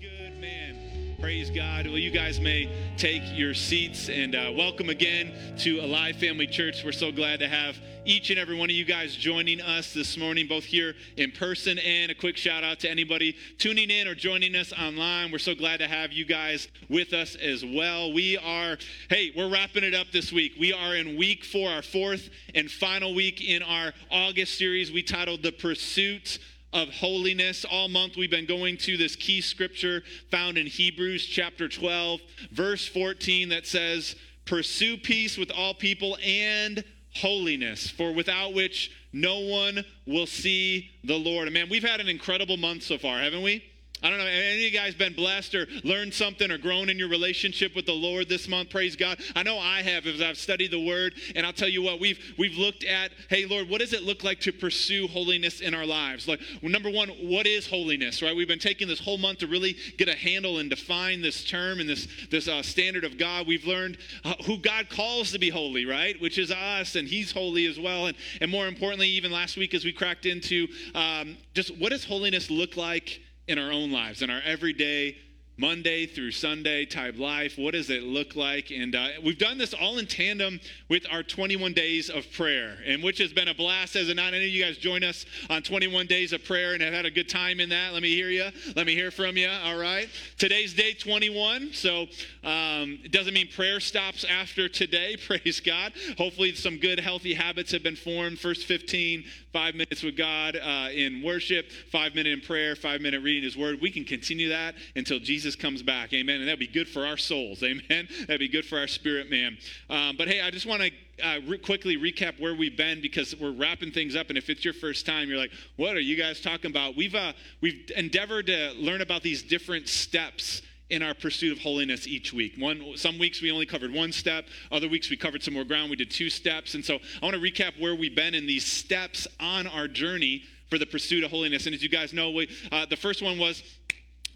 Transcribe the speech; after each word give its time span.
good, 0.00 0.40
man. 0.40 0.78
Praise 1.20 1.50
God. 1.50 1.86
Well, 1.86 1.98
you 1.98 2.10
guys 2.10 2.40
may 2.40 2.70
take 2.96 3.22
your 3.36 3.52
seats 3.52 4.08
and 4.08 4.34
uh, 4.34 4.50
welcome 4.56 4.88
again 4.88 5.30
to 5.58 5.80
Alive 5.80 6.16
Family 6.16 6.46
Church. 6.46 6.82
We're 6.82 6.92
so 6.92 7.12
glad 7.12 7.40
to 7.40 7.48
have 7.48 7.76
each 8.06 8.30
and 8.30 8.38
every 8.38 8.56
one 8.56 8.70
of 8.70 8.76
you 8.76 8.86
guys 8.86 9.14
joining 9.14 9.60
us 9.60 9.92
this 9.92 10.16
morning, 10.16 10.46
both 10.46 10.64
here 10.64 10.94
in 11.18 11.32
person 11.32 11.78
and 11.78 12.10
a 12.10 12.14
quick 12.14 12.38
shout 12.38 12.64
out 12.64 12.80
to 12.80 12.90
anybody 12.90 13.36
tuning 13.58 13.90
in 13.90 14.08
or 14.08 14.14
joining 14.14 14.56
us 14.56 14.72
online. 14.72 15.30
We're 15.30 15.38
so 15.38 15.54
glad 15.54 15.80
to 15.80 15.86
have 15.86 16.14
you 16.14 16.24
guys 16.24 16.68
with 16.88 17.12
us 17.12 17.34
as 17.34 17.62
well. 17.62 18.14
We 18.14 18.38
are, 18.38 18.78
hey, 19.10 19.32
we're 19.36 19.50
wrapping 19.50 19.84
it 19.84 19.94
up 19.94 20.06
this 20.14 20.32
week. 20.32 20.52
We 20.58 20.72
are 20.72 20.96
in 20.96 21.18
week 21.18 21.44
four, 21.44 21.68
our 21.68 21.82
fourth 21.82 22.30
and 22.54 22.70
final 22.70 23.14
week 23.14 23.46
in 23.46 23.62
our 23.62 23.92
August 24.10 24.56
series 24.56 24.90
we 24.90 25.02
titled 25.02 25.42
The 25.42 25.52
Pursuit 25.52 26.38
of 26.72 26.88
holiness. 26.88 27.64
All 27.64 27.88
month 27.88 28.16
we've 28.16 28.30
been 28.30 28.46
going 28.46 28.76
to 28.78 28.96
this 28.96 29.16
key 29.16 29.40
scripture 29.40 30.02
found 30.30 30.58
in 30.58 30.66
Hebrews 30.66 31.26
chapter 31.26 31.68
12, 31.68 32.20
verse 32.52 32.86
14 32.86 33.48
that 33.50 33.66
says, 33.66 34.16
Pursue 34.44 34.96
peace 34.96 35.36
with 35.36 35.50
all 35.50 35.74
people 35.74 36.16
and 36.24 36.82
holiness, 37.14 37.88
for 37.88 38.12
without 38.12 38.54
which 38.54 38.90
no 39.12 39.40
one 39.40 39.84
will 40.06 40.26
see 40.26 40.90
the 41.04 41.16
Lord. 41.16 41.48
And 41.48 41.54
man, 41.54 41.68
we've 41.68 41.88
had 41.88 42.00
an 42.00 42.08
incredible 42.08 42.56
month 42.56 42.82
so 42.82 42.98
far, 42.98 43.18
haven't 43.18 43.42
we? 43.42 43.64
I 44.02 44.08
don't 44.08 44.18
know, 44.18 44.26
any 44.26 44.54
of 44.54 44.60
you 44.60 44.70
guys 44.70 44.94
been 44.94 45.12
blessed 45.12 45.54
or 45.54 45.66
learned 45.84 46.14
something 46.14 46.50
or 46.50 46.56
grown 46.56 46.88
in 46.88 46.98
your 46.98 47.08
relationship 47.08 47.76
with 47.76 47.84
the 47.84 47.92
Lord 47.92 48.28
this 48.28 48.48
month? 48.48 48.70
Praise 48.70 48.96
God. 48.96 49.20
I 49.36 49.42
know 49.42 49.58
I 49.58 49.82
have 49.82 50.06
as 50.06 50.22
I've 50.22 50.38
studied 50.38 50.70
the 50.70 50.80
word, 50.80 51.14
and 51.36 51.44
I'll 51.44 51.52
tell 51.52 51.68
you 51.68 51.82
what, 51.82 52.00
we've 52.00 52.18
we've 52.38 52.56
looked 52.56 52.84
at, 52.84 53.12
hey 53.28 53.44
Lord, 53.44 53.68
what 53.68 53.80
does 53.80 53.92
it 53.92 54.02
look 54.02 54.24
like 54.24 54.40
to 54.40 54.52
pursue 54.52 55.06
holiness 55.06 55.60
in 55.60 55.74
our 55.74 55.84
lives? 55.84 56.26
Like 56.26 56.40
number 56.62 56.90
one, 56.90 57.08
what 57.08 57.46
is 57.46 57.66
holiness, 57.66 58.22
right? 58.22 58.34
We've 58.34 58.48
been 58.48 58.58
taking 58.58 58.88
this 58.88 59.00
whole 59.00 59.18
month 59.18 59.40
to 59.40 59.46
really 59.46 59.76
get 59.98 60.08
a 60.08 60.14
handle 60.14 60.58
and 60.58 60.70
define 60.70 61.20
this 61.20 61.44
term 61.44 61.80
and 61.80 61.88
this 61.88 62.08
this 62.30 62.48
uh, 62.48 62.62
standard 62.62 63.04
of 63.04 63.18
God. 63.18 63.46
We've 63.46 63.66
learned 63.66 63.98
uh, 64.24 64.34
who 64.46 64.56
God 64.58 64.88
calls 64.88 65.32
to 65.32 65.38
be 65.38 65.50
holy, 65.50 65.84
right? 65.84 66.20
Which 66.20 66.38
is 66.38 66.50
us, 66.50 66.96
and 66.96 67.06
He's 67.06 67.32
holy 67.32 67.66
as 67.66 67.78
well. 67.78 68.06
And 68.06 68.16
and 68.40 68.50
more 68.50 68.66
importantly, 68.66 69.08
even 69.08 69.30
last 69.30 69.56
week 69.58 69.74
as 69.74 69.84
we 69.84 69.92
cracked 69.92 70.24
into 70.24 70.68
um, 70.94 71.36
just 71.54 71.76
what 71.78 71.90
does 71.90 72.04
holiness 72.04 72.50
look 72.50 72.76
like 72.76 73.20
in 73.50 73.58
our 73.58 73.72
own 73.72 73.90
lives, 73.90 74.22
in 74.22 74.30
our 74.30 74.40
everyday 74.44 75.16
Monday 75.60 76.06
through 76.06 76.30
Sunday 76.30 76.86
type 76.86 77.18
life. 77.18 77.58
What 77.58 77.74
does 77.74 77.90
it 77.90 78.02
look 78.02 78.34
like? 78.34 78.70
And 78.70 78.96
uh, 78.96 79.08
we've 79.22 79.38
done 79.38 79.58
this 79.58 79.74
all 79.74 79.98
in 79.98 80.06
tandem 80.06 80.58
with 80.88 81.04
our 81.12 81.22
21 81.22 81.74
days 81.74 82.08
of 82.08 82.32
prayer, 82.32 82.78
and 82.86 83.02
which 83.02 83.18
has 83.18 83.34
been 83.34 83.48
a 83.48 83.54
blast. 83.54 83.94
As 83.94 84.12
not 84.14 84.32
any 84.32 84.46
of 84.46 84.50
you 84.50 84.64
guys 84.64 84.78
join 84.78 85.04
us 85.04 85.26
on 85.50 85.60
21 85.62 86.06
days 86.06 86.32
of 86.32 86.42
prayer 86.44 86.72
and 86.72 86.82
have 86.82 86.94
had 86.94 87.04
a 87.04 87.10
good 87.10 87.28
time 87.28 87.60
in 87.60 87.68
that. 87.68 87.92
Let 87.92 88.02
me 88.02 88.14
hear 88.14 88.30
you. 88.30 88.48
Let 88.74 88.86
me 88.86 88.94
hear 88.94 89.10
from 89.10 89.36
you. 89.36 89.50
All 89.50 89.76
right. 89.76 90.08
Today's 90.38 90.72
day 90.72 90.94
21, 90.94 91.74
so 91.74 92.06
um, 92.42 92.98
it 93.04 93.12
doesn't 93.12 93.34
mean 93.34 93.48
prayer 93.54 93.80
stops 93.80 94.24
after 94.24 94.66
today. 94.66 95.16
Praise 95.26 95.60
God. 95.60 95.92
Hopefully, 96.16 96.54
some 96.54 96.78
good 96.78 96.98
healthy 96.98 97.34
habits 97.34 97.70
have 97.72 97.82
been 97.82 97.96
formed. 97.96 98.38
First 98.38 98.64
15, 98.64 99.24
five 99.52 99.74
minutes 99.74 100.02
with 100.02 100.16
God 100.16 100.56
uh, 100.56 100.88
in 100.92 101.22
worship, 101.22 101.70
five 101.90 102.14
minute 102.14 102.32
in 102.32 102.40
prayer, 102.40 102.76
five 102.76 103.00
minute 103.00 103.22
reading 103.22 103.42
His 103.42 103.56
Word. 103.56 103.80
We 103.80 103.90
can 103.90 104.04
continue 104.04 104.48
that 104.48 104.74
until 104.96 105.18
Jesus 105.18 105.49
Jesus 105.50 105.60
comes 105.60 105.82
back. 105.82 106.12
Amen. 106.12 106.36
And 106.36 106.46
that'd 106.46 106.60
be 106.60 106.68
good 106.68 106.88
for 106.88 107.04
our 107.04 107.16
souls. 107.16 107.62
Amen. 107.64 108.08
That'd 108.28 108.38
be 108.38 108.48
good 108.48 108.64
for 108.64 108.78
our 108.78 108.86
spirit, 108.86 109.30
man. 109.30 109.58
Um, 109.88 110.16
but 110.16 110.28
hey, 110.28 110.40
I 110.40 110.50
just 110.50 110.64
want 110.64 110.82
to 110.82 110.90
uh, 111.26 111.40
re- 111.48 111.58
quickly 111.58 111.96
recap 111.96 112.38
where 112.38 112.54
we've 112.54 112.76
been 112.76 113.00
because 113.00 113.34
we're 113.36 113.50
wrapping 113.50 113.90
things 113.90 114.14
up. 114.14 114.28
And 114.28 114.38
if 114.38 114.48
it's 114.48 114.64
your 114.64 114.74
first 114.74 115.06
time, 115.06 115.28
you're 115.28 115.38
like, 115.38 115.50
what 115.76 115.96
are 115.96 116.00
you 116.00 116.16
guys 116.16 116.40
talking 116.40 116.70
about? 116.70 116.96
We've, 116.96 117.16
uh, 117.16 117.32
we've 117.60 117.90
endeavored 117.96 118.46
to 118.46 118.74
learn 118.76 119.00
about 119.00 119.22
these 119.22 119.42
different 119.42 119.88
steps 119.88 120.62
in 120.88 121.02
our 121.02 121.14
pursuit 121.14 121.52
of 121.52 121.58
holiness 121.58 122.06
each 122.06 122.32
week. 122.32 122.54
One, 122.56 122.96
some 122.96 123.18
weeks 123.18 123.42
we 123.42 123.50
only 123.50 123.66
covered 123.66 123.92
one 123.92 124.12
step. 124.12 124.46
Other 124.70 124.88
weeks 124.88 125.10
we 125.10 125.16
covered 125.16 125.42
some 125.42 125.54
more 125.54 125.64
ground. 125.64 125.90
We 125.90 125.96
did 125.96 126.12
two 126.12 126.30
steps. 126.30 126.74
And 126.74 126.84
so 126.84 126.98
I 127.20 127.26
want 127.26 127.34
to 127.34 127.42
recap 127.42 127.80
where 127.80 127.96
we've 127.96 128.14
been 128.14 128.34
in 128.34 128.46
these 128.46 128.66
steps 128.66 129.26
on 129.40 129.66
our 129.66 129.88
journey 129.88 130.44
for 130.68 130.78
the 130.78 130.86
pursuit 130.86 131.24
of 131.24 131.32
holiness. 131.32 131.66
And 131.66 131.74
as 131.74 131.82
you 131.82 131.88
guys 131.88 132.12
know, 132.12 132.30
we, 132.30 132.48
uh, 132.70 132.86
the 132.86 132.96
first 132.96 133.22
one 133.22 133.38
was 133.38 133.64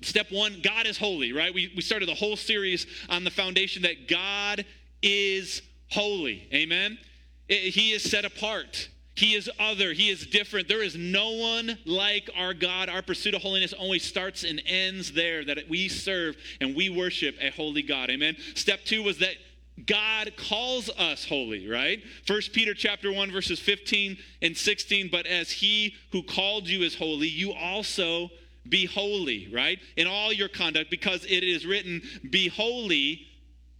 Step 0.04 0.30
one, 0.30 0.60
God 0.62 0.86
is 0.86 0.98
holy, 0.98 1.32
right? 1.32 1.52
We, 1.52 1.72
we 1.74 1.82
started 1.82 2.08
the 2.08 2.14
whole 2.14 2.36
series 2.36 2.86
on 3.08 3.24
the 3.24 3.30
foundation 3.30 3.82
that 3.82 4.08
God 4.08 4.64
is 5.02 5.62
holy. 5.90 6.48
Amen? 6.52 6.98
It, 7.48 7.74
he 7.74 7.92
is 7.92 8.02
set 8.02 8.24
apart. 8.24 8.88
He 9.16 9.34
is 9.34 9.48
other. 9.60 9.92
He 9.92 10.10
is 10.10 10.26
different. 10.26 10.66
There 10.66 10.82
is 10.82 10.96
no 10.96 11.32
one 11.32 11.78
like 11.84 12.28
our 12.36 12.52
God. 12.52 12.88
Our 12.88 13.02
pursuit 13.02 13.34
of 13.34 13.42
holiness 13.42 13.72
always 13.72 14.02
starts 14.02 14.42
and 14.42 14.60
ends 14.66 15.12
there, 15.12 15.44
that 15.44 15.68
we 15.68 15.88
serve 15.88 16.36
and 16.60 16.74
we 16.74 16.88
worship 16.88 17.36
a 17.40 17.50
holy 17.50 17.82
God. 17.82 18.10
Amen? 18.10 18.36
Step 18.54 18.80
two 18.84 19.02
was 19.02 19.18
that 19.18 19.36
God 19.86 20.32
calls 20.36 20.88
us 20.90 21.26
holy, 21.26 21.68
right? 21.68 22.02
First 22.26 22.52
Peter 22.52 22.74
chapter 22.74 23.12
1 23.12 23.32
verses 23.32 23.58
15 23.58 24.16
and 24.42 24.56
16, 24.56 25.08
but 25.10 25.26
as 25.26 25.50
he 25.50 25.94
who 26.12 26.22
called 26.22 26.68
you 26.68 26.82
is 26.82 26.96
holy, 26.96 27.28
you 27.28 27.52
also 27.52 28.30
be 28.68 28.86
holy, 28.86 29.48
right? 29.52 29.78
In 29.96 30.06
all 30.06 30.32
your 30.32 30.48
conduct, 30.48 30.90
because 30.90 31.24
it 31.24 31.44
is 31.44 31.66
written, 31.66 32.02
Be 32.30 32.48
holy, 32.48 33.26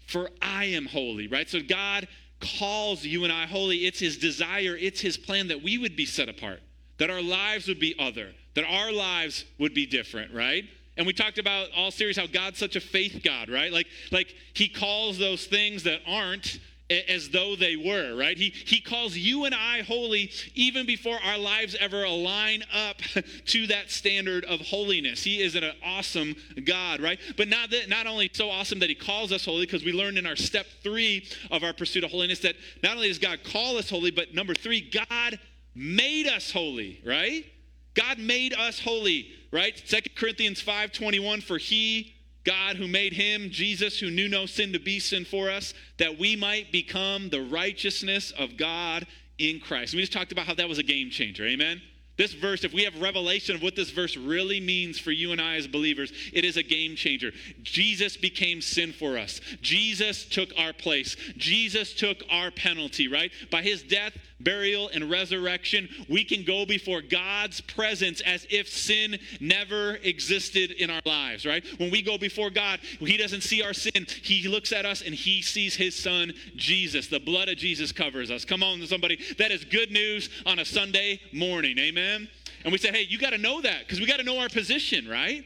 for 0.06 0.30
I 0.42 0.66
am 0.66 0.86
holy, 0.86 1.28
right? 1.28 1.48
So 1.48 1.60
God 1.60 2.08
calls 2.40 3.04
you 3.04 3.24
and 3.24 3.32
I 3.32 3.46
holy. 3.46 3.86
It's 3.86 4.00
His 4.00 4.18
desire, 4.18 4.76
it's 4.78 5.00
His 5.00 5.16
plan 5.16 5.48
that 5.48 5.62
we 5.62 5.78
would 5.78 5.96
be 5.96 6.06
set 6.06 6.28
apart, 6.28 6.60
that 6.98 7.10
our 7.10 7.22
lives 7.22 7.68
would 7.68 7.80
be 7.80 7.94
other, 7.98 8.32
that 8.54 8.64
our 8.64 8.92
lives 8.92 9.44
would 9.58 9.74
be 9.74 9.86
different, 9.86 10.32
right? 10.34 10.64
And 10.96 11.06
we 11.06 11.12
talked 11.12 11.38
about 11.38 11.68
all 11.76 11.90
series 11.90 12.16
how 12.16 12.26
God's 12.26 12.58
such 12.58 12.76
a 12.76 12.80
faith 12.80 13.22
God, 13.24 13.48
right? 13.48 13.72
Like, 13.72 13.86
like 14.12 14.34
He 14.52 14.68
calls 14.68 15.18
those 15.18 15.46
things 15.46 15.82
that 15.84 16.00
aren't 16.06 16.60
as 16.90 17.30
though 17.30 17.56
they 17.56 17.76
were, 17.76 18.14
right? 18.14 18.36
He, 18.36 18.50
he 18.50 18.80
calls 18.80 19.16
you 19.16 19.44
and 19.44 19.54
I 19.54 19.82
holy 19.82 20.30
even 20.54 20.86
before 20.86 21.18
our 21.24 21.38
lives 21.38 21.74
ever 21.80 22.04
align 22.04 22.62
up 22.72 22.98
to 23.46 23.66
that 23.68 23.90
standard 23.90 24.44
of 24.44 24.60
holiness. 24.60 25.22
He 25.22 25.40
is 25.40 25.54
an 25.54 25.64
awesome 25.84 26.36
God, 26.64 27.00
right? 27.00 27.18
But 27.36 27.48
not 27.48 27.70
that 27.70 27.88
not 27.88 28.06
only 28.06 28.30
so 28.32 28.50
awesome 28.50 28.80
that 28.80 28.90
he 28.90 28.94
calls 28.94 29.32
us 29.32 29.44
holy, 29.44 29.64
because 29.64 29.84
we 29.84 29.92
learned 29.92 30.18
in 30.18 30.26
our 30.26 30.36
step 30.36 30.66
three 30.82 31.26
of 31.50 31.62
our 31.64 31.72
pursuit 31.72 32.04
of 32.04 32.10
holiness 32.10 32.40
that 32.40 32.56
not 32.82 32.96
only 32.96 33.08
does 33.08 33.18
God 33.18 33.40
call 33.44 33.78
us 33.78 33.88
holy, 33.88 34.10
but 34.10 34.34
number 34.34 34.54
three, 34.54 34.80
God 34.80 35.38
made 35.74 36.26
us 36.26 36.52
holy, 36.52 37.00
right? 37.04 37.46
God 37.94 38.18
made 38.18 38.52
us 38.52 38.78
holy, 38.78 39.28
right? 39.52 39.80
Second 39.86 40.16
Corinthians 40.16 40.60
5:21, 40.60 41.42
for 41.42 41.58
he 41.58 42.14
God 42.44 42.76
who 42.76 42.86
made 42.86 43.12
him, 43.12 43.50
Jesus, 43.50 43.98
who 43.98 44.10
knew 44.10 44.28
no 44.28 44.46
sin 44.46 44.72
to 44.72 44.78
be 44.78 45.00
sin 45.00 45.24
for 45.24 45.50
us, 45.50 45.74
that 45.98 46.18
we 46.18 46.36
might 46.36 46.70
become 46.70 47.30
the 47.30 47.40
righteousness 47.40 48.32
of 48.32 48.56
God 48.56 49.06
in 49.38 49.60
Christ. 49.60 49.92
And 49.92 49.98
we 49.98 50.02
just 50.02 50.12
talked 50.12 50.32
about 50.32 50.46
how 50.46 50.54
that 50.54 50.68
was 50.68 50.78
a 50.78 50.82
game 50.82 51.10
changer. 51.10 51.46
Amen. 51.46 51.80
This 52.16 52.32
verse, 52.32 52.62
if 52.62 52.72
we 52.72 52.84
have 52.84 53.00
revelation 53.00 53.56
of 53.56 53.62
what 53.62 53.74
this 53.74 53.90
verse 53.90 54.16
really 54.16 54.60
means 54.60 55.00
for 55.00 55.10
you 55.10 55.32
and 55.32 55.40
I 55.40 55.56
as 55.56 55.66
believers, 55.66 56.12
it 56.32 56.44
is 56.44 56.56
a 56.56 56.62
game 56.62 56.94
changer. 56.94 57.32
Jesus 57.62 58.16
became 58.16 58.60
sin 58.60 58.92
for 58.92 59.18
us. 59.18 59.40
Jesus 59.60 60.24
took 60.24 60.50
our 60.56 60.72
place. 60.72 61.16
Jesus 61.36 61.92
took 61.92 62.22
our 62.30 62.52
penalty, 62.52 63.08
right? 63.08 63.32
By 63.50 63.62
his 63.62 63.82
death, 63.82 64.12
burial, 64.38 64.90
and 64.94 65.10
resurrection, 65.10 65.88
we 66.08 66.22
can 66.22 66.44
go 66.44 66.64
before 66.64 67.00
God's 67.00 67.60
presence 67.60 68.20
as 68.20 68.46
if 68.48 68.68
sin 68.68 69.18
never 69.40 69.96
existed 69.96 70.70
in 70.72 70.90
our 70.90 71.02
lives, 71.04 71.44
right? 71.44 71.64
When 71.78 71.90
we 71.90 72.00
go 72.00 72.16
before 72.16 72.50
God, 72.50 72.78
he 73.00 73.16
doesn't 73.16 73.42
see 73.42 73.62
our 73.62 73.72
sin. 73.72 74.06
He 74.22 74.46
looks 74.46 74.72
at 74.72 74.86
us 74.86 75.02
and 75.02 75.14
he 75.14 75.42
sees 75.42 75.74
his 75.74 76.00
son, 76.00 76.32
Jesus. 76.54 77.08
The 77.08 77.18
blood 77.18 77.48
of 77.48 77.56
Jesus 77.56 77.90
covers 77.90 78.30
us. 78.30 78.44
Come 78.44 78.62
on, 78.62 78.86
somebody. 78.86 79.18
That 79.38 79.50
is 79.50 79.64
good 79.64 79.90
news 79.90 80.30
on 80.46 80.60
a 80.60 80.64
Sunday 80.64 81.20
morning. 81.32 81.76
Amen. 81.78 82.03
Amen? 82.04 82.28
And 82.64 82.72
we 82.72 82.78
say, 82.78 82.90
hey, 82.90 83.02
you 83.02 83.18
got 83.18 83.30
to 83.30 83.38
know 83.38 83.60
that 83.60 83.80
because 83.80 84.00
we 84.00 84.06
got 84.06 84.18
to 84.18 84.22
know 84.22 84.38
our 84.38 84.48
position, 84.48 85.08
right? 85.08 85.44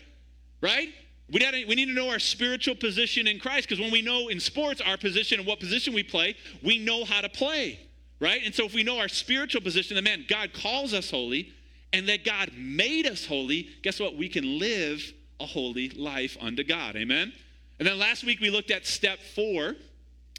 Right? 0.61 0.89
We, 1.31 1.41
gotta, 1.41 1.65
we 1.69 1.75
need 1.75 1.87
to 1.87 1.93
know 1.93 2.09
our 2.09 2.19
spiritual 2.19 2.75
position 2.75 3.27
in 3.27 3.39
Christ 3.39 3.69
because 3.69 3.81
when 3.81 3.93
we 3.93 4.01
know 4.01 4.29
in 4.29 4.41
sports 4.41 4.81
our 4.81 4.97
position 4.97 5.41
and 5.41 5.47
what 5.47 5.61
position 5.61 5.93
we 5.93 6.03
play, 6.03 6.37
we 6.63 6.79
know 6.79 7.05
how 7.05 7.21
to 7.21 7.29
play, 7.29 7.81
right? 8.19 8.41
And 8.45 8.55
so 8.55 8.65
if 8.65 8.73
we 8.73 8.83
know 8.83 8.99
our 8.99 9.09
spiritual 9.09 9.61
position, 9.61 9.95
then 9.97 10.05
man, 10.05 10.25
God 10.29 10.53
calls 10.55 10.95
us 10.95 11.11
holy 11.11 11.53
and 11.93 12.09
that 12.09 12.25
God 12.25 12.53
made 12.57 13.07
us 13.07 13.27
holy, 13.27 13.69
guess 13.83 14.01
what? 14.01 14.17
We 14.17 14.29
can 14.29 14.59
live 14.59 15.13
a 15.39 15.47
holy 15.47 15.91
life 15.91 16.37
unto 16.41 16.65
God. 16.65 16.97
Amen? 16.97 17.33
And 17.79 17.87
then 17.87 17.99
last 17.99 18.25
week 18.25 18.41
we 18.41 18.51
looked 18.51 18.71
at 18.71 18.87
step 18.87 19.19
four 19.35 19.77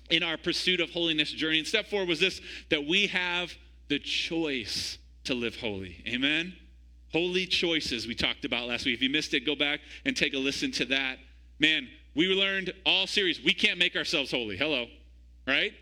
in 0.10 0.24
our 0.24 0.38
pursuit 0.38 0.82
of 0.82 0.90
holiness 0.90 1.32
journey. 1.32 1.60
And 1.60 1.68
step 1.68 1.88
four 1.88 2.06
was 2.06 2.20
this 2.20 2.42
that 2.70 2.86
we 2.86 3.08
have 3.08 3.54
the 3.90 4.00
choice 4.00 4.98
to 5.26 5.34
live 5.34 5.56
holy. 5.56 6.04
Amen? 6.08 6.54
Holy 7.12 7.46
choices 7.46 8.08
we 8.08 8.16
talked 8.16 8.46
about 8.46 8.68
last 8.68 8.86
week. 8.86 8.96
If 8.96 9.02
you 9.02 9.10
missed 9.10 9.34
it, 9.34 9.46
go 9.46 9.56
back 9.56 9.80
and 10.06 10.16
take 10.16 10.34
a 10.34 10.38
listen 10.38 10.72
to 10.74 10.86
that. 10.86 11.18
Man, 11.60 11.88
we 12.16 12.28
learned 12.28 12.74
all 12.86 13.08
series. 13.08 13.44
We 13.44 13.54
can't 13.54 13.80
make 13.80 13.96
ourselves 13.96 14.32
holy. 14.32 14.58
Hello. 14.58 14.88
Right? 15.48 15.74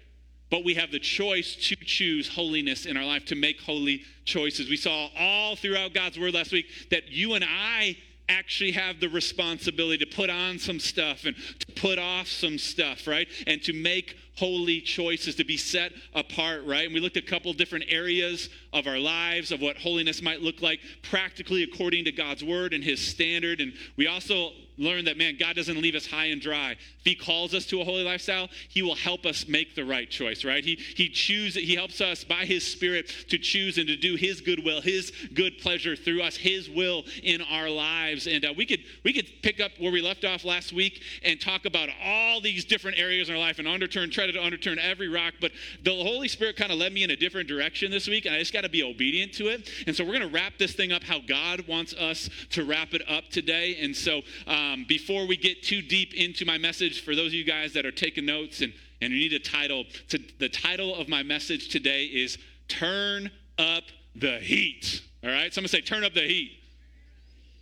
But 0.50 0.64
we 0.64 0.76
have 0.76 0.92
the 0.92 1.00
choice 1.00 1.56
to 1.68 1.76
choose 1.76 2.30
holiness 2.30 2.86
in 2.86 2.96
our 2.96 3.04
life, 3.04 3.26
to 3.26 3.36
make 3.36 3.60
holy 3.60 4.04
choices. 4.24 4.70
We 4.70 4.78
saw 4.78 5.10
all 5.18 5.58
throughout 5.58 5.94
God's 5.94 6.18
word 6.18 6.34
last 6.34 6.54
week 6.54 6.68
that 6.90 7.10
you 7.10 7.34
and 7.34 7.44
I 7.44 7.98
actually 8.30 8.72
have 8.72 9.00
the 9.00 9.10
responsibility 9.10 10.06
to 10.06 10.16
put 10.16 10.30
on 10.30 10.60
some 10.60 10.80
stuff 10.80 11.26
and 11.26 11.36
to 11.60 11.82
put 11.82 12.00
off 12.00 12.28
some 12.28 12.58
stuff, 12.58 13.08
right? 13.08 13.28
And 13.46 13.62
to 13.64 13.74
make 13.74 14.16
holy 14.38 14.80
choices, 14.82 15.36
to 15.36 15.44
be 15.44 15.58
set 15.58 15.92
apart, 16.14 16.64
right? 16.66 16.86
And 16.86 16.94
we 16.94 17.00
looked 17.00 17.18
at 17.18 17.24
a 17.24 17.28
couple 17.28 17.52
different 17.54 17.86
areas 17.90 18.50
of 18.72 18.88
our 18.88 19.00
lives 19.00 19.52
of 19.52 19.62
what 19.62 19.78
holiness 19.78 20.22
might 20.22 20.42
look 20.42 20.62
like 20.62 20.80
practically 21.02 21.64
according 21.64 22.06
to 22.06 22.12
God's 22.12 22.44
word 22.44 22.74
and 22.74 22.84
his 22.84 23.06
standard. 23.06 23.60
And 23.60 23.74
we 23.96 24.08
also 24.08 24.52
learned 24.78 25.08
that, 25.08 25.18
man, 25.18 25.36
God 25.40 25.56
doesn't 25.56 25.82
leave 25.82 25.96
us 25.96 26.06
high 26.06 26.26
and 26.26 26.40
dry. 26.40 26.72
If 26.72 27.04
He 27.06 27.16
calls 27.16 27.54
us 27.54 27.66
to 27.68 27.82
a 27.82 27.84
holy 27.84 28.04
lifestyle, 28.04 28.48
He 28.70 28.82
will 28.82 28.96
help 28.96 29.26
us 29.26 29.48
make 29.48 29.76
the 29.76 29.84
right 29.84 30.10
choice, 30.10 30.46
right? 30.46 30.64
He, 30.64 30.76
he 30.76 31.10
chooses, 31.10 31.64
He 31.64 31.76
helps 31.76 32.00
us 32.00 32.24
by 32.24 32.46
His 32.46 32.66
Spirit 32.66 33.12
to 33.30 33.38
choose 33.38 33.78
and 33.78 33.88
to 33.88 33.96
do 33.96 34.16
His 34.16 34.42
good 34.42 34.64
will, 34.64 34.82
His 34.82 35.12
good 35.34 35.58
pleasure 35.60 35.96
through 35.96 36.22
us, 36.22 36.38
His 36.38 36.70
will 36.70 37.04
in 37.24 37.42
our 37.42 37.70
lives. 37.70 38.28
And 38.28 38.46
uh, 38.46 38.54
we 38.56 38.66
could 38.66 38.82
we 39.04 39.14
could 39.14 39.28
pick 39.42 39.60
up 39.60 39.72
where 39.80 39.92
we 39.92 40.02
left 40.02 40.26
off 40.26 40.46
last 40.46 40.74
week 40.74 41.02
and 41.24 41.42
talk 41.42 41.66
about 41.66 41.90
all 42.04 42.42
these 42.42 42.66
different 42.66 43.00
areas 43.00 43.30
in 43.30 43.36
our 43.36 43.42
life 43.42 43.60
and 43.60 43.68
underturn, 43.68 44.12
try 44.32 44.50
to 44.50 44.58
underturn 44.58 44.78
every 44.78 45.08
rock. 45.08 45.36
But 45.40 45.52
the 45.84 45.92
Holy 45.92 46.28
Spirit 46.28 46.56
kind 46.56 46.72
of 46.72 46.78
led 46.78 46.94
me 46.94 47.04
in 47.04 47.12
a 47.12 47.16
different 47.16 47.48
direction 47.48 47.92
this 47.92 48.08
week, 48.08 48.26
and 48.26 48.36
I 48.36 48.40
just 48.40 48.54
got 48.54 48.62
to 48.62 48.70
be 48.70 48.84
obedient 48.84 49.34
to 49.34 49.48
it. 49.48 49.70
And 49.86 49.96
so 49.96 50.04
we're 50.04 50.18
going 50.18 50.30
to 50.30 50.34
wrap 50.34 50.54
this 50.58 50.74
thing 50.74 50.92
up 50.92 51.04
how 51.04 51.20
God 51.20 51.68
wants 51.68 51.94
us 51.94 52.30
to 52.52 52.66
wrap 52.66 52.94
it 52.94 53.02
up 53.08 53.30
today. 53.30 53.78
And 53.82 53.96
so. 53.96 54.22
Um, 54.48 54.86
before 54.88 55.26
we 55.26 55.38
get 55.38 55.64
too 55.64 55.82
deep 55.82 56.14
into 56.14 56.46
my 56.46 56.58
message, 56.58 57.04
for 57.04 57.16
those 57.16 57.28
of 57.28 57.34
you 57.34 57.44
guys 57.44 57.74
that 57.74 57.86
are 57.86 57.92
taking 57.92 58.26
notes 58.26 58.62
and, 58.62 58.74
and 59.02 59.14
you 59.14 59.20
need 59.20 59.34
a 59.34 59.40
title, 59.40 59.86
to, 60.10 60.20
the 60.40 60.50
title 60.50 60.96
of 60.96 61.08
my 61.08 61.24
message 61.24 61.70
today 61.70 62.06
is 62.06 62.38
Turn 62.68 63.30
Up 63.58 63.84
the 64.16 64.40
Heat. 64.40 65.02
All 65.24 65.30
right? 65.30 65.54
Someone 65.54 65.70
say, 65.70 65.82
Turn 65.82 66.04
up 66.04 66.14
the 66.14 66.22
heat. 66.22 66.52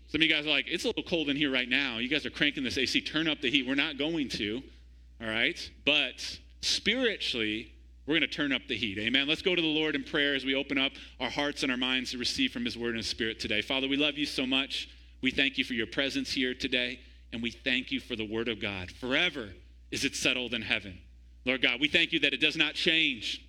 Some 0.08 0.22
of 0.22 0.28
you 0.28 0.34
guys 0.34 0.46
are 0.46 0.50
like, 0.50 0.68
it's 0.68 0.86
a 0.86 0.88
little 0.88 1.04
cold 1.04 1.30
in 1.30 1.36
here 1.36 1.52
right 1.52 1.68
now. 1.68 1.98
You 1.98 2.08
guys 2.08 2.26
are 2.26 2.30
cranking 2.30 2.64
this 2.64 2.78
AC, 2.78 3.02
turn 3.02 3.28
up 3.28 3.42
the 3.42 3.50
heat. 3.50 3.68
We're 3.68 3.76
not 3.76 3.98
going 3.98 4.30
to, 4.30 4.62
all 5.20 5.28
right? 5.28 5.60
But 5.86 6.40
spiritually, 6.66 7.72
we're 8.06 8.20
going 8.20 8.22
to 8.22 8.28
turn 8.28 8.52
up 8.52 8.62
the 8.68 8.76
heat. 8.76 8.98
Amen. 9.00 9.28
Let's 9.28 9.42
go 9.42 9.56
to 9.56 9.62
the 9.62 9.68
Lord 9.68 9.96
in 9.96 10.04
prayer 10.04 10.36
as 10.36 10.46
we 10.46 10.56
open 10.56 10.78
up 10.78 10.92
our 11.20 11.30
hearts 11.30 11.64
and 11.64 11.72
our 11.72 11.78
minds 11.78 12.12
to 12.12 12.18
receive 12.18 12.52
from 12.52 12.66
His 12.66 12.78
word 12.78 12.90
and 12.90 12.98
His 12.98 13.08
spirit 13.08 13.40
today. 13.40 13.62
Father, 13.62 13.88
we 13.88 13.98
love 13.98 14.18
you 14.18 14.26
so 14.26 14.46
much. 14.46 14.90
We 15.22 15.32
thank 15.32 15.58
you 15.58 15.64
for 15.64 15.74
your 15.74 15.88
presence 15.88 16.32
here 16.32 16.54
today, 16.54 17.00
and 17.34 17.42
we 17.42 17.52
thank 17.52 17.92
you 17.92 18.00
for 18.00 18.16
the 18.16 18.26
word 18.26 18.48
of 18.48 18.62
God. 18.62 18.92
Forever 18.92 19.50
is 19.92 20.06
it 20.06 20.16
settled 20.16 20.54
in 20.54 20.62
heaven. 20.62 21.00
Lord 21.46 21.62
God, 21.62 21.80
we 21.80 21.88
thank 21.88 22.12
you 22.12 22.20
that 22.20 22.34
it 22.34 22.42
does 22.42 22.58
not 22.58 22.74
change, 22.74 23.46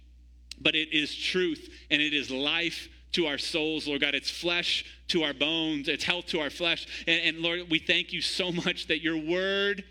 but 0.61 0.75
it 0.75 0.93
is 0.93 1.15
truth 1.15 1.69
and 1.91 2.01
it 2.01 2.15
is 2.15 2.31
life 2.31 2.89
to 3.13 3.27
our 3.27 3.39
souls, 3.39 3.89
Lord 3.89 4.03
God. 4.03 4.15
It's 4.15 4.31
flesh 4.31 4.85
to 5.09 5.23
our 5.23 5.35
bones, 5.35 5.89
it's 5.89 6.05
health 6.05 6.27
to 6.27 6.41
our 6.41 6.51
flesh. 6.51 6.87
And, 7.07 7.21
and, 7.23 7.39
Lord, 7.39 7.71
we 7.71 7.79
thank 7.79 8.13
you 8.13 8.21
so 8.21 8.53
much 8.53 8.87
that 8.89 9.03
your 9.03 9.17
word 9.17 9.85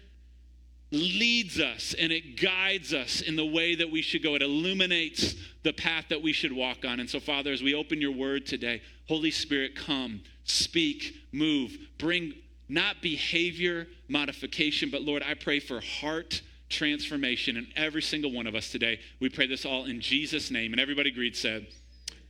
leads 0.95 1.59
us 1.59 1.94
and 2.00 2.12
it 2.12 2.42
guides 2.42 2.94
us 2.94 3.21
in 3.21 3.36
the 3.36 3.45
way 3.45 3.75
that 3.75 3.92
we 3.92 4.01
should 4.01 4.24
go. 4.24 4.36
It 4.36 4.42
illuminates 4.42 5.36
the 5.63 5.74
path 5.74 6.06
that 6.09 6.21
we 6.21 6.33
should 6.33 6.53
walk 6.53 6.86
on. 6.86 7.00
And 7.00 7.09
so, 7.09 7.19
Father, 7.19 7.51
as 7.51 7.62
we 7.62 7.75
open 7.75 8.01
your 8.01 8.12
word 8.12 8.45
today, 8.45 8.81
Holy 9.07 9.31
Spirit, 9.31 9.75
come 9.75 10.21
speak, 10.44 11.15
move, 11.31 11.77
bring 11.97 12.33
not 12.68 13.01
behavior 13.01 13.88
modification, 14.07 14.89
but 14.89 15.01
Lord, 15.01 15.24
I 15.24 15.33
pray 15.36 15.59
for 15.59 15.81
heart 15.81 16.42
transformation 16.69 17.57
in 17.57 17.68
every 17.75 18.01
single 18.01 18.31
one 18.31 18.47
of 18.47 18.56
us 18.56 18.71
today. 18.71 19.00
We 19.19 19.30
pray 19.30 19.47
this 19.47 19.65
all 19.65 19.86
in 19.86 20.01
Jesus' 20.01 20.50
name. 20.50 20.71
And 20.74 20.80
everybody 20.80 21.09
agreed 21.09 21.36
said, 21.36 21.68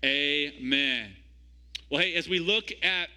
Amen. 0.04 1.16
Well, 1.90 2.02
hey, 2.02 2.16
as 2.16 2.28
we 2.28 2.40
look 2.40 2.72
at 2.84 3.10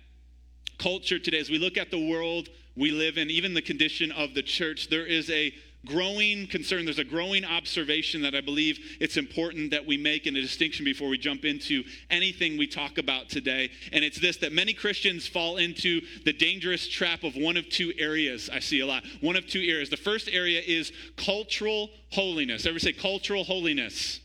culture 0.79 1.19
today, 1.19 1.39
as 1.39 1.51
we 1.51 1.59
look 1.59 1.77
at 1.77 1.91
the 1.91 2.09
world 2.09 2.49
we 2.79 2.91
live 2.91 3.19
in, 3.19 3.31
even 3.31 3.55
the 3.55 3.63
condition 3.63 4.13
of 4.13 4.35
the 4.35 4.43
church, 4.43 4.89
there 4.89 5.05
is 5.05 5.29
a 5.31 5.53
growing 5.87 6.47
concern. 6.47 6.85
There's 6.85 6.99
a 6.99 7.05
growing 7.05 7.45
observation 7.45 8.23
that 8.23 8.35
I 8.35 8.41
believe 8.41 8.79
it's 9.01 9.17
important 9.17 9.71
that 9.71 9.87
we 9.87 9.97
make 9.97 10.27
in 10.27 10.37
a 10.37 10.41
distinction 10.41 10.85
before 10.85 11.09
we 11.09 11.19
jump 11.19 11.45
into 11.45 11.83
anything 12.11 12.57
we 12.59 12.67
talk 12.67 12.99
about 12.99 13.29
today. 13.29 13.71
And 13.93 14.05
it's 14.05 14.21
this 14.21 14.37
that 14.39 14.53
many 14.53 14.73
Christians 14.73 15.27
fall 15.27 15.57
into 15.57 16.01
the 16.25 16.33
dangerous 16.33 16.89
trap 16.89 17.25
of 17.25 17.35
one 17.37 17.57
of 17.57 17.69
two 17.69 17.93
areas. 17.99 18.51
I 18.53 18.61
see 18.61 18.81
a 18.81 18.87
lot. 18.87 19.05
One 19.21 19.37
of 19.37 19.47
two 19.47 19.63
areas. 19.63 19.91
The 19.91 19.97
first 19.97 20.29
area 20.31 20.61
is 20.65 20.93
cultural 21.17 21.91
holiness. 22.11 22.67
Everybody 22.67 22.93
say 22.93 23.01
cultural 23.01 23.45
holiness. 23.45 24.21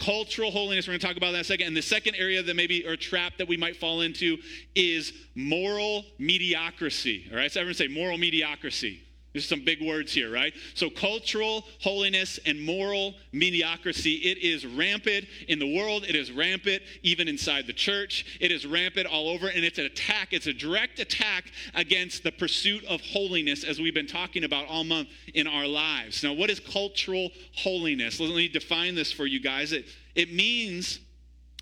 Cultural 0.00 0.50
holiness, 0.50 0.88
we're 0.88 0.92
going 0.92 1.00
to 1.00 1.06
talk 1.06 1.16
about 1.18 1.32
that 1.32 1.36
in 1.36 1.40
a 1.42 1.44
second. 1.44 1.66
And 1.68 1.76
the 1.76 1.82
second 1.82 2.16
area 2.16 2.42
that 2.42 2.56
maybe, 2.56 2.86
or 2.86 2.96
trap 2.96 3.34
that 3.36 3.46
we 3.46 3.58
might 3.58 3.76
fall 3.76 4.00
into 4.00 4.38
is 4.74 5.12
moral 5.34 6.06
mediocrity. 6.18 7.28
All 7.30 7.36
right, 7.36 7.52
so 7.52 7.60
everyone 7.60 7.74
say 7.74 7.86
moral 7.86 8.16
mediocrity. 8.16 9.02
There's 9.32 9.48
some 9.48 9.64
big 9.64 9.80
words 9.80 10.12
here, 10.12 10.32
right? 10.32 10.52
So, 10.74 10.90
cultural 10.90 11.64
holiness 11.80 12.40
and 12.46 12.60
moral 12.60 13.14
mediocrity, 13.32 14.14
it 14.14 14.38
is 14.38 14.66
rampant 14.66 15.26
in 15.46 15.60
the 15.60 15.76
world. 15.76 16.04
It 16.04 16.16
is 16.16 16.32
rampant 16.32 16.82
even 17.02 17.28
inside 17.28 17.68
the 17.68 17.72
church. 17.72 18.38
It 18.40 18.50
is 18.50 18.66
rampant 18.66 19.06
all 19.06 19.28
over, 19.28 19.46
and 19.46 19.64
it's 19.64 19.78
an 19.78 19.84
attack. 19.84 20.32
It's 20.32 20.48
a 20.48 20.52
direct 20.52 20.98
attack 20.98 21.52
against 21.74 22.24
the 22.24 22.32
pursuit 22.32 22.84
of 22.86 23.00
holiness, 23.02 23.62
as 23.62 23.80
we've 23.80 23.94
been 23.94 24.08
talking 24.08 24.42
about 24.42 24.66
all 24.66 24.82
month 24.82 25.08
in 25.32 25.46
our 25.46 25.66
lives. 25.66 26.24
Now, 26.24 26.32
what 26.32 26.50
is 26.50 26.58
cultural 26.58 27.30
holiness? 27.54 28.18
Let 28.18 28.30
me 28.30 28.48
define 28.48 28.96
this 28.96 29.12
for 29.12 29.26
you 29.26 29.38
guys. 29.38 29.70
It, 29.70 29.86
it 30.16 30.32
means 30.32 30.98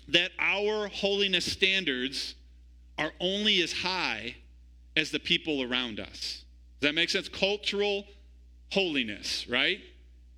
that 0.07 0.31
our 0.39 0.87
holiness 0.87 1.45
standards 1.45 2.33
are 2.97 3.11
only 3.19 3.61
as 3.61 3.71
high 3.71 4.37
as 4.97 5.11
the 5.11 5.19
people 5.19 5.61
around 5.61 5.99
us. 5.99 6.43
Does 6.79 6.89
that 6.89 6.95
make 6.95 7.09
sense? 7.09 7.27
Cultural 7.27 8.05
holiness, 8.71 9.47
right? 9.49 9.79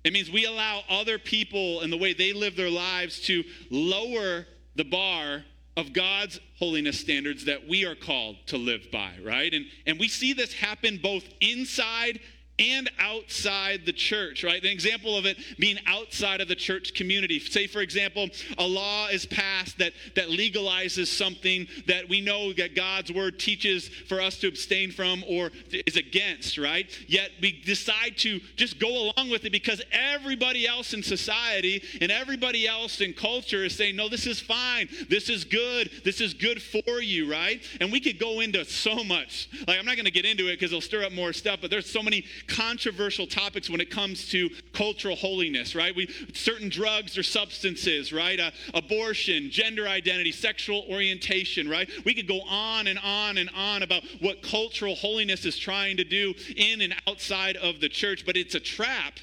It 0.04 0.12
means 0.12 0.30
we 0.30 0.44
allow 0.44 0.82
other 0.88 1.18
people 1.18 1.80
and 1.80 1.92
the 1.92 1.96
way 1.96 2.12
they 2.12 2.32
live 2.32 2.56
their 2.56 2.70
lives 2.70 3.20
to 3.26 3.44
lower 3.70 4.46
the 4.74 4.84
bar 4.84 5.44
of 5.76 5.92
God's 5.92 6.40
holiness 6.58 7.00
standards 7.00 7.44
that 7.44 7.68
we 7.68 7.84
are 7.84 7.94
called 7.94 8.36
to 8.46 8.58
live 8.58 8.90
by, 8.92 9.12
right? 9.24 9.52
And, 9.52 9.66
and 9.86 9.98
we 9.98 10.08
see 10.08 10.32
this 10.32 10.52
happen 10.52 10.98
both 11.02 11.24
inside 11.40 12.20
and 12.58 12.90
outside 12.98 13.86
the 13.86 13.92
church, 13.92 14.44
right? 14.44 14.62
An 14.62 14.70
example 14.70 15.16
of 15.16 15.24
it 15.24 15.38
being 15.58 15.78
outside 15.86 16.40
of 16.40 16.48
the 16.48 16.54
church 16.54 16.94
community. 16.94 17.38
Say, 17.38 17.66
for 17.66 17.80
example, 17.80 18.28
a 18.58 18.66
law 18.66 19.08
is 19.08 19.24
passed 19.26 19.78
that, 19.78 19.92
that 20.14 20.28
legalizes 20.28 21.06
something 21.06 21.66
that 21.86 22.08
we 22.08 22.20
know 22.20 22.52
that 22.52 22.76
God's 22.76 23.10
word 23.10 23.38
teaches 23.38 23.88
for 23.88 24.20
us 24.20 24.36
to 24.38 24.48
abstain 24.48 24.90
from 24.90 25.24
or 25.28 25.50
is 25.70 25.96
against, 25.96 26.58
right? 26.58 26.86
Yet 27.08 27.30
we 27.40 27.62
decide 27.62 28.18
to 28.18 28.40
just 28.56 28.78
go 28.78 29.10
along 29.10 29.30
with 29.30 29.44
it 29.44 29.52
because 29.52 29.82
everybody 29.90 30.66
else 30.66 30.92
in 30.92 31.02
society 31.02 31.82
and 32.00 32.12
everybody 32.12 32.68
else 32.68 33.00
in 33.00 33.14
culture 33.14 33.64
is 33.64 33.74
saying, 33.74 33.96
no, 33.96 34.08
this 34.08 34.26
is 34.26 34.40
fine. 34.40 34.88
This 35.08 35.30
is 35.30 35.44
good. 35.44 35.90
This 36.04 36.20
is 36.20 36.34
good 36.34 36.62
for 36.62 37.00
you, 37.00 37.30
right? 37.30 37.62
And 37.80 37.90
we 37.90 38.00
could 38.00 38.18
go 38.18 38.40
into 38.40 38.64
so 38.64 39.02
much. 39.02 39.48
Like, 39.66 39.78
I'm 39.78 39.86
not 39.86 39.96
going 39.96 40.04
to 40.04 40.12
get 40.12 40.26
into 40.26 40.48
it 40.48 40.60
because 40.60 40.72
it'll 40.72 40.82
stir 40.82 41.04
up 41.04 41.12
more 41.12 41.32
stuff, 41.32 41.60
but 41.60 41.70
there's 41.70 41.90
so 41.90 42.02
many 42.02 42.24
controversial 42.48 43.26
topics 43.26 43.70
when 43.70 43.80
it 43.80 43.90
comes 43.90 44.28
to 44.30 44.50
cultural 44.72 45.16
holiness, 45.16 45.74
right? 45.74 45.94
We 45.94 46.08
certain 46.34 46.68
drugs 46.68 47.16
or 47.18 47.22
substances, 47.22 48.12
right? 48.12 48.38
Uh, 48.38 48.50
abortion, 48.74 49.50
gender 49.50 49.88
identity, 49.88 50.32
sexual 50.32 50.84
orientation, 50.90 51.68
right? 51.68 51.88
We 52.04 52.14
could 52.14 52.28
go 52.28 52.40
on 52.42 52.86
and 52.86 52.98
on 52.98 53.38
and 53.38 53.50
on 53.56 53.82
about 53.82 54.02
what 54.20 54.42
cultural 54.42 54.94
holiness 54.94 55.44
is 55.44 55.58
trying 55.58 55.96
to 55.98 56.04
do 56.04 56.34
in 56.56 56.80
and 56.80 56.94
outside 57.06 57.56
of 57.56 57.80
the 57.80 57.88
church, 57.88 58.24
but 58.26 58.36
it's 58.36 58.54
a 58.54 58.60
trap 58.60 59.14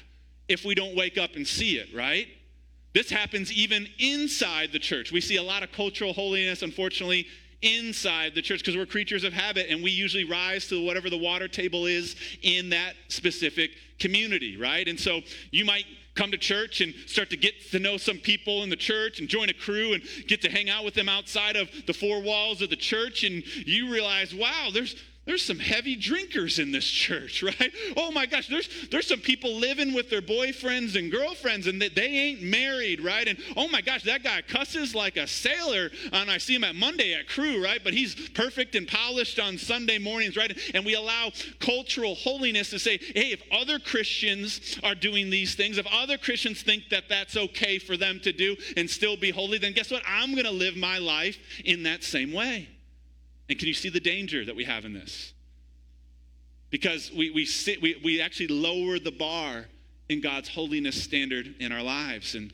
if 0.48 0.64
we 0.64 0.74
don't 0.74 0.96
wake 0.96 1.16
up 1.16 1.36
and 1.36 1.46
see 1.46 1.76
it, 1.76 1.94
right? 1.94 2.26
This 2.92 3.08
happens 3.08 3.52
even 3.52 3.86
inside 3.98 4.72
the 4.72 4.78
church. 4.78 5.12
We 5.12 5.20
see 5.20 5.36
a 5.36 5.42
lot 5.42 5.62
of 5.62 5.70
cultural 5.70 6.12
holiness, 6.12 6.62
unfortunately, 6.62 7.26
inside 7.62 8.34
the 8.34 8.42
church 8.42 8.60
because 8.60 8.76
we're 8.76 8.86
creatures 8.86 9.24
of 9.24 9.32
habit 9.32 9.66
and 9.68 9.82
we 9.82 9.90
usually 9.90 10.24
rise 10.24 10.66
to 10.68 10.84
whatever 10.84 11.10
the 11.10 11.18
water 11.18 11.48
table 11.48 11.86
is 11.86 12.16
in 12.42 12.70
that 12.70 12.94
specific 13.08 13.72
community, 13.98 14.56
right? 14.56 14.88
And 14.88 14.98
so 14.98 15.20
you 15.50 15.64
might 15.64 15.84
come 16.14 16.30
to 16.30 16.38
church 16.38 16.80
and 16.80 16.92
start 17.06 17.30
to 17.30 17.36
get 17.36 17.70
to 17.70 17.78
know 17.78 17.96
some 17.96 18.18
people 18.18 18.62
in 18.62 18.70
the 18.70 18.76
church 18.76 19.20
and 19.20 19.28
join 19.28 19.48
a 19.48 19.54
crew 19.54 19.92
and 19.92 20.02
get 20.26 20.42
to 20.42 20.50
hang 20.50 20.68
out 20.68 20.84
with 20.84 20.94
them 20.94 21.08
outside 21.08 21.56
of 21.56 21.70
the 21.86 21.92
four 21.92 22.20
walls 22.20 22.62
of 22.62 22.70
the 22.70 22.76
church 22.76 23.24
and 23.24 23.44
you 23.66 23.90
realize, 23.90 24.34
wow, 24.34 24.70
there's 24.72 24.96
there's 25.30 25.46
some 25.46 25.60
heavy 25.60 25.94
drinkers 25.94 26.58
in 26.58 26.72
this 26.72 26.84
church, 26.84 27.40
right? 27.44 27.72
Oh 27.96 28.10
my 28.10 28.26
gosh, 28.26 28.48
there's 28.48 28.68
there's 28.90 29.06
some 29.06 29.20
people 29.20 29.54
living 29.54 29.94
with 29.94 30.10
their 30.10 30.20
boyfriends 30.20 30.98
and 30.98 31.08
girlfriends 31.08 31.68
and 31.68 31.80
they, 31.80 31.88
they 31.88 32.08
ain't 32.08 32.42
married, 32.42 33.00
right? 33.00 33.28
And 33.28 33.38
oh 33.56 33.68
my 33.68 33.80
gosh, 33.80 34.02
that 34.02 34.24
guy 34.24 34.42
cusses 34.42 34.92
like 34.92 35.16
a 35.16 35.28
sailor 35.28 35.90
and 36.12 36.28
I 36.28 36.38
see 36.38 36.56
him 36.56 36.64
at 36.64 36.74
Monday 36.74 37.14
at 37.14 37.28
crew, 37.28 37.62
right? 37.62 37.80
But 37.82 37.94
he's 37.94 38.28
perfect 38.30 38.74
and 38.74 38.88
polished 38.88 39.38
on 39.38 39.56
Sunday 39.56 39.98
mornings, 39.98 40.36
right? 40.36 40.58
And 40.74 40.84
we 40.84 40.96
allow 40.96 41.30
cultural 41.60 42.16
holiness 42.16 42.70
to 42.70 42.80
say, 42.80 42.98
hey, 42.98 43.30
if 43.30 43.40
other 43.52 43.78
Christians 43.78 44.80
are 44.82 44.96
doing 44.96 45.30
these 45.30 45.54
things, 45.54 45.78
if 45.78 45.86
other 45.92 46.18
Christians 46.18 46.62
think 46.62 46.88
that 46.90 47.04
that's 47.08 47.36
okay 47.36 47.78
for 47.78 47.96
them 47.96 48.18
to 48.24 48.32
do 48.32 48.56
and 48.76 48.90
still 48.90 49.16
be 49.16 49.30
holy, 49.30 49.58
then 49.58 49.74
guess 49.74 49.92
what? 49.92 50.02
I'm 50.08 50.32
going 50.32 50.46
to 50.46 50.50
live 50.50 50.76
my 50.76 50.98
life 50.98 51.38
in 51.64 51.84
that 51.84 52.02
same 52.02 52.32
way. 52.32 52.68
And 53.50 53.58
can 53.58 53.68
you 53.68 53.74
see 53.74 53.90
the 53.90 54.00
danger 54.00 54.46
that 54.46 54.56
we 54.56 54.64
have 54.64 54.86
in 54.86 54.94
this? 54.94 55.34
because 56.70 57.10
we, 57.12 57.30
we, 57.30 57.44
sit, 57.44 57.82
we, 57.82 58.00
we 58.02 58.20
actually 58.20 58.46
lower 58.46 58.98
the 58.98 59.10
bar 59.10 59.66
in 60.08 60.20
God's 60.20 60.48
holiness 60.48 61.00
standard 61.02 61.54
in 61.58 61.72
our 61.72 61.82
lives. 61.82 62.34
And 62.34 62.52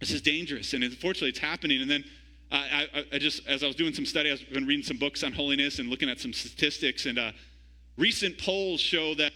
this 0.00 0.10
is 0.10 0.20
dangerous. 0.20 0.74
And 0.74 0.84
unfortunately, 0.84 1.30
it's 1.30 1.38
happening. 1.38 1.80
And 1.80 1.90
then 1.90 2.04
I, 2.50 2.88
I, 2.94 3.04
I, 3.14 3.18
just, 3.18 3.46
as 3.46 3.62
I 3.62 3.66
was 3.66 3.76
doing 3.76 3.94
some 3.94 4.06
study, 4.06 4.30
I've 4.30 4.44
been 4.52 4.66
reading 4.66 4.84
some 4.84 4.96
books 4.96 5.22
on 5.22 5.32
holiness 5.32 5.78
and 5.78 5.88
looking 5.88 6.10
at 6.10 6.20
some 6.20 6.32
statistics. 6.32 7.06
And 7.06 7.18
uh, 7.18 7.32
recent 7.96 8.38
polls 8.38 8.80
show 8.80 9.14
that 9.14 9.32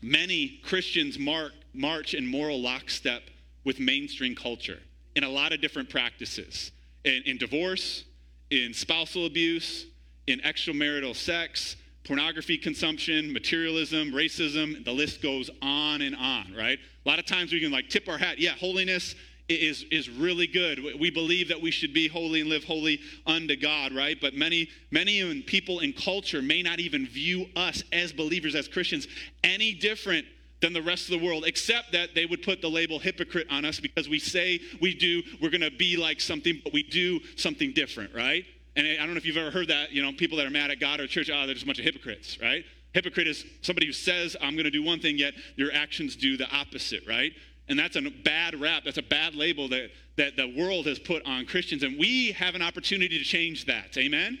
many 0.00 0.60
Christians 0.64 1.18
mark, 1.18 1.52
march 1.72 2.14
in 2.14 2.26
moral 2.26 2.62
lockstep 2.62 3.22
with 3.64 3.80
mainstream 3.80 4.34
culture 4.34 4.78
in 5.16 5.24
a 5.24 5.28
lot 5.28 5.52
of 5.52 5.60
different 5.60 5.90
practices 5.90 6.70
in, 7.04 7.22
in 7.26 7.38
divorce, 7.38 8.04
in 8.50 8.74
spousal 8.74 9.26
abuse, 9.26 9.86
in 10.26 10.40
extramarital 10.40 11.14
sex, 11.14 11.76
pornography 12.04 12.58
consumption, 12.58 13.32
materialism, 13.32 14.12
racism, 14.12 14.84
the 14.84 14.92
list 14.92 15.22
goes 15.22 15.50
on 15.62 16.02
and 16.02 16.14
on, 16.16 16.54
right? 16.56 16.78
A 17.04 17.08
lot 17.08 17.18
of 17.18 17.26
times 17.26 17.52
we 17.52 17.60
can 17.60 17.72
like 17.72 17.88
tip 17.88 18.08
our 18.08 18.18
hat. 18.18 18.38
Yeah, 18.38 18.52
holiness 18.52 19.14
is, 19.48 19.84
is 19.90 20.08
really 20.08 20.46
good. 20.46 20.80
We 20.98 21.10
believe 21.10 21.48
that 21.48 21.60
we 21.60 21.70
should 21.70 21.92
be 21.92 22.08
holy 22.08 22.40
and 22.40 22.48
live 22.48 22.64
holy 22.64 23.00
unto 23.26 23.56
God, 23.56 23.94
right? 23.94 24.16
But 24.20 24.34
many, 24.34 24.68
many 24.90 25.42
people 25.42 25.80
in 25.80 25.92
culture 25.92 26.40
may 26.40 26.62
not 26.62 26.80
even 26.80 27.06
view 27.06 27.46
us 27.56 27.82
as 27.92 28.12
believers, 28.12 28.54
as 28.54 28.68
Christians, 28.68 29.06
any 29.42 29.74
different 29.74 30.26
than 30.60 30.72
the 30.72 30.82
rest 30.82 31.10
of 31.10 31.20
the 31.20 31.26
world, 31.26 31.44
except 31.46 31.92
that 31.92 32.14
they 32.14 32.24
would 32.24 32.42
put 32.42 32.62
the 32.62 32.70
label 32.70 32.98
hypocrite 32.98 33.46
on 33.50 33.66
us 33.66 33.80
because 33.80 34.08
we 34.08 34.18
say 34.18 34.60
we 34.80 34.94
do, 34.94 35.22
we're 35.42 35.50
going 35.50 35.60
to 35.60 35.70
be 35.70 35.96
like 35.98 36.20
something, 36.20 36.58
but 36.64 36.72
we 36.72 36.82
do 36.82 37.20
something 37.36 37.72
different, 37.74 38.14
right? 38.14 38.44
And 38.76 38.86
I 38.86 38.96
don't 38.96 39.10
know 39.10 39.16
if 39.16 39.24
you've 39.24 39.36
ever 39.36 39.50
heard 39.50 39.68
that, 39.68 39.92
you 39.92 40.02
know, 40.02 40.12
people 40.12 40.36
that 40.38 40.46
are 40.46 40.50
mad 40.50 40.70
at 40.70 40.80
God 40.80 41.00
or 41.00 41.06
church, 41.06 41.30
oh, 41.32 41.46
they're 41.46 41.54
just 41.54 41.62
a 41.62 41.66
bunch 41.66 41.78
of 41.78 41.84
hypocrites, 41.84 42.38
right? 42.40 42.64
Hypocrite 42.92 43.28
is 43.28 43.44
somebody 43.62 43.86
who 43.86 43.92
says, 43.92 44.36
I'm 44.40 44.54
going 44.54 44.64
to 44.64 44.70
do 44.70 44.82
one 44.82 45.00
thing, 45.00 45.18
yet 45.18 45.34
your 45.56 45.72
actions 45.72 46.16
do 46.16 46.36
the 46.36 46.48
opposite, 46.50 47.02
right? 47.06 47.32
And 47.68 47.78
that's 47.78 47.96
a 47.96 48.02
bad 48.02 48.60
rap. 48.60 48.82
That's 48.84 48.98
a 48.98 49.02
bad 49.02 49.34
label 49.34 49.68
that, 49.68 49.90
that 50.16 50.36
the 50.36 50.54
world 50.56 50.86
has 50.86 50.98
put 50.98 51.24
on 51.24 51.46
Christians. 51.46 51.82
And 51.82 51.98
we 51.98 52.32
have 52.32 52.54
an 52.54 52.62
opportunity 52.62 53.18
to 53.18 53.24
change 53.24 53.66
that. 53.66 53.96
Amen? 53.96 54.38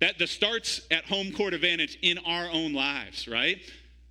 That 0.00 0.18
the 0.18 0.26
starts 0.26 0.82
at 0.90 1.04
home 1.04 1.32
court 1.32 1.54
advantage 1.54 1.98
in 2.02 2.18
our 2.18 2.48
own 2.50 2.72
lives, 2.72 3.28
right? 3.28 3.58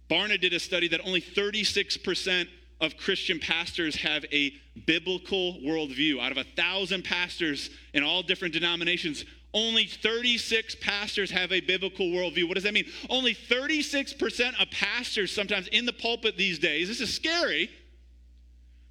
Barna 0.10 0.40
did 0.40 0.54
a 0.54 0.60
study 0.60 0.88
that 0.90 1.02
only 1.06 1.22
36% 1.22 2.48
of 2.80 2.96
Christian 2.98 3.40
pastors 3.40 3.96
have 3.96 4.24
a 4.32 4.54
biblical 4.86 5.56
worldview. 5.56 6.20
Out 6.20 6.32
of 6.32 6.38
a 6.38 6.44
thousand 6.44 7.04
pastors 7.04 7.70
in 7.94 8.04
all 8.04 8.22
different 8.22 8.54
denominations, 8.54 9.26
only 9.54 9.86
36 9.86 10.75
pastors 10.82 11.32
have 11.32 11.51
a 11.51 11.62
biblical 11.62 12.08
worldview. 12.08 12.48
What 12.48 12.56
does 12.56 12.63
that 12.63 12.74
mean? 12.74 12.86
Only 13.10 13.34
36% 13.34 14.62
of 14.62 14.70
pastors, 14.72 15.34
sometimes 15.34 15.68
in 15.70 15.86
the 15.86 15.94
pulpit 15.94 16.38
these 16.38 16.60
days, 16.60 16.88
this 16.88 17.01
is 17.01 17.13
scary, 17.13 17.70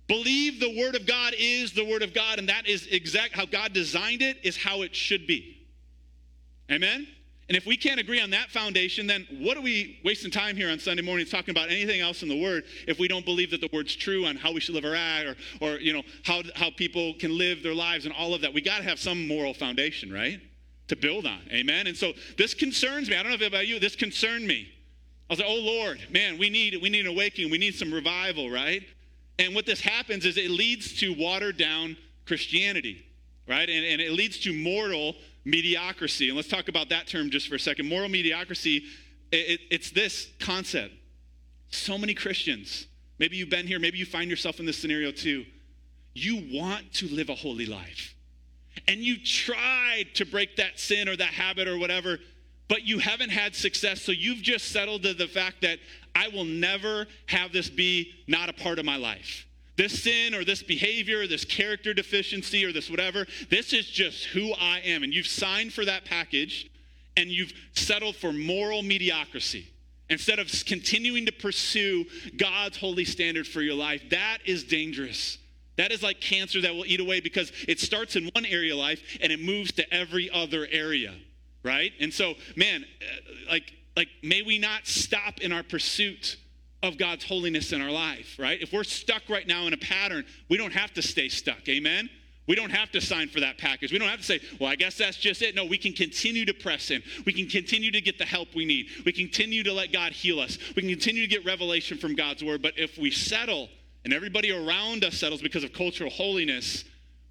believe 0.08 0.58
the 0.58 0.76
Word 0.78 0.94
of 0.94 1.06
God 1.06 1.34
is 1.38 1.72
the 1.72 1.84
Word 1.84 2.02
of 2.02 2.14
God, 2.14 2.38
and 2.38 2.48
that 2.48 2.66
is 2.66 2.86
exact 2.86 3.34
how 3.34 3.44
God 3.44 3.72
designed 3.72 4.22
it, 4.22 4.38
is 4.42 4.56
how 4.56 4.82
it 4.82 4.94
should 4.94 5.26
be. 5.26 5.56
Amen? 6.70 7.06
And 7.48 7.56
if 7.56 7.64
we 7.64 7.76
can't 7.76 8.00
agree 8.00 8.20
on 8.20 8.30
that 8.30 8.50
foundation, 8.50 9.06
then 9.06 9.24
what 9.38 9.56
are 9.56 9.60
we 9.60 10.00
wasting 10.04 10.32
time 10.32 10.56
here 10.56 10.68
on 10.68 10.80
Sunday 10.80 11.02
mornings 11.02 11.30
talking 11.30 11.52
about 11.52 11.70
anything 11.70 12.00
else 12.00 12.22
in 12.22 12.28
the 12.28 12.42
Word 12.42 12.64
if 12.88 12.98
we 12.98 13.06
don't 13.06 13.24
believe 13.24 13.52
that 13.52 13.60
the 13.60 13.68
Word's 13.72 13.94
true 13.94 14.26
on 14.26 14.36
how 14.36 14.52
we 14.52 14.58
should 14.58 14.74
live 14.74 14.84
our 14.84 14.96
act 14.96 15.28
or, 15.28 15.36
or 15.60 15.78
you 15.78 15.92
know, 15.92 16.02
how, 16.24 16.42
how 16.56 16.70
people 16.70 17.14
can 17.14 17.38
live 17.38 17.62
their 17.62 17.74
lives 17.74 18.04
and 18.04 18.12
all 18.12 18.34
of 18.34 18.40
that? 18.40 18.52
We 18.52 18.62
got 18.62 18.78
to 18.78 18.82
have 18.82 18.98
some 18.98 19.28
moral 19.28 19.54
foundation, 19.54 20.12
right? 20.12 20.40
To 20.88 20.96
build 20.96 21.26
on. 21.26 21.40
Amen? 21.50 21.88
And 21.88 21.96
so 21.96 22.12
this 22.38 22.54
concerns 22.54 23.08
me. 23.08 23.16
I 23.16 23.22
don't 23.22 23.30
know 23.30 23.44
if 23.44 23.46
about 23.46 23.66
you. 23.66 23.80
This 23.80 23.96
concerned 23.96 24.46
me. 24.46 24.68
I 25.28 25.32
was 25.32 25.40
like, 25.40 25.48
oh 25.48 25.60
Lord, 25.60 26.00
man, 26.10 26.38
we 26.38 26.48
need, 26.48 26.78
we 26.80 26.88
need 26.88 27.06
an 27.06 27.12
awakening. 27.12 27.50
We 27.50 27.58
need 27.58 27.74
some 27.74 27.92
revival, 27.92 28.50
right? 28.50 28.82
And 29.38 29.54
what 29.54 29.66
this 29.66 29.80
happens 29.80 30.24
is 30.24 30.36
it 30.36 30.50
leads 30.50 30.98
to 31.00 31.14
watered 31.18 31.56
down 31.56 31.96
Christianity, 32.24 33.04
right? 33.48 33.68
And, 33.68 33.84
and 33.84 34.00
it 34.00 34.12
leads 34.12 34.38
to 34.40 34.52
mortal 34.52 35.14
mediocrity. 35.44 36.28
And 36.28 36.36
let's 36.36 36.48
talk 36.48 36.68
about 36.68 36.88
that 36.90 37.06
term 37.06 37.30
just 37.30 37.48
for 37.48 37.56
a 37.56 37.60
second. 37.60 37.88
Moral 37.88 38.08
mediocrity, 38.08 38.84
it, 39.32 39.60
it's 39.70 39.90
this 39.90 40.28
concept. 40.40 40.94
So 41.70 41.98
many 41.98 42.14
Christians, 42.14 42.86
maybe 43.18 43.36
you've 43.36 43.50
been 43.50 43.66
here, 43.66 43.78
maybe 43.78 43.98
you 43.98 44.06
find 44.06 44.30
yourself 44.30 44.60
in 44.60 44.66
this 44.66 44.78
scenario 44.78 45.10
too. 45.10 45.44
You 46.14 46.46
want 46.52 46.94
to 46.94 47.08
live 47.08 47.28
a 47.28 47.34
holy 47.34 47.66
life. 47.66 48.15
And 48.88 49.00
you 49.00 49.16
tried 49.18 50.06
to 50.14 50.24
break 50.24 50.56
that 50.56 50.78
sin 50.78 51.08
or 51.08 51.16
that 51.16 51.28
habit 51.28 51.68
or 51.68 51.78
whatever, 51.78 52.18
but 52.68 52.82
you 52.82 52.98
haven't 52.98 53.30
had 53.30 53.54
success. 53.54 54.02
So 54.02 54.12
you've 54.12 54.42
just 54.42 54.70
settled 54.72 55.02
to 55.04 55.14
the 55.14 55.28
fact 55.28 55.62
that 55.62 55.78
I 56.14 56.28
will 56.28 56.44
never 56.44 57.06
have 57.26 57.52
this 57.52 57.68
be 57.68 58.12
not 58.26 58.48
a 58.48 58.52
part 58.52 58.78
of 58.78 58.84
my 58.84 58.96
life 58.96 59.46
this 59.76 60.02
sin 60.02 60.34
or 60.34 60.44
this 60.44 60.62
behavior, 60.62 61.20
or 61.20 61.26
this 61.26 61.44
character 61.44 61.94
deficiency 61.94 62.64
or 62.64 62.72
this 62.72 62.90
whatever, 62.90 63.26
this 63.50 63.72
is 63.72 63.86
just 63.86 64.24
who 64.24 64.52
I 64.54 64.80
am. 64.80 65.02
And 65.02 65.14
you've 65.14 65.26
signed 65.26 65.72
for 65.72 65.84
that 65.84 66.04
package 66.04 66.70
and 67.16 67.30
you've 67.30 67.52
settled 67.74 68.16
for 68.16 68.32
moral 68.32 68.82
mediocrity 68.82 69.70
instead 70.08 70.38
of 70.38 70.50
continuing 70.66 71.26
to 71.26 71.32
pursue 71.32 72.04
God's 72.36 72.76
holy 72.76 73.04
standard 73.04 73.46
for 73.46 73.60
your 73.60 73.74
life. 73.74 74.02
That 74.10 74.38
is 74.44 74.64
dangerous. 74.64 75.38
That 75.76 75.92
is 75.92 76.02
like 76.02 76.20
cancer 76.20 76.60
that 76.62 76.74
will 76.74 76.86
eat 76.86 77.00
away 77.00 77.20
because 77.20 77.52
it 77.68 77.80
starts 77.80 78.16
in 78.16 78.30
one 78.34 78.46
area 78.46 78.72
of 78.72 78.78
life 78.78 79.00
and 79.20 79.30
it 79.30 79.40
moves 79.40 79.72
to 79.72 79.94
every 79.94 80.30
other 80.30 80.66
area, 80.70 81.14
right? 81.62 81.92
And 82.00 82.12
so, 82.12 82.34
man, 82.56 82.84
uh, 83.00 83.50
like, 83.50 83.72
like 83.96 84.08
may 84.22 84.42
we 84.42 84.58
not 84.58 84.86
stop 84.86 85.40
in 85.40 85.52
our 85.52 85.62
pursuit 85.62 86.36
of 86.82 86.98
God's 86.98 87.24
holiness 87.24 87.72
in 87.72 87.80
our 87.80 87.90
life, 87.90 88.36
right? 88.38 88.60
If 88.60 88.72
we're 88.72 88.84
stuck 88.84 89.28
right 89.28 89.46
now 89.46 89.66
in 89.66 89.72
a 89.72 89.78
pattern, 89.78 90.24
we 90.48 90.56
don't 90.56 90.72
have 90.72 90.92
to 90.94 91.02
stay 91.02 91.28
stuck. 91.28 91.68
Amen? 91.68 92.08
We 92.46 92.54
don't 92.54 92.70
have 92.70 92.92
to 92.92 93.00
sign 93.00 93.28
for 93.28 93.40
that 93.40 93.58
package. 93.58 93.92
We 93.92 93.98
don't 93.98 94.08
have 94.08 94.20
to 94.20 94.24
say, 94.24 94.40
well, 94.60 94.70
I 94.70 94.76
guess 94.76 94.96
that's 94.96 95.16
just 95.16 95.42
it. 95.42 95.54
No, 95.54 95.64
we 95.64 95.78
can 95.78 95.92
continue 95.92 96.44
to 96.44 96.54
press 96.54 96.90
in. 96.90 97.02
We 97.24 97.32
can 97.32 97.48
continue 97.48 97.90
to 97.90 98.00
get 98.00 98.18
the 98.18 98.24
help 98.24 98.54
we 98.54 98.64
need. 98.64 98.86
We 99.04 99.12
continue 99.12 99.64
to 99.64 99.72
let 99.72 99.92
God 99.92 100.12
heal 100.12 100.38
us. 100.38 100.58
We 100.76 100.82
can 100.82 100.90
continue 100.90 101.22
to 101.22 101.28
get 101.28 101.44
revelation 101.44 101.98
from 101.98 102.14
God's 102.14 102.44
word. 102.44 102.62
But 102.62 102.78
if 102.78 102.98
we 102.98 103.10
settle 103.10 103.68
and 104.06 104.14
everybody 104.14 104.52
around 104.52 105.02
us 105.02 105.16
settles 105.16 105.42
because 105.42 105.64
of 105.64 105.72
cultural 105.72 106.10
holiness, 106.10 106.84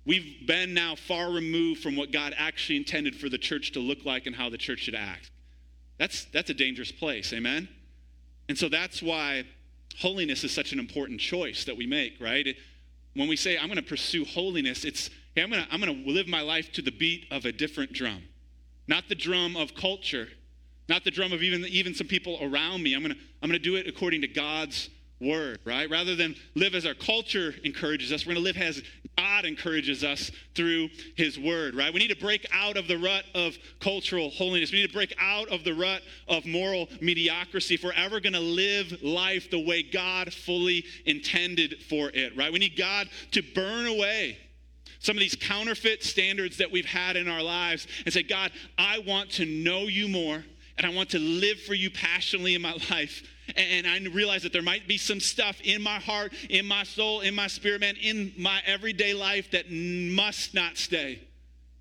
we've 0.06 0.46
been 0.46 0.74
now 0.74 0.94
far 0.96 1.32
removed 1.32 1.82
from 1.82 1.96
what 1.96 2.12
God 2.12 2.36
actually 2.38 2.76
intended 2.76 3.16
for 3.16 3.30
the 3.30 3.38
church 3.38 3.72
to 3.72 3.80
look 3.80 4.04
like 4.04 4.26
and 4.26 4.36
how 4.36 4.50
the 4.50 4.58
church 4.58 4.80
should 4.80 4.94
act. 4.94 5.32
That's, 5.98 6.26
that's 6.26 6.50
a 6.50 6.54
dangerous 6.54 6.92
place. 6.92 7.32
Amen? 7.32 7.70
And 8.50 8.58
so 8.58 8.68
that's 8.68 9.02
why 9.02 9.46
holiness 10.00 10.44
is 10.44 10.52
such 10.52 10.74
an 10.74 10.80
important 10.80 11.22
choice 11.22 11.64
that 11.64 11.78
we 11.78 11.88
make, 11.88 12.20
right? 12.20 12.58
when 13.14 13.30
we 13.30 13.38
say, 13.38 13.58
I'm 13.58 13.68
going 13.68 13.78
to 13.78 13.82
pursue 13.82 14.26
holiness, 14.26 14.84
it's, 14.84 15.10
hey, 15.34 15.44
I'm 15.44 15.50
going 15.50 15.64
to 15.64 15.74
I'm 15.74 15.80
going 15.80 16.04
to 16.04 16.12
live 16.12 16.28
my 16.28 16.42
life 16.42 16.74
to 16.74 16.82
the 16.82 16.92
beat 16.92 17.28
of 17.32 17.46
a 17.46 17.54
different 17.54 17.94
drum. 17.94 18.24
Not 18.86 19.08
the 19.08 19.16
drum 19.16 19.56
of 19.56 19.76
culture, 19.76 20.28
not 20.90 21.06
the 21.06 21.12
drum 21.12 21.32
of 21.32 21.42
even, 21.42 21.64
even 21.68 21.96
some 21.96 22.08
people 22.08 22.38
around 22.42 22.84
me. 22.84 22.94
I'm 22.94 23.02
going 23.02 23.14
to 23.14 23.20
I'm 23.42 23.50
going 23.50 23.58
to 23.58 23.64
do 23.64 23.78
it 23.78 23.88
according 23.88 24.20
to 24.20 24.28
God's 24.28 24.90
word, 25.26 25.60
right? 25.66 25.90
Rather 25.90 26.16
than 26.16 26.36
live 26.56 26.76
as 26.76 26.86
our 26.86 26.94
culture 26.94 27.54
encourages 27.64 28.12
us, 28.12 28.26
we're 28.26 28.34
going 28.34 28.44
to 28.46 28.54
live 28.54 28.58
as 28.58 28.82
God 29.18 29.46
encourages 29.46 30.04
us 30.04 30.32
through 30.56 30.90
his 31.16 31.40
word, 31.40 31.76
right? 31.76 31.94
We 31.94 32.00
need 32.00 32.10
to 32.10 32.18
break 32.18 32.46
out 32.52 32.78
of 32.78 32.88
the 32.88 32.98
rut 32.98 33.24
of 33.34 33.58
cultural 33.80 34.30
holiness. 34.30 34.72
We 34.72 34.82
need 34.82 34.88
to 34.88 34.94
break 34.94 35.16
out 35.20 35.48
of 35.50 35.64
the 35.64 35.74
rut 35.74 36.02
of 36.28 36.46
moral 36.46 36.88
mediocrity 37.02 37.76
if 37.76 37.84
we're 37.84 37.94
ever 37.94 38.20
going 38.20 38.34
to 38.34 38.40
live 38.40 39.02
life 39.02 39.50
the 39.50 39.64
way 39.64 39.84
God 39.84 40.34
fully 40.34 40.86
intended 41.06 41.84
for 41.90 42.12
it, 42.14 42.36
right? 42.38 42.52
We 42.52 42.60
need 42.60 42.78
God 42.78 43.10
to 43.32 43.42
burn 43.42 43.88
away 43.88 44.38
some 45.00 45.16
of 45.16 45.20
these 45.20 45.36
counterfeit 45.36 46.04
standards 46.04 46.58
that 46.58 46.72
we've 46.72 46.86
had 46.86 47.16
in 47.16 47.28
our 47.28 47.44
lives 47.44 47.88
and 48.06 48.14
say, 48.14 48.24
God, 48.24 48.52
I 48.78 49.00
want 49.00 49.30
to 49.32 49.46
know 49.46 49.82
you 49.82 50.08
more 50.08 50.44
and 50.78 50.86
I 50.86 50.90
want 50.90 51.10
to 51.12 51.20
live 51.20 51.60
for 51.62 51.74
you 51.74 51.90
passionately 51.90 52.56
in 52.56 52.62
my 52.62 52.74
life. 52.92 53.24
And 53.56 53.86
I 53.86 54.00
realize 54.12 54.44
that 54.44 54.54
there 54.54 54.62
might 54.62 54.88
be 54.88 54.98
some 54.98 55.20
stuff 55.20 55.60
in 55.62 55.82
my 55.82 56.00
heart, 56.00 56.34
in 56.50 56.66
my 56.66 56.84
soul, 56.84 57.22
in 57.22 57.36
my 57.36 57.48
spirit, 57.48 57.82
man, 57.82 57.96
in 58.02 58.34
my 58.38 58.62
everyday 58.66 59.14
life 59.14 59.52
that 59.52 59.72
must 59.72 60.54
not 60.54 60.78
stay 60.78 61.22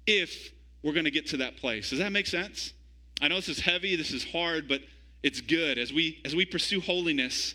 if 0.06 0.52
we're 0.82 0.92
going 0.92 1.04
to 1.04 1.10
get 1.10 1.28
to 1.28 1.38
that 1.38 1.56
place. 1.56 1.90
Does 1.90 1.98
that 2.00 2.12
make 2.12 2.26
sense? 2.26 2.72
I 3.22 3.28
know 3.28 3.36
this 3.36 3.48
is 3.48 3.60
heavy, 3.60 3.96
this 3.96 4.12
is 4.12 4.24
hard, 4.24 4.68
but 4.68 4.82
it's 5.22 5.40
good. 5.40 5.78
As 5.78 5.92
we 5.92 6.20
as 6.24 6.36
we 6.36 6.44
pursue 6.44 6.80
holiness, 6.80 7.54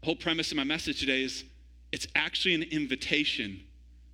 the 0.00 0.06
whole 0.06 0.16
premise 0.16 0.50
of 0.50 0.58
my 0.58 0.64
message 0.64 1.00
today 1.00 1.22
is 1.22 1.44
it's 1.92 2.06
actually 2.14 2.54
an 2.54 2.64
invitation 2.64 3.62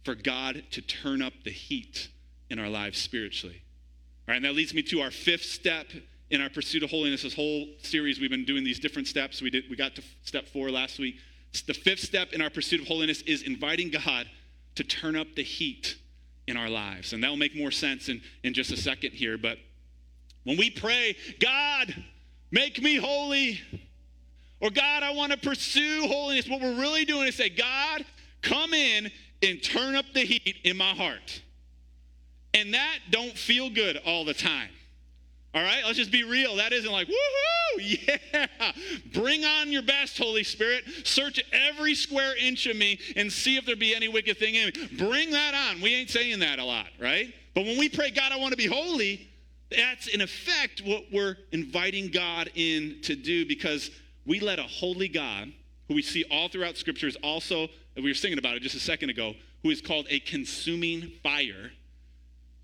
for 0.05 0.15
God 0.15 0.63
to 0.71 0.83
turn 0.83 1.23
up 1.23 1.33
the 1.45 1.51
heat 1.51 2.09
in 2.51 2.59
our 2.59 2.69
lives 2.69 2.99
spiritually. 2.99 3.63
All 4.29 4.33
right, 4.33 4.37
and 4.37 4.45
that 4.45 4.55
leads 4.55 4.73
me 4.73 4.83
to 4.85 5.01
our 5.01 5.11
fifth 5.11 5.45
step 5.45 5.87
in 6.33 6.41
our 6.41 6.49
pursuit 6.49 6.83
of 6.83 6.91
holiness. 6.91 7.23
This 7.23 7.35
whole 7.35 7.69
series, 7.83 8.19
we've 8.19 8.31
been 8.31 8.47
doing 8.47 8.65
these 8.65 8.81
different 8.81 9.07
steps. 9.07 9.41
We 9.41 9.51
did 9.51 9.65
we 9.71 9.77
got 9.77 9.95
to 9.97 10.03
step 10.25 10.49
four 10.49 10.71
last 10.71 10.99
week. 10.99 11.17
The 11.67 11.75
fifth 11.75 12.01
step 12.01 12.33
in 12.33 12.41
our 12.41 12.51
pursuit 12.51 12.81
of 12.81 12.89
holiness 12.89 13.21
is 13.23 13.43
inviting 13.43 13.91
God 13.91 14.27
to 14.77 14.83
turn 14.83 15.15
up 15.15 15.29
the 15.37 15.43
heat 15.43 15.97
in 16.47 16.57
our 16.57 16.71
lives. 16.71 17.13
And 17.13 17.23
that 17.23 17.29
will 17.29 17.37
make 17.37 17.55
more 17.55 17.71
sense 17.71 18.09
in, 18.09 18.23
in 18.43 18.55
just 18.55 18.73
a 18.73 18.77
second 18.77 19.13
here. 19.13 19.37
But 19.37 19.59
when 20.45 20.57
we 20.57 20.71
pray, 20.71 21.15
God, 21.39 21.95
make 22.51 22.83
me 22.83 22.97
holy. 22.97 23.61
Or 24.61 24.71
God, 24.71 25.03
I 25.03 25.13
want 25.13 25.33
to 25.33 25.39
pursue 25.39 26.07
holiness. 26.07 26.49
What 26.49 26.63
we're 26.63 26.81
really 26.81 27.05
doing 27.05 27.29
is 27.29 27.37
say, 27.37 27.51
God, 27.51 28.07
come 28.41 28.73
in 28.73 29.11
and 29.43 29.63
turn 29.63 29.95
up 29.95 30.07
the 30.15 30.21
heat 30.21 30.57
in 30.65 30.79
my 30.79 30.95
heart. 30.95 31.43
And 32.55 32.73
that 32.73 32.99
don't 33.11 33.37
feel 33.37 33.69
good 33.69 33.99
all 34.07 34.25
the 34.25 34.35
time. 34.35 34.71
All 35.55 35.63
right, 35.63 35.83
let's 35.85 35.99
just 35.99 36.11
be 36.11 36.25
real. 36.25 36.57
That 36.57 36.73
isn't 36.73 36.91
like, 36.91 37.09
woohoo, 37.09 37.99
yeah. 38.33 38.73
Bring 39.13 39.45
on 39.45 39.71
your 39.71 39.83
best, 39.83 40.17
Holy 40.17 40.45
Spirit. 40.45 40.85
Search 41.05 41.43
every 41.53 41.95
square 41.95 42.35
inch 42.37 42.67
of 42.67 42.77
me 42.77 42.99
and 43.17 43.31
see 43.31 43.57
if 43.57 43.67
there 43.67 43.77
be 43.77 43.95
any 43.95 44.09
wicked 44.09 44.39
thing 44.39 44.55
in 44.55 44.67
me. 44.67 44.89
Bring 44.97 45.31
that 45.33 45.55
on. 45.55 45.83
We 45.83 45.95
ain't 45.95 46.09
saying 46.09 46.39
that 46.41 46.59
a 46.59 46.65
lot, 46.65 46.87
right? 46.99 47.35
But 47.55 47.67
when 47.67 47.79
we 47.79 47.91
pray, 47.91 48.11
God, 48.11 48.33
I 48.33 48.37
want 48.37 48.53
to 48.53 48.57
be 48.57 48.67
holy, 48.67 49.29
that's 49.71 50.07
in 50.07 50.23
effect 50.23 50.83
what 50.85 51.05
we're 51.13 51.37
inviting 51.53 52.11
God 52.11 52.51
in 52.55 53.01
to 53.03 53.15
do 53.15 53.47
because 53.47 53.91
we 54.27 54.41
let 54.41 54.59
a 54.59 54.65
holy 54.65 55.09
God, 55.09 55.53
who 55.89 55.95
we 55.95 56.03
see 56.03 56.25
all 56.31 56.49
throughout 56.49 56.79
Scripture, 56.79 57.09
is 57.09 57.17
also, 57.17 57.69
we 57.97 58.05
were 58.05 58.15
singing 58.15 58.39
about 58.39 58.57
it 58.57 58.63
just 58.63 58.75
a 58.75 58.81
second 58.81 59.11
ago, 59.11 59.35
who 59.63 59.71
is 59.71 59.83
called 59.83 60.07
a 60.09 60.21
consuming 60.21 61.13
fire 61.23 61.73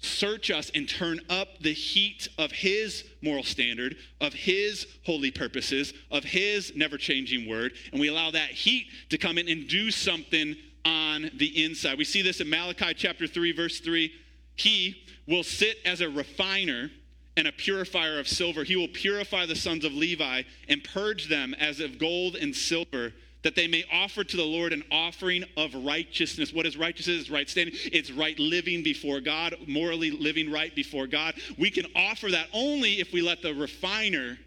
search 0.01 0.51
us 0.51 0.71
and 0.75 0.89
turn 0.89 1.21
up 1.29 1.59
the 1.61 1.73
heat 1.73 2.29
of 2.39 2.53
his 2.53 3.05
moral 3.23 3.43
standard, 3.43 3.97
of 4.21 4.33
his 4.33 4.87
holy 5.05 5.31
purposes, 5.31 5.93
of 6.11 6.25
his 6.25 6.73
never 6.77 6.97
changing 6.97 7.49
word, 7.49 7.73
and 7.93 8.01
we 8.01 8.09
allow 8.09 8.31
that 8.31 8.51
heat 8.51 8.87
to 9.11 9.19
come 9.19 9.39
in 9.39 9.49
and 9.49 9.69
do 9.69 9.91
something 9.91 10.57
on 10.85 11.31
the 11.35 11.65
inside. 11.65 11.99
We 11.99 12.05
see 12.05 12.23
this 12.23 12.41
in 12.41 12.49
Malachi 12.49 12.95
chapter 12.95 13.27
3, 13.27 13.53
verse 13.53 13.81
3. 13.81 14.13
He 14.57 15.03
will 15.27 15.43
sit 15.43 15.79
as 15.85 16.01
a 16.01 16.09
refiner 16.09 16.91
and 17.37 17.47
a 17.47 17.53
purifier 17.53 18.19
of 18.19 18.27
silver. 18.27 18.65
He 18.65 18.77
will 18.77 18.89
purify 18.89 19.47
the 19.47 19.55
sons 19.55 19.85
of 19.85 19.93
Levi 19.93 20.43
and 20.69 20.83
purge 20.83 21.29
them 21.29 21.55
as 21.55 21.81
of 21.81 21.99
gold 21.99 22.37
and 22.37 22.55
silver 22.55 23.13
that 23.43 23.55
they 23.55 23.69
may 23.69 23.85
offer 23.93 24.25
to 24.25 24.37
the 24.37 24.45
Lord 24.45 24.73
an 24.73 24.83
offering 24.91 25.45
of 25.57 25.75
righteousness. 25.75 26.53
What 26.53 26.67
is 26.67 26.77
righteousness? 26.77 27.21
It's 27.21 27.31
right 27.31 27.49
standing. 27.49 27.75
It's 27.93 28.11
right 28.11 28.39
living 28.39 28.83
before 28.83 29.21
God, 29.21 29.55
morally 29.67 30.11
living 30.11 30.51
right 30.51 30.75
before 30.75 31.07
God. 31.07 31.35
We 31.57 31.71
can 31.71 31.87
offer 31.95 32.31
that 32.31 32.49
only 32.53 33.01
if 33.01 33.13
we 33.13 33.23
let 33.23 33.43
the 33.43 33.55
refiner 33.55 34.39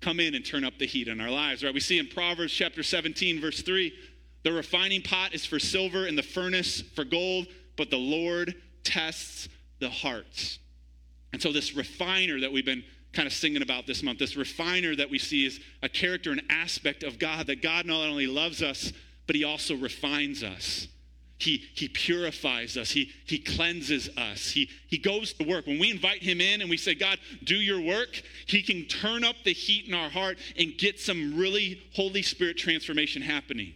come 0.00 0.20
in 0.20 0.34
and 0.34 0.44
turn 0.44 0.64
up 0.64 0.78
the 0.78 0.86
heat 0.86 1.08
in 1.08 1.20
our 1.20 1.30
lives, 1.30 1.64
right? 1.64 1.72
We 1.72 1.80
see 1.80 1.98
in 1.98 2.08
Proverbs 2.08 2.52
chapter 2.52 2.82
17, 2.82 3.40
verse 3.40 3.62
3, 3.62 3.92
the 4.42 4.52
refining 4.52 5.02
pot 5.02 5.34
is 5.34 5.44
for 5.44 5.58
silver 5.58 6.06
and 6.06 6.16
the 6.16 6.22
furnace 6.22 6.82
for 6.94 7.04
gold, 7.04 7.46
but 7.76 7.90
the 7.90 7.96
Lord 7.96 8.54
tests 8.84 9.48
the 9.80 9.90
hearts. 9.90 10.58
And 11.32 11.42
so, 11.42 11.52
this 11.52 11.74
refiner 11.74 12.40
that 12.40 12.52
we've 12.52 12.64
been 12.64 12.84
kind 13.16 13.26
of 13.26 13.32
singing 13.32 13.62
about 13.62 13.86
this 13.86 14.02
month. 14.02 14.18
This 14.18 14.36
refiner 14.36 14.94
that 14.94 15.10
we 15.10 15.18
see 15.18 15.46
is 15.46 15.58
a 15.82 15.88
character, 15.88 16.30
an 16.30 16.42
aspect 16.50 17.02
of 17.02 17.18
God, 17.18 17.46
that 17.46 17.62
God 17.62 17.86
not 17.86 18.06
only 18.06 18.26
loves 18.26 18.62
us, 18.62 18.92
but 19.26 19.34
He 19.34 19.42
also 19.42 19.74
refines 19.74 20.42
us. 20.44 20.86
He, 21.38 21.64
he 21.74 21.88
purifies 21.88 22.78
us. 22.78 22.90
He, 22.90 23.10
he 23.26 23.38
cleanses 23.38 24.08
us. 24.16 24.50
He, 24.50 24.70
he 24.88 24.96
goes 24.96 25.34
to 25.34 25.44
work. 25.44 25.66
When 25.66 25.78
we 25.78 25.90
invite 25.90 26.22
him 26.22 26.40
in 26.40 26.62
and 26.62 26.70
we 26.70 26.78
say, 26.78 26.94
God, 26.94 27.18
do 27.44 27.56
your 27.56 27.78
work, 27.78 28.22
he 28.46 28.62
can 28.62 28.86
turn 28.86 29.22
up 29.22 29.36
the 29.44 29.52
heat 29.52 29.86
in 29.86 29.92
our 29.92 30.08
heart 30.08 30.38
and 30.58 30.72
get 30.78 30.98
some 30.98 31.36
really 31.36 31.82
Holy 31.94 32.22
Spirit 32.22 32.56
transformation 32.56 33.20
happening. 33.20 33.74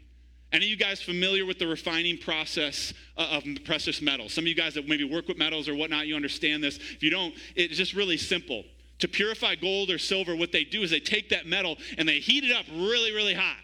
Any 0.52 0.64
of 0.64 0.70
you 0.70 0.76
guys 0.78 1.02
familiar 1.02 1.44
with 1.44 1.58
the 1.58 1.66
refining 1.66 2.16
process 2.16 2.94
uh, 3.18 3.28
of 3.30 3.44
precious 3.66 4.00
metals? 4.00 4.32
Some 4.32 4.44
of 4.44 4.48
you 4.48 4.54
guys 4.54 4.72
that 4.74 4.88
maybe 4.88 5.04
work 5.04 5.28
with 5.28 5.36
metals 5.36 5.68
or 5.68 5.74
whatnot, 5.74 6.06
you 6.06 6.16
understand 6.16 6.64
this. 6.64 6.78
If 6.78 7.02
you 7.02 7.10
don't, 7.10 7.34
it's 7.56 7.76
just 7.76 7.92
really 7.92 8.16
simple 8.16 8.64
to 9.00 9.08
purify 9.08 9.54
gold 9.54 9.90
or 9.90 9.98
silver, 9.98 10.36
what 10.36 10.52
they 10.52 10.64
do 10.64 10.82
is 10.82 10.90
they 10.90 11.00
take 11.00 11.28
that 11.30 11.46
metal 11.46 11.76
and 11.98 12.08
they 12.08 12.20
heat 12.20 12.44
it 12.44 12.52
up 12.52 12.66
really, 12.72 13.12
really 13.12 13.34
hot. 13.34 13.56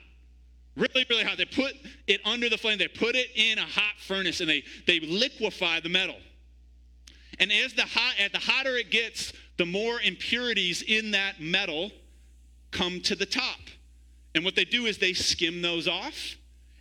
Really, 0.76 1.06
really 1.08 1.24
hot. 1.24 1.38
They 1.38 1.46
put 1.46 1.72
it 2.06 2.20
under 2.24 2.48
the 2.48 2.58
flame, 2.58 2.78
they 2.78 2.88
put 2.88 3.14
it 3.16 3.28
in 3.34 3.58
a 3.58 3.62
hot 3.62 3.94
furnace 3.98 4.40
and 4.40 4.48
they, 4.48 4.62
they 4.86 5.00
liquefy 5.00 5.80
the 5.80 5.88
metal. 5.88 6.16
And 7.38 7.50
as 7.52 7.72
the 7.74 7.82
hot, 7.82 8.14
at 8.18 8.32
the 8.32 8.38
hotter 8.38 8.76
it 8.76 8.90
gets, 8.90 9.32
the 9.56 9.66
more 9.66 10.00
impurities 10.00 10.82
in 10.82 11.12
that 11.12 11.40
metal 11.40 11.90
come 12.70 13.00
to 13.02 13.14
the 13.14 13.26
top. 13.26 13.58
And 14.34 14.44
what 14.44 14.54
they 14.54 14.64
do 14.64 14.84
is 14.84 14.98
they 14.98 15.14
skim 15.14 15.62
those 15.62 15.88
off 15.88 16.36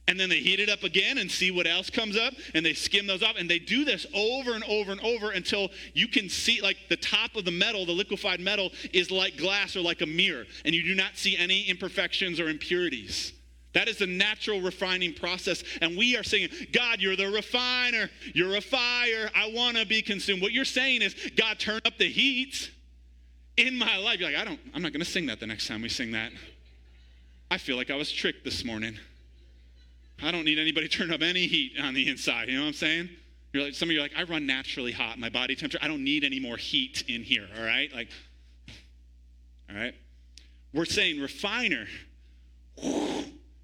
and 0.07 0.19
then 0.19 0.29
they 0.29 0.39
heat 0.39 0.59
it 0.59 0.69
up 0.69 0.83
again 0.83 1.17
and 1.17 1.29
see 1.29 1.51
what 1.51 1.65
else 1.65 1.89
comes 1.89 2.15
up 2.15 2.33
and 2.53 2.65
they 2.65 2.73
skim 2.73 3.07
those 3.07 3.23
off 3.23 3.35
and 3.37 3.49
they 3.49 3.59
do 3.59 3.83
this 3.83 4.05
over 4.13 4.53
and 4.53 4.63
over 4.65 4.91
and 4.91 5.01
over 5.01 5.31
until 5.31 5.69
you 5.93 6.07
can 6.07 6.29
see 6.29 6.61
like 6.61 6.77
the 6.89 6.97
top 6.97 7.35
of 7.35 7.45
the 7.45 7.51
metal 7.51 7.85
the 7.85 7.91
liquefied 7.91 8.39
metal 8.39 8.71
is 8.93 9.09
like 9.09 9.37
glass 9.37 9.75
or 9.75 9.81
like 9.81 10.01
a 10.01 10.05
mirror 10.05 10.45
and 10.63 10.75
you 10.75 10.83
do 10.83 10.95
not 10.95 11.17
see 11.17 11.35
any 11.37 11.63
imperfections 11.63 12.39
or 12.39 12.49
impurities. 12.49 13.33
That 13.73 13.89
is 13.89 13.97
the 13.97 14.07
natural 14.07 14.61
refining 14.61 15.13
process 15.13 15.63
and 15.81 15.97
we 15.97 16.15
are 16.15 16.23
saying 16.23 16.49
god 16.71 17.01
you're 17.01 17.15
the 17.15 17.29
refiner. 17.29 18.09
You're 18.33 18.55
a 18.55 18.61
fire. 18.61 19.29
I 19.35 19.51
want 19.53 19.77
to 19.77 19.85
be 19.85 20.01
consumed. 20.01 20.41
What 20.41 20.51
you're 20.51 20.65
saying 20.65 21.01
is 21.01 21.15
god 21.35 21.59
turn 21.59 21.81
up 21.83 21.97
the 21.97 22.09
heat 22.09 22.71
in 23.57 23.75
my 23.77 23.97
life. 23.97 24.19
You're 24.19 24.29
like 24.29 24.39
i 24.39 24.45
don't 24.45 24.59
i'm 24.75 24.83
not 24.83 24.93
going 24.93 25.03
to 25.03 25.09
sing 25.09 25.25
that 25.27 25.39
the 25.39 25.47
next 25.47 25.67
time 25.67 25.81
we 25.81 25.89
sing 25.89 26.11
that. 26.11 26.31
I 27.49 27.57
feel 27.57 27.75
like 27.75 27.89
i 27.89 27.95
was 27.95 28.11
tricked 28.11 28.43
this 28.43 28.63
morning 28.63 28.99
I 30.21 30.31
don't 30.31 30.45
need 30.45 30.59
anybody 30.59 30.87
to 30.87 30.97
turn 30.97 31.11
up 31.11 31.21
any 31.21 31.47
heat 31.47 31.73
on 31.81 31.93
the 31.93 32.09
inside. 32.09 32.49
You 32.49 32.55
know 32.55 32.61
what 32.61 32.67
I'm 32.69 32.73
saying? 32.73 33.09
You're 33.53 33.63
like, 33.63 33.73
some 33.73 33.89
of 33.89 33.93
you 33.93 33.99
are 33.99 34.03
like, 34.03 34.15
I 34.17 34.23
run 34.23 34.45
naturally 34.45 34.91
hot. 34.91 35.17
My 35.17 35.29
body 35.29 35.55
temperature, 35.55 35.79
I 35.81 35.87
don't 35.87 36.03
need 36.03 36.23
any 36.23 36.39
more 36.39 36.57
heat 36.57 37.03
in 37.07 37.23
here, 37.23 37.47
all 37.57 37.63
right? 37.63 37.93
Like, 37.93 38.09
all 39.69 39.75
right? 39.75 39.95
We're 40.73 40.85
saying, 40.85 41.21
refiner, 41.21 41.87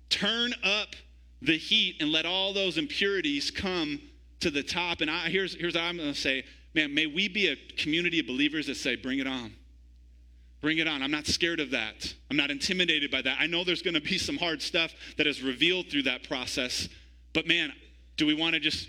turn 0.09 0.53
up 0.63 0.95
the 1.41 1.57
heat 1.57 1.97
and 1.99 2.11
let 2.11 2.25
all 2.25 2.53
those 2.53 2.77
impurities 2.77 3.51
come 3.51 3.99
to 4.39 4.49
the 4.49 4.63
top. 4.63 5.01
And 5.01 5.11
I, 5.11 5.29
here's, 5.29 5.55
here's 5.55 5.73
what 5.73 5.83
I'm 5.83 5.97
going 5.97 6.13
to 6.13 6.19
say 6.19 6.45
man, 6.73 6.93
may 6.93 7.05
we 7.05 7.27
be 7.27 7.47
a 7.47 7.55
community 7.77 8.19
of 8.19 8.27
believers 8.27 8.67
that 8.67 8.75
say, 8.75 8.95
bring 8.95 9.19
it 9.19 9.27
on. 9.27 9.53
Bring 10.61 10.77
it 10.77 10.87
on. 10.87 11.01
I'm 11.01 11.11
not 11.11 11.25
scared 11.25 11.59
of 11.59 11.71
that. 11.71 12.13
I'm 12.29 12.37
not 12.37 12.51
intimidated 12.51 13.09
by 13.09 13.23
that. 13.23 13.37
I 13.39 13.47
know 13.47 13.63
there's 13.63 13.81
going 13.81 13.95
to 13.95 14.01
be 14.01 14.19
some 14.19 14.37
hard 14.37 14.61
stuff 14.61 14.93
that 15.17 15.25
is 15.25 15.41
revealed 15.41 15.87
through 15.89 16.03
that 16.03 16.27
process. 16.27 16.87
But 17.33 17.47
man, 17.47 17.73
do 18.15 18.27
we 18.27 18.35
want 18.35 18.53
to 18.53 18.59
just 18.59 18.87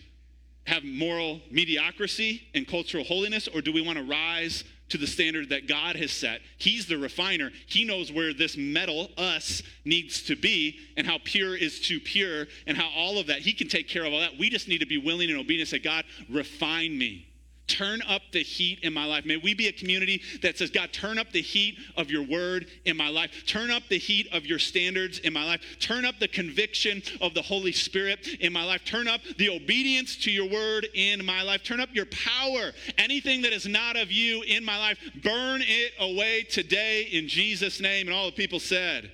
have 0.66 0.84
moral 0.84 1.40
mediocrity 1.50 2.46
and 2.54 2.68
cultural 2.68 3.04
holiness, 3.04 3.48
or 3.48 3.62
do 3.62 3.72
we 3.72 3.80
want 3.80 3.98
to 3.98 4.04
rise 4.04 4.64
to 4.90 4.98
the 4.98 5.06
standard 5.06 5.48
that 5.48 5.66
God 5.66 5.96
has 5.96 6.12
set? 6.12 6.40
He's 6.58 6.86
the 6.86 6.98
refiner. 6.98 7.50
He 7.66 7.84
knows 7.84 8.12
where 8.12 8.34
this 8.34 8.56
metal, 8.58 9.08
us, 9.16 9.62
needs 9.86 10.22
to 10.24 10.36
be 10.36 10.78
and 10.98 11.06
how 11.06 11.18
pure 11.24 11.56
is 11.56 11.80
too 11.80 11.98
pure 11.98 12.46
and 12.66 12.76
how 12.76 12.90
all 12.94 13.18
of 13.18 13.28
that. 13.28 13.38
He 13.38 13.54
can 13.54 13.68
take 13.68 13.88
care 13.88 14.04
of 14.04 14.12
all 14.12 14.20
that. 14.20 14.38
We 14.38 14.50
just 14.50 14.68
need 14.68 14.78
to 14.78 14.86
be 14.86 14.98
willing 14.98 15.30
and 15.30 15.38
obedient 15.38 15.70
say, 15.70 15.78
God, 15.78 16.04
refine 16.28 16.96
me. 16.96 17.31
Turn 17.72 18.02
up 18.02 18.20
the 18.32 18.42
heat 18.42 18.80
in 18.82 18.92
my 18.92 19.06
life. 19.06 19.24
May 19.24 19.38
we 19.38 19.54
be 19.54 19.68
a 19.68 19.72
community 19.72 20.20
that 20.42 20.58
says, 20.58 20.70
God, 20.70 20.92
turn 20.92 21.18
up 21.18 21.32
the 21.32 21.40
heat 21.40 21.78
of 21.96 22.10
your 22.10 22.22
word 22.22 22.66
in 22.84 22.98
my 22.98 23.08
life. 23.08 23.30
Turn 23.46 23.70
up 23.70 23.84
the 23.88 23.96
heat 23.96 24.28
of 24.30 24.44
your 24.44 24.58
standards 24.58 25.20
in 25.20 25.32
my 25.32 25.42
life. 25.42 25.62
Turn 25.80 26.04
up 26.04 26.18
the 26.18 26.28
conviction 26.28 27.02
of 27.22 27.32
the 27.32 27.40
Holy 27.40 27.72
Spirit 27.72 28.28
in 28.40 28.52
my 28.52 28.62
life. 28.62 28.84
Turn 28.84 29.08
up 29.08 29.22
the 29.38 29.48
obedience 29.48 30.16
to 30.16 30.30
your 30.30 30.50
word 30.50 30.86
in 30.92 31.24
my 31.24 31.40
life. 31.40 31.62
Turn 31.64 31.80
up 31.80 31.88
your 31.94 32.04
power. 32.06 32.72
Anything 32.98 33.40
that 33.40 33.54
is 33.54 33.66
not 33.66 33.96
of 33.96 34.12
you 34.12 34.42
in 34.42 34.62
my 34.62 34.76
life, 34.76 34.98
burn 35.22 35.62
it 35.64 35.92
away 35.98 36.42
today 36.42 37.08
in 37.10 37.26
Jesus' 37.26 37.80
name. 37.80 38.06
And 38.06 38.14
all 38.14 38.26
the 38.26 38.32
people 38.32 38.60
said, 38.60 39.10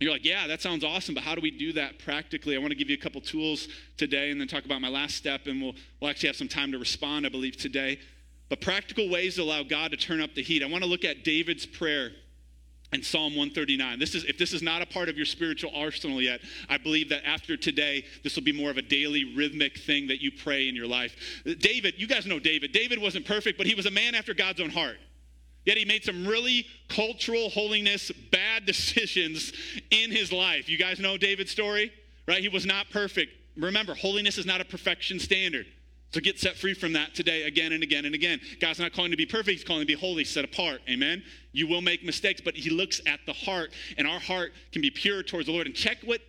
you're 0.00 0.10
like, 0.10 0.24
yeah, 0.24 0.46
that 0.46 0.60
sounds 0.60 0.84
awesome, 0.84 1.14
but 1.14 1.22
how 1.22 1.34
do 1.34 1.40
we 1.40 1.50
do 1.50 1.72
that 1.74 1.98
practically? 1.98 2.56
I 2.56 2.58
want 2.58 2.70
to 2.70 2.76
give 2.76 2.90
you 2.90 2.96
a 2.96 3.00
couple 3.00 3.20
tools 3.20 3.68
today 3.96 4.30
and 4.30 4.40
then 4.40 4.48
talk 4.48 4.64
about 4.64 4.80
my 4.80 4.88
last 4.88 5.14
step, 5.14 5.46
and 5.46 5.62
we'll, 5.62 5.74
we'll 6.00 6.10
actually 6.10 6.28
have 6.28 6.36
some 6.36 6.48
time 6.48 6.72
to 6.72 6.78
respond, 6.78 7.26
I 7.26 7.28
believe, 7.28 7.56
today. 7.56 7.98
But 8.48 8.60
practical 8.60 9.08
ways 9.08 9.36
to 9.36 9.42
allow 9.42 9.62
God 9.62 9.92
to 9.92 9.96
turn 9.96 10.20
up 10.20 10.34
the 10.34 10.42
heat. 10.42 10.62
I 10.62 10.66
want 10.66 10.82
to 10.84 10.90
look 10.90 11.04
at 11.04 11.24
David's 11.24 11.64
prayer 11.64 12.10
in 12.92 13.02
Psalm 13.02 13.34
139. 13.34 13.98
This 13.98 14.14
is 14.14 14.24
if 14.24 14.38
this 14.38 14.52
is 14.52 14.62
not 14.62 14.82
a 14.82 14.86
part 14.86 15.08
of 15.08 15.16
your 15.16 15.26
spiritual 15.26 15.70
arsenal 15.74 16.20
yet, 16.20 16.40
I 16.68 16.78
believe 16.78 17.08
that 17.08 17.26
after 17.26 17.56
today, 17.56 18.04
this 18.22 18.36
will 18.36 18.44
be 18.44 18.52
more 18.52 18.70
of 18.70 18.76
a 18.76 18.82
daily 18.82 19.34
rhythmic 19.34 19.78
thing 19.78 20.06
that 20.08 20.22
you 20.22 20.30
pray 20.30 20.68
in 20.68 20.76
your 20.76 20.86
life. 20.86 21.16
David, 21.58 21.94
you 21.96 22.06
guys 22.06 22.26
know 22.26 22.38
David. 22.38 22.72
David 22.72 23.00
wasn't 23.00 23.26
perfect, 23.26 23.58
but 23.58 23.66
he 23.66 23.74
was 23.74 23.86
a 23.86 23.90
man 23.90 24.14
after 24.14 24.34
God's 24.34 24.60
own 24.60 24.70
heart. 24.70 24.96
Yet 25.64 25.76
he 25.76 25.84
made 25.84 26.04
some 26.04 26.26
really 26.26 26.66
cultural 26.88 27.48
holiness 27.50 28.10
bad 28.30 28.66
decisions 28.66 29.52
in 29.90 30.10
his 30.10 30.32
life. 30.32 30.68
You 30.68 30.78
guys 30.78 30.98
know 30.98 31.16
David's 31.16 31.50
story, 31.50 31.92
right? 32.28 32.40
He 32.40 32.48
was 32.48 32.66
not 32.66 32.90
perfect. 32.90 33.32
Remember, 33.56 33.94
holiness 33.94 34.38
is 34.38 34.46
not 34.46 34.60
a 34.60 34.64
perfection 34.64 35.18
standard. 35.18 35.66
So 36.12 36.20
get 36.20 36.38
set 36.38 36.56
free 36.56 36.74
from 36.74 36.92
that 36.92 37.12
today 37.14 37.42
again 37.42 37.72
and 37.72 37.82
again 37.82 38.04
and 38.04 38.14
again. 38.14 38.40
God's 38.60 38.78
not 38.78 38.92
calling 38.92 39.10
to 39.10 39.16
be 39.16 39.26
perfect, 39.26 39.58
He's 39.58 39.64
calling 39.64 39.82
to 39.82 39.86
be 39.86 39.94
holy, 39.94 40.24
set 40.24 40.44
apart. 40.44 40.80
Amen? 40.88 41.24
You 41.50 41.66
will 41.66 41.80
make 41.80 42.04
mistakes, 42.04 42.40
but 42.40 42.54
He 42.54 42.70
looks 42.70 43.00
at 43.04 43.18
the 43.26 43.32
heart, 43.32 43.72
and 43.98 44.06
our 44.06 44.20
heart 44.20 44.52
can 44.70 44.80
be 44.80 44.90
pure 44.90 45.24
towards 45.24 45.46
the 45.46 45.52
Lord. 45.52 45.66
And 45.66 45.74
check 45.74 45.98
what 46.04 46.20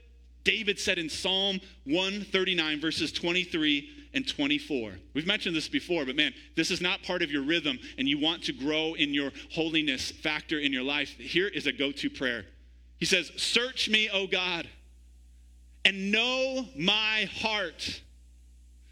David 0.44 0.80
said 0.80 0.98
in 0.98 1.08
Psalm 1.08 1.60
139, 1.84 2.82
verses 2.82 3.12
23 3.12 4.05
and 4.16 4.28
24. 4.28 4.94
We've 5.14 5.28
mentioned 5.28 5.56
this 5.56 5.68
before, 5.68 6.06
but 6.06 6.16
man, 6.16 6.34
this 6.56 6.72
is 6.72 6.80
not 6.80 7.04
part 7.04 7.22
of 7.22 7.32
your 7.32 7.44
rhythm 7.44 7.78
and 7.98 8.08
you 8.08 8.18
want 8.18 8.44
to 8.44 8.54
grow 8.54 8.94
in 8.94 9.14
your 9.14 9.32
holiness 9.52 10.10
factor 10.10 10.58
in 10.58 10.72
your 10.72 10.84
life. 10.84 11.10
Here 11.10 11.48
is 11.48 11.68
a 11.68 11.74
go 11.74 11.92
to 11.92 12.10
prayer. 12.10 12.46
He 12.98 13.06
says, 13.06 13.32
Search 13.36 13.90
me, 13.90 14.10
O 14.10 14.26
God, 14.26 14.68
and 15.84 16.12
know 16.12 16.66
my 16.78 17.30
heart. 17.42 18.02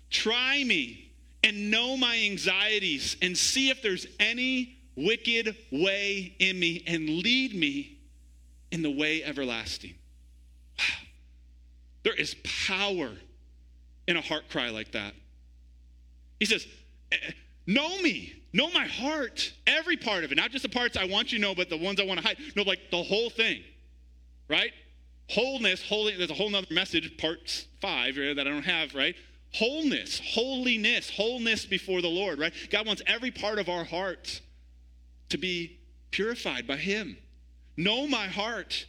Try 0.09 0.63
me 0.63 1.11
and 1.43 1.71
know 1.71 1.95
my 1.97 2.17
anxieties 2.29 3.15
and 3.21 3.37
see 3.37 3.69
if 3.69 3.81
there's 3.81 4.05
any 4.19 4.77
wicked 4.95 5.55
way 5.71 6.35
in 6.37 6.59
me 6.59 6.83
and 6.85 7.09
lead 7.09 7.55
me 7.55 7.97
in 8.71 8.81
the 8.81 8.91
way 8.91 9.23
everlasting. 9.23 9.95
Wow. 10.77 11.07
There 12.03 12.13
is 12.13 12.35
power 12.67 13.11
in 14.07 14.17
a 14.17 14.21
heart 14.21 14.49
cry 14.49 14.69
like 14.69 14.91
that. 14.91 15.13
He 16.39 16.45
says, 16.45 16.67
eh, 17.11 17.17
Know 17.65 18.01
me, 18.01 18.33
know 18.51 18.69
my 18.71 18.85
heart, 18.85 19.53
every 19.65 19.95
part 19.95 20.23
of 20.23 20.31
it, 20.31 20.35
not 20.35 20.51
just 20.51 20.63
the 20.63 20.69
parts 20.69 20.97
I 20.97 21.05
want 21.05 21.31
you 21.31 21.37
to 21.37 21.41
know, 21.41 21.55
but 21.55 21.69
the 21.69 21.77
ones 21.77 21.99
I 21.99 22.05
want 22.05 22.19
to 22.19 22.25
hide. 22.25 22.37
No, 22.55 22.63
like 22.63 22.91
the 22.91 23.01
whole 23.01 23.29
thing, 23.29 23.63
right? 24.49 24.71
Wholeness, 25.29 25.81
holy, 25.87 26.15
there's 26.17 26.29
a 26.29 26.33
whole 26.33 26.49
nother 26.49 26.67
message, 26.71 27.17
part 27.17 27.65
five, 27.79 28.15
that 28.15 28.39
I 28.39 28.43
don't 28.43 28.63
have, 28.63 28.93
right? 28.93 29.15
Wholeness, 29.55 30.21
holiness, 30.33 31.09
wholeness 31.09 31.65
before 31.65 32.01
the 32.01 32.09
Lord, 32.09 32.37
right? 32.37 32.53
God 32.69 32.85
wants 32.85 33.01
every 33.07 33.31
part 33.31 33.59
of 33.59 33.69
our 33.69 33.85
heart 33.85 34.41
to 35.29 35.37
be 35.37 35.79
purified 36.11 36.67
by 36.67 36.75
Him. 36.75 37.17
Know 37.77 38.07
my 38.07 38.27
heart. 38.27 38.85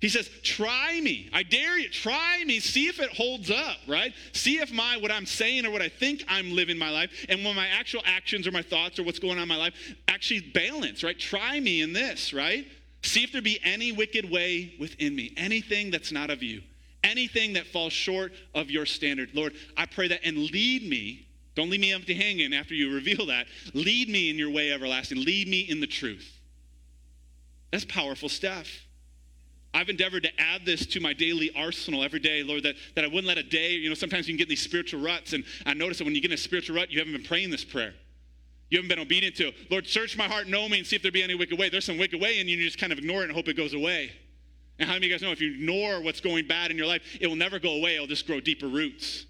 He 0.00 0.10
says, 0.10 0.28
try 0.42 1.00
me. 1.00 1.30
I 1.32 1.42
dare 1.42 1.78
you. 1.78 1.88
Try 1.88 2.44
me. 2.44 2.60
See 2.60 2.86
if 2.86 3.00
it 3.00 3.10
holds 3.16 3.50
up, 3.50 3.78
right? 3.88 4.12
See 4.32 4.58
if 4.58 4.70
my 4.70 4.98
what 4.98 5.10
I'm 5.10 5.24
saying 5.24 5.64
or 5.64 5.70
what 5.70 5.80
I 5.80 5.88
think 5.88 6.22
I'm 6.28 6.52
living 6.52 6.76
my 6.76 6.90
life 6.90 7.10
and 7.30 7.42
when 7.44 7.56
my 7.56 7.66
actual 7.68 8.02
actions 8.04 8.46
or 8.46 8.50
my 8.50 8.60
thoughts 8.60 8.98
or 8.98 9.04
what's 9.04 9.18
going 9.18 9.38
on 9.38 9.44
in 9.44 9.48
my 9.48 9.56
life 9.56 9.74
actually 10.06 10.40
balance, 10.40 11.02
right? 11.02 11.18
Try 11.18 11.60
me 11.60 11.80
in 11.80 11.94
this, 11.94 12.34
right? 12.34 12.66
See 13.02 13.24
if 13.24 13.32
there 13.32 13.40
be 13.40 13.58
any 13.64 13.90
wicked 13.90 14.30
way 14.30 14.74
within 14.78 15.16
me, 15.16 15.32
anything 15.36 15.90
that's 15.90 16.12
not 16.12 16.28
of 16.28 16.42
you, 16.42 16.60
anything 17.02 17.54
that 17.54 17.66
falls 17.66 17.94
short 17.94 18.32
of 18.54 18.70
your 18.70 18.84
standard. 18.84 19.30
Lord, 19.32 19.54
I 19.78 19.86
pray 19.86 20.08
that 20.08 20.20
and 20.24 20.36
lead 20.36 20.82
me. 20.86 21.26
Don't 21.54 21.70
leave 21.70 21.80
me 21.80 21.94
empty 21.94 22.12
hanging 22.12 22.52
after 22.52 22.74
you 22.74 22.92
reveal 22.92 23.26
that. 23.26 23.46
Lead 23.72 24.10
me 24.10 24.28
in 24.28 24.36
your 24.36 24.50
way 24.50 24.72
everlasting. 24.72 25.24
Lead 25.24 25.48
me 25.48 25.60
in 25.60 25.80
the 25.80 25.86
truth. 25.86 26.38
That's 27.70 27.86
powerful 27.86 28.28
stuff. 28.28 28.68
I've 29.76 29.90
endeavored 29.90 30.22
to 30.22 30.40
add 30.40 30.64
this 30.64 30.86
to 30.86 31.00
my 31.00 31.12
daily 31.12 31.50
arsenal 31.54 32.02
every 32.02 32.18
day, 32.18 32.42
Lord, 32.42 32.62
that, 32.62 32.76
that 32.94 33.04
I 33.04 33.08
wouldn't 33.08 33.26
let 33.26 33.36
a 33.36 33.42
day, 33.42 33.72
you 33.72 33.90
know, 33.90 33.94
sometimes 33.94 34.26
you 34.26 34.32
can 34.32 34.38
get 34.38 34.44
in 34.44 34.48
these 34.48 34.62
spiritual 34.62 35.02
ruts, 35.02 35.34
and 35.34 35.44
I 35.66 35.74
notice 35.74 35.98
that 35.98 36.04
when 36.04 36.14
you 36.14 36.22
get 36.22 36.30
in 36.30 36.34
a 36.34 36.38
spiritual 36.38 36.76
rut, 36.76 36.90
you 36.90 36.98
haven't 36.98 37.12
been 37.12 37.22
praying 37.22 37.50
this 37.50 37.62
prayer. 37.62 37.92
You 38.70 38.78
haven't 38.78 38.88
been 38.88 38.98
obedient 38.98 39.36
to, 39.36 39.52
Lord, 39.70 39.86
search 39.86 40.16
my 40.16 40.24
heart, 40.24 40.48
know 40.48 40.66
me, 40.66 40.78
and 40.78 40.86
see 40.86 40.96
if 40.96 41.02
there 41.02 41.12
be 41.12 41.22
any 41.22 41.34
wicked 41.34 41.58
way. 41.58 41.68
There's 41.68 41.84
some 41.84 41.98
wicked 41.98 42.18
way, 42.18 42.40
and 42.40 42.48
you 42.48 42.56
just 42.56 42.78
kind 42.78 42.90
of 42.90 42.98
ignore 42.98 43.20
it 43.20 43.24
and 43.24 43.32
hope 43.34 43.48
it 43.48 43.56
goes 43.58 43.74
away. 43.74 44.12
And 44.78 44.88
how 44.88 44.94
many 44.94 45.08
of 45.08 45.10
you 45.10 45.14
guys 45.14 45.22
know 45.22 45.30
if 45.30 45.42
you 45.42 45.52
ignore 45.52 46.00
what's 46.00 46.20
going 46.20 46.46
bad 46.46 46.70
in 46.70 46.78
your 46.78 46.86
life, 46.86 47.02
it 47.20 47.26
will 47.26 47.36
never 47.36 47.58
go 47.58 47.74
away, 47.74 47.96
it'll 47.96 48.06
just 48.06 48.26
grow 48.26 48.40
deeper 48.40 48.68
roots. 48.68 49.26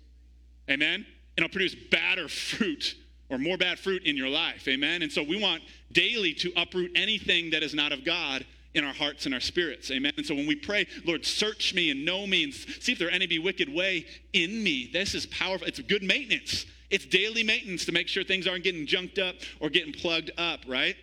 Amen? 0.70 1.04
And 1.37 1.44
it'll 1.44 1.48
produce 1.48 1.74
badder 1.74 2.28
fruit 2.28 2.94
or 3.30 3.38
more 3.38 3.56
bad 3.56 3.80
fruit 3.80 4.04
in 4.04 4.16
your 4.16 4.28
life. 4.28 4.68
Amen? 4.68 5.02
And 5.02 5.11
so 5.11 5.24
we 5.24 5.42
want 5.42 5.64
daily 5.90 6.35
to 6.35 6.52
uproot 6.56 6.92
anything 6.94 7.50
that 7.50 7.64
is 7.64 7.74
not 7.74 7.90
of 7.90 8.04
God 8.04 8.46
in 8.76 8.84
our 8.84 8.92
hearts 8.92 9.24
and 9.24 9.34
our 9.34 9.40
spirits. 9.40 9.90
Amen. 9.90 10.12
And 10.16 10.24
so 10.24 10.34
when 10.34 10.46
we 10.46 10.54
pray, 10.54 10.86
Lord, 11.04 11.24
search 11.24 11.74
me 11.74 11.90
and 11.90 12.04
know 12.04 12.26
me 12.26 12.44
and 12.44 12.52
see 12.52 12.92
if 12.92 12.98
there 12.98 13.10
any 13.10 13.26
be 13.26 13.38
wicked 13.38 13.72
way 13.72 14.06
in 14.34 14.62
me. 14.62 14.90
This 14.92 15.14
is 15.14 15.26
powerful. 15.26 15.66
It's 15.66 15.80
good 15.80 16.02
maintenance. 16.02 16.66
It's 16.90 17.06
daily 17.06 17.42
maintenance 17.42 17.86
to 17.86 17.92
make 17.92 18.06
sure 18.06 18.22
things 18.22 18.46
aren't 18.46 18.64
getting 18.64 18.86
junked 18.86 19.18
up 19.18 19.36
or 19.60 19.70
getting 19.70 19.94
plugged 19.94 20.30
up, 20.36 20.60
right? 20.68 20.94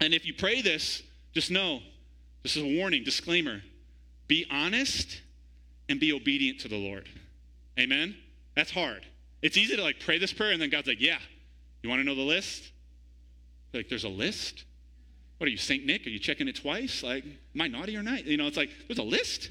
And 0.00 0.14
if 0.14 0.24
you 0.24 0.32
pray 0.32 0.62
this, 0.62 1.02
just 1.34 1.50
know 1.50 1.80
this 2.44 2.56
is 2.56 2.62
a 2.62 2.78
warning, 2.78 3.02
disclaimer. 3.02 3.60
Be 4.28 4.46
honest 4.50 5.20
and 5.88 5.98
be 5.98 6.12
obedient 6.12 6.60
to 6.60 6.68
the 6.68 6.78
Lord. 6.78 7.08
Amen. 7.78 8.16
That's 8.54 8.70
hard. 8.70 9.04
It's 9.42 9.56
easy 9.56 9.74
to 9.74 9.82
like 9.82 9.98
pray 9.98 10.18
this 10.18 10.32
prayer 10.32 10.52
and 10.52 10.62
then 10.62 10.70
God's 10.70 10.86
like, 10.86 11.00
"Yeah, 11.00 11.18
you 11.82 11.88
want 11.88 12.00
to 12.00 12.04
know 12.04 12.14
the 12.14 12.22
list?" 12.22 12.70
Like, 13.72 13.88
there's 13.88 14.04
a 14.04 14.08
list. 14.08 14.64
What 15.40 15.46
are 15.46 15.52
you, 15.52 15.56
St. 15.56 15.86
Nick? 15.86 16.06
Are 16.06 16.10
you 16.10 16.18
checking 16.18 16.48
it 16.48 16.56
twice? 16.56 17.02
Like, 17.02 17.24
am 17.24 17.60
I 17.62 17.66
naughty 17.66 17.96
or 17.96 18.02
not? 18.02 18.26
You 18.26 18.36
know, 18.36 18.46
it's 18.46 18.58
like, 18.58 18.68
there's 18.86 18.98
a 18.98 19.02
list. 19.02 19.48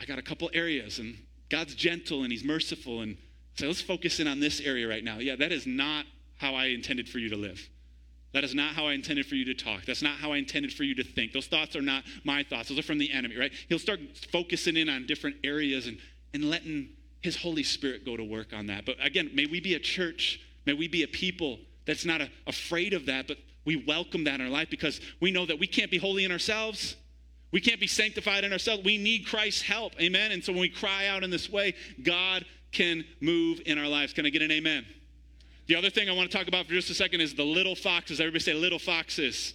I 0.00 0.06
got 0.06 0.18
a 0.18 0.22
couple 0.22 0.50
areas, 0.54 0.98
and 0.98 1.14
God's 1.50 1.74
gentle 1.74 2.22
and 2.22 2.32
He's 2.32 2.42
merciful. 2.42 3.02
And 3.02 3.18
so 3.54 3.66
let's 3.66 3.82
focus 3.82 4.18
in 4.18 4.26
on 4.26 4.40
this 4.40 4.62
area 4.62 4.88
right 4.88 5.04
now. 5.04 5.18
Yeah, 5.18 5.36
that 5.36 5.52
is 5.52 5.66
not 5.66 6.06
how 6.38 6.54
I 6.54 6.68
intended 6.68 7.06
for 7.06 7.18
you 7.18 7.28
to 7.28 7.36
live. 7.36 7.68
That 8.32 8.44
is 8.44 8.54
not 8.54 8.72
how 8.72 8.86
I 8.86 8.94
intended 8.94 9.26
for 9.26 9.34
you 9.34 9.44
to 9.44 9.52
talk. 9.52 9.84
That's 9.84 10.00
not 10.00 10.16
how 10.16 10.32
I 10.32 10.38
intended 10.38 10.72
for 10.72 10.84
you 10.84 10.94
to 10.94 11.04
think. 11.04 11.34
Those 11.34 11.48
thoughts 11.48 11.76
are 11.76 11.82
not 11.82 12.04
my 12.24 12.42
thoughts. 12.42 12.70
Those 12.70 12.78
are 12.78 12.82
from 12.82 12.96
the 12.96 13.12
enemy, 13.12 13.36
right? 13.36 13.52
He'll 13.68 13.78
start 13.78 14.00
focusing 14.32 14.78
in 14.78 14.88
on 14.88 15.04
different 15.04 15.36
areas 15.44 15.86
and, 15.86 15.98
and 16.32 16.46
letting 16.46 16.88
his 17.20 17.36
Holy 17.36 17.62
Spirit 17.62 18.06
go 18.06 18.16
to 18.16 18.24
work 18.24 18.54
on 18.54 18.68
that. 18.68 18.86
But 18.86 18.96
again, 19.04 19.32
may 19.34 19.44
we 19.44 19.60
be 19.60 19.74
a 19.74 19.78
church, 19.78 20.40
may 20.64 20.72
we 20.72 20.88
be 20.88 21.02
a 21.02 21.08
people 21.08 21.58
that's 21.84 22.06
not 22.06 22.22
a, 22.22 22.30
afraid 22.46 22.94
of 22.94 23.04
that, 23.04 23.28
but 23.28 23.36
we 23.64 23.84
welcome 23.86 24.24
that 24.24 24.40
in 24.40 24.46
our 24.46 24.52
life 24.52 24.70
because 24.70 25.00
we 25.20 25.30
know 25.30 25.46
that 25.46 25.58
we 25.58 25.66
can't 25.66 25.90
be 25.90 25.98
holy 25.98 26.24
in 26.24 26.32
ourselves. 26.32 26.96
We 27.52 27.60
can't 27.60 27.80
be 27.80 27.86
sanctified 27.86 28.44
in 28.44 28.52
ourselves. 28.52 28.82
We 28.82 28.98
need 28.98 29.26
Christ's 29.26 29.62
help. 29.62 29.92
Amen. 30.00 30.32
And 30.32 30.42
so 30.42 30.52
when 30.52 30.62
we 30.62 30.68
cry 30.68 31.06
out 31.06 31.22
in 31.22 31.30
this 31.30 31.50
way, 31.50 31.74
God 32.02 32.44
can 32.72 33.04
move 33.20 33.60
in 33.66 33.78
our 33.78 33.86
lives. 33.86 34.12
Can 34.12 34.26
I 34.26 34.30
get 34.30 34.42
an 34.42 34.50
amen? 34.50 34.86
The 35.66 35.76
other 35.76 35.90
thing 35.90 36.08
I 36.08 36.12
want 36.12 36.30
to 36.30 36.36
talk 36.36 36.48
about 36.48 36.66
for 36.66 36.72
just 36.72 36.90
a 36.90 36.94
second 36.94 37.20
is 37.20 37.34
the 37.34 37.44
little 37.44 37.76
foxes. 37.76 38.20
Everybody 38.20 38.40
say 38.40 38.54
little 38.54 38.78
foxes. 38.78 39.54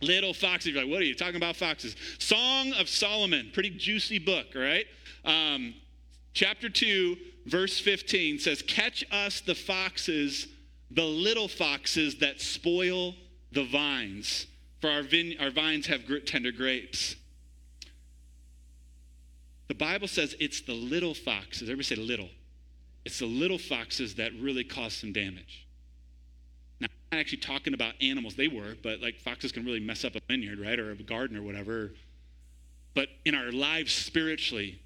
Little 0.00 0.34
foxes. 0.34 0.72
You're 0.72 0.82
like, 0.82 0.92
what 0.92 1.00
are 1.00 1.04
you 1.04 1.14
talking 1.14 1.36
about, 1.36 1.56
foxes? 1.56 1.96
Song 2.18 2.72
of 2.72 2.88
Solomon, 2.88 3.50
pretty 3.54 3.70
juicy 3.70 4.18
book, 4.18 4.46
all 4.54 4.62
right? 4.62 4.86
Um, 5.24 5.74
chapter 6.34 6.68
2, 6.68 7.16
verse 7.46 7.78
15 7.80 8.40
says, 8.40 8.62
Catch 8.62 9.04
us 9.12 9.40
the 9.40 9.54
foxes 9.54 10.48
the 10.94 11.04
little 11.04 11.48
foxes 11.48 12.16
that 12.16 12.40
spoil 12.40 13.14
the 13.52 13.64
vines, 13.64 14.46
for 14.80 14.90
our, 14.90 15.02
our 15.40 15.50
vines 15.50 15.86
have 15.86 16.02
tender 16.26 16.52
grapes. 16.52 17.16
The 19.68 19.74
Bible 19.74 20.08
says 20.08 20.34
it's 20.38 20.60
the 20.60 20.74
little 20.74 21.14
foxes. 21.14 21.62
Everybody 21.62 21.84
say 21.84 21.96
little. 21.96 22.28
It's 23.04 23.18
the 23.18 23.26
little 23.26 23.58
foxes 23.58 24.16
that 24.16 24.32
really 24.38 24.64
cause 24.64 24.94
some 24.94 25.12
damage. 25.12 25.66
Now, 26.78 26.88
I'm 26.90 27.16
not 27.16 27.20
actually 27.20 27.38
talking 27.38 27.72
about 27.72 27.94
animals. 28.02 28.34
They 28.36 28.48
were, 28.48 28.76
but 28.82 29.00
like 29.00 29.18
foxes 29.18 29.50
can 29.50 29.64
really 29.64 29.80
mess 29.80 30.04
up 30.04 30.14
a 30.14 30.20
vineyard, 30.28 30.60
right? 30.60 30.78
Or 30.78 30.90
a 30.90 30.96
garden 30.96 31.36
or 31.36 31.42
whatever. 31.42 31.92
But 32.94 33.08
in 33.24 33.34
our 33.34 33.50
lives 33.50 33.92
spiritually, 33.94 34.80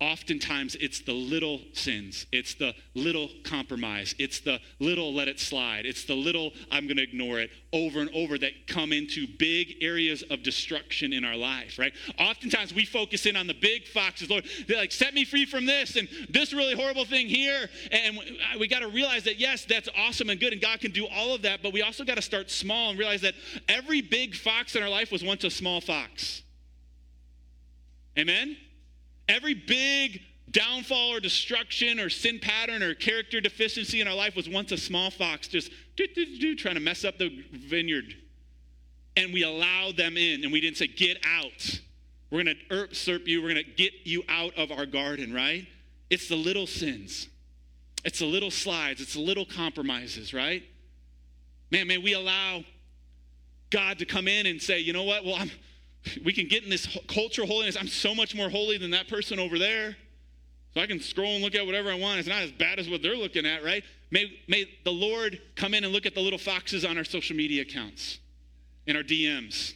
oftentimes 0.00 0.76
it's 0.76 1.00
the 1.00 1.12
little 1.12 1.60
sins 1.72 2.26
it's 2.30 2.54
the 2.54 2.74
little 2.94 3.30
compromise 3.44 4.14
it's 4.18 4.40
the 4.40 4.60
little 4.78 5.14
let 5.14 5.26
it 5.26 5.40
slide 5.40 5.86
it's 5.86 6.04
the 6.04 6.14
little 6.14 6.52
i'm 6.70 6.86
going 6.86 6.98
to 6.98 7.02
ignore 7.02 7.38
it 7.38 7.50
over 7.72 8.00
and 8.00 8.10
over 8.14 8.36
that 8.36 8.66
come 8.66 8.92
into 8.92 9.26
big 9.38 9.74
areas 9.80 10.22
of 10.30 10.42
destruction 10.42 11.12
in 11.12 11.24
our 11.24 11.36
life 11.36 11.78
right? 11.78 11.92
Oftentimes 12.18 12.74
we 12.74 12.84
focus 12.84 13.26
in 13.26 13.36
on 13.36 13.46
the 13.46 13.54
big 13.54 13.86
foxes 13.86 14.30
lord 14.30 14.44
they're 14.66 14.78
like 14.78 14.92
set 14.92 15.14
me 15.14 15.24
free 15.24 15.44
from 15.44 15.66
this 15.66 15.96
and 15.96 16.08
this 16.28 16.52
really 16.52 16.74
horrible 16.74 17.04
thing 17.04 17.26
here. 17.26 17.68
And 17.90 18.18
we 18.58 18.68
got 18.68 18.80
to 18.80 18.88
realize 18.88 19.24
that 19.24 19.38
yes 19.38 19.64
that's 19.64 19.88
awesome 19.96 20.30
and 20.30 20.40
good 20.40 20.52
and 20.52 20.62
god 20.62 20.80
can 20.80 20.92
do 20.92 21.06
all 21.06 21.34
of 21.34 21.42
that 21.42 21.62
but 21.62 21.72
we 21.72 21.82
also 21.82 22.04
got 22.04 22.16
to 22.16 22.22
start 22.22 22.50
small 22.50 22.90
and 22.90 22.98
realize 22.98 23.20
that 23.22 23.34
every 23.68 24.00
big 24.00 24.34
fox 24.34 24.74
in 24.76 24.82
our 24.82 24.88
life 24.88 25.12
was 25.12 25.22
once 25.22 25.44
a 25.44 25.50
small 25.50 25.80
fox. 25.80 26.42
Amen 28.18 28.56
Every 29.28 29.54
big 29.54 30.22
downfall 30.50 31.14
or 31.14 31.20
destruction 31.20 31.98
or 31.98 32.08
sin 32.08 32.38
pattern 32.38 32.82
or 32.82 32.94
character 32.94 33.40
deficiency 33.40 34.00
in 34.00 34.08
our 34.08 34.14
life 34.14 34.36
was 34.36 34.48
once 34.48 34.72
a 34.72 34.76
small 34.76 35.10
fox 35.10 35.48
just 35.48 35.70
trying 35.96 36.74
to 36.74 36.80
mess 36.80 37.04
up 37.04 37.18
the 37.18 37.44
vineyard. 37.52 38.14
And 39.16 39.32
we 39.32 39.42
allowed 39.42 39.96
them 39.96 40.16
in 40.16 40.44
and 40.44 40.52
we 40.52 40.60
didn't 40.60 40.76
say, 40.76 40.86
get 40.86 41.18
out. 41.26 41.80
We're 42.30 42.44
going 42.44 42.56
to 42.68 42.76
usurp 42.76 43.26
you. 43.26 43.42
We're 43.42 43.52
going 43.52 43.64
to 43.64 43.70
get 43.70 43.92
you 44.04 44.22
out 44.28 44.56
of 44.56 44.70
our 44.70 44.86
garden, 44.86 45.32
right? 45.32 45.66
It's 46.10 46.28
the 46.28 46.36
little 46.36 46.66
sins. 46.66 47.28
It's 48.04 48.20
the 48.20 48.26
little 48.26 48.50
slides. 48.50 49.00
It's 49.00 49.14
the 49.14 49.20
little 49.20 49.46
compromises, 49.46 50.32
right? 50.32 50.62
Man, 51.70 51.88
may 51.88 51.98
we 51.98 52.12
allow 52.12 52.62
God 53.70 53.98
to 53.98 54.04
come 54.04 54.28
in 54.28 54.46
and 54.46 54.62
say, 54.62 54.78
you 54.78 54.92
know 54.92 55.02
what? 55.02 55.24
Well, 55.24 55.34
I'm, 55.34 55.50
we 56.24 56.32
can 56.32 56.48
get 56.48 56.64
in 56.64 56.70
this 56.70 56.98
cultural 57.08 57.46
holiness. 57.46 57.76
I'm 57.78 57.88
so 57.88 58.14
much 58.14 58.34
more 58.34 58.48
holy 58.48 58.78
than 58.78 58.90
that 58.92 59.08
person 59.08 59.38
over 59.38 59.58
there. 59.58 59.96
So 60.74 60.80
I 60.80 60.86
can 60.86 61.00
scroll 61.00 61.34
and 61.34 61.42
look 61.42 61.54
at 61.54 61.64
whatever 61.64 61.90
I 61.90 61.94
want. 61.94 62.18
It's 62.18 62.28
not 62.28 62.42
as 62.42 62.52
bad 62.52 62.78
as 62.78 62.88
what 62.88 63.02
they're 63.02 63.16
looking 63.16 63.46
at, 63.46 63.64
right? 63.64 63.82
May, 64.10 64.38
may 64.46 64.68
the 64.84 64.92
Lord 64.92 65.40
come 65.54 65.72
in 65.72 65.84
and 65.84 65.92
look 65.92 66.04
at 66.04 66.14
the 66.14 66.20
little 66.20 66.38
foxes 66.38 66.84
on 66.84 66.98
our 66.98 67.04
social 67.04 67.34
media 67.34 67.62
accounts, 67.62 68.18
in 68.86 68.94
our 68.94 69.02
DMs. 69.02 69.72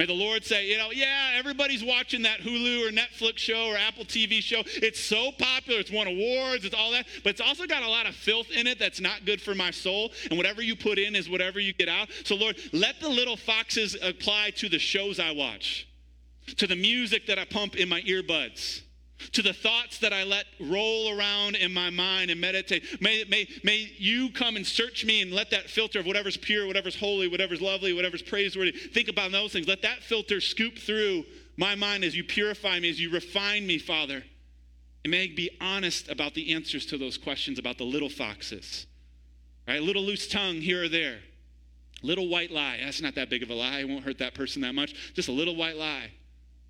May 0.00 0.06
the 0.06 0.14
Lord 0.14 0.46
say, 0.46 0.66
you 0.66 0.78
know, 0.78 0.92
yeah, 0.92 1.32
everybody's 1.36 1.84
watching 1.84 2.22
that 2.22 2.40
Hulu 2.40 2.88
or 2.88 2.90
Netflix 2.90 3.36
show 3.36 3.66
or 3.66 3.76
Apple 3.76 4.06
TV 4.06 4.40
show. 4.40 4.62
It's 4.64 4.98
so 4.98 5.30
popular. 5.32 5.78
It's 5.78 5.90
won 5.90 6.06
awards. 6.06 6.64
It's 6.64 6.74
all 6.74 6.90
that. 6.92 7.04
But 7.22 7.32
it's 7.32 7.40
also 7.42 7.66
got 7.66 7.82
a 7.82 7.86
lot 7.86 8.06
of 8.06 8.14
filth 8.14 8.50
in 8.50 8.66
it 8.66 8.78
that's 8.78 8.98
not 8.98 9.26
good 9.26 9.42
for 9.42 9.54
my 9.54 9.70
soul. 9.70 10.10
And 10.30 10.38
whatever 10.38 10.62
you 10.62 10.74
put 10.74 10.98
in 10.98 11.14
is 11.14 11.28
whatever 11.28 11.60
you 11.60 11.74
get 11.74 11.90
out. 11.90 12.08
So, 12.24 12.34
Lord, 12.34 12.56
let 12.72 12.98
the 12.98 13.10
little 13.10 13.36
foxes 13.36 13.94
apply 14.02 14.52
to 14.56 14.70
the 14.70 14.78
shows 14.78 15.20
I 15.20 15.32
watch, 15.32 15.86
to 16.56 16.66
the 16.66 16.76
music 16.76 17.26
that 17.26 17.38
I 17.38 17.44
pump 17.44 17.76
in 17.76 17.86
my 17.86 18.00
earbuds 18.00 18.80
to 19.32 19.42
the 19.42 19.52
thoughts 19.52 19.98
that 19.98 20.12
I 20.12 20.24
let 20.24 20.46
roll 20.60 21.16
around 21.16 21.56
in 21.56 21.72
my 21.72 21.90
mind 21.90 22.30
and 22.30 22.40
meditate. 22.40 23.00
May, 23.00 23.24
may, 23.28 23.48
may 23.64 23.92
you 23.98 24.30
come 24.30 24.56
and 24.56 24.66
search 24.66 25.04
me 25.04 25.22
and 25.22 25.32
let 25.32 25.50
that 25.50 25.68
filter 25.70 26.00
of 26.00 26.06
whatever's 26.06 26.36
pure, 26.36 26.66
whatever's 26.66 26.96
holy, 26.96 27.28
whatever's 27.28 27.60
lovely, 27.60 27.92
whatever's 27.92 28.22
praiseworthy, 28.22 28.72
think 28.72 29.08
about 29.08 29.32
those 29.32 29.52
things. 29.52 29.68
Let 29.68 29.82
that 29.82 30.02
filter 30.02 30.40
scoop 30.40 30.78
through 30.78 31.24
my 31.56 31.74
mind 31.74 32.04
as 32.04 32.16
you 32.16 32.24
purify 32.24 32.80
me, 32.80 32.90
as 32.90 33.00
you 33.00 33.10
refine 33.10 33.66
me, 33.66 33.78
Father. 33.78 34.22
And 35.04 35.10
may 35.10 35.24
I 35.24 35.34
be 35.34 35.50
honest 35.60 36.08
about 36.10 36.34
the 36.34 36.54
answers 36.54 36.86
to 36.86 36.98
those 36.98 37.16
questions 37.16 37.58
about 37.58 37.78
the 37.78 37.84
little 37.84 38.08
foxes. 38.08 38.86
Right? 39.66 39.82
Little 39.82 40.02
loose 40.02 40.28
tongue 40.28 40.56
here 40.56 40.84
or 40.84 40.88
there. 40.88 41.18
Little 42.02 42.28
white 42.28 42.50
lie. 42.50 42.78
That's 42.82 43.00
not 43.02 43.14
that 43.14 43.30
big 43.30 43.42
of 43.42 43.50
a 43.50 43.54
lie. 43.54 43.80
It 43.80 43.88
won't 43.88 44.04
hurt 44.04 44.18
that 44.18 44.34
person 44.34 44.62
that 44.62 44.74
much. 44.74 44.94
Just 45.14 45.28
a 45.28 45.32
little 45.32 45.54
white 45.54 45.76
lie. 45.76 46.10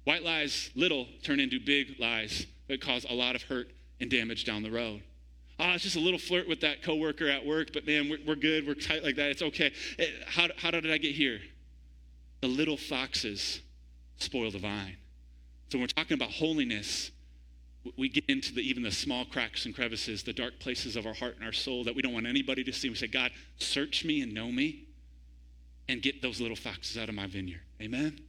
White 0.05 0.23
lies, 0.23 0.71
little, 0.75 1.07
turn 1.23 1.41
into 1.41 1.61
big 1.61 1.97
lies 1.99 2.47
that 2.69 2.81
cause 2.81 3.05
a 3.09 3.15
lot 3.15 3.35
of 3.35 3.43
hurt 3.43 3.71
and 4.01 4.11
damage 4.11 4.45
down 4.45 4.63
the 4.63 4.71
road. 4.71 5.03
Oh, 5.59 5.73
it's 5.73 5.83
just 5.85 5.97
a 5.97 6.01
little 6.01 6.19
flirt 6.19 6.49
with 6.49 6.63
that 6.63 6.83
coworker 6.83 7.29
at 7.29 7.45
work, 7.45 7.73
but 7.75 7.87
man, 7.87 8.09
we're, 8.09 8.19
we're 8.27 8.35
good. 8.35 8.67
We're 8.67 8.75
tight 8.75 9.05
like 9.05 9.17
that. 9.17 9.31
It's 9.31 9.43
okay. 9.43 9.73
Eh, 9.99 10.07
how, 10.27 10.49
how 10.57 10.71
did 10.71 10.91
I 10.91 10.97
get 10.97 11.15
here? 11.15 11.41
The 12.41 12.49
little 12.49 12.79
foxes 12.79 13.61
spoil 14.17 14.51
the 14.51 14.59
vine. 14.59 14.97
So 15.69 15.77
when 15.77 15.83
we're 15.83 15.89
talking 15.89 16.15
about 16.15 16.31
holiness, 16.31 17.11
we 17.99 18.09
get 18.09 18.25
into 18.29 18.55
the, 18.55 18.63
even 18.63 18.83
the 18.83 18.91
small 18.91 19.27
cracks 19.27 19.67
and 19.67 19.75
crevices, 19.75 20.23
the 20.23 20.33
dark 20.33 20.59
places 20.61 20.97
of 20.97 21.07
our 21.07 21.15
heart 21.15 21.37
and 21.37 21.45
our 21.45 21.53
soul 21.53 21.85
that 21.85 21.95
we 21.95 22.01
don't 22.01 22.15
want 22.15 22.27
anybody 22.27 22.65
to 22.65 22.73
see. 22.73 22.89
We 22.89 22.95
say, 22.95 23.07
God, 23.07 23.31
search 23.59 24.05
me 24.05 24.23
and 24.23 24.33
know 24.33 24.51
me 24.51 24.87
and 25.89 26.01
get 26.01 26.23
those 26.23 26.41
little 26.41 26.57
foxes 26.57 26.97
out 26.97 27.09
of 27.11 27.15
my 27.15 27.27
vineyard. 27.27 27.61
Amen? 27.83 28.21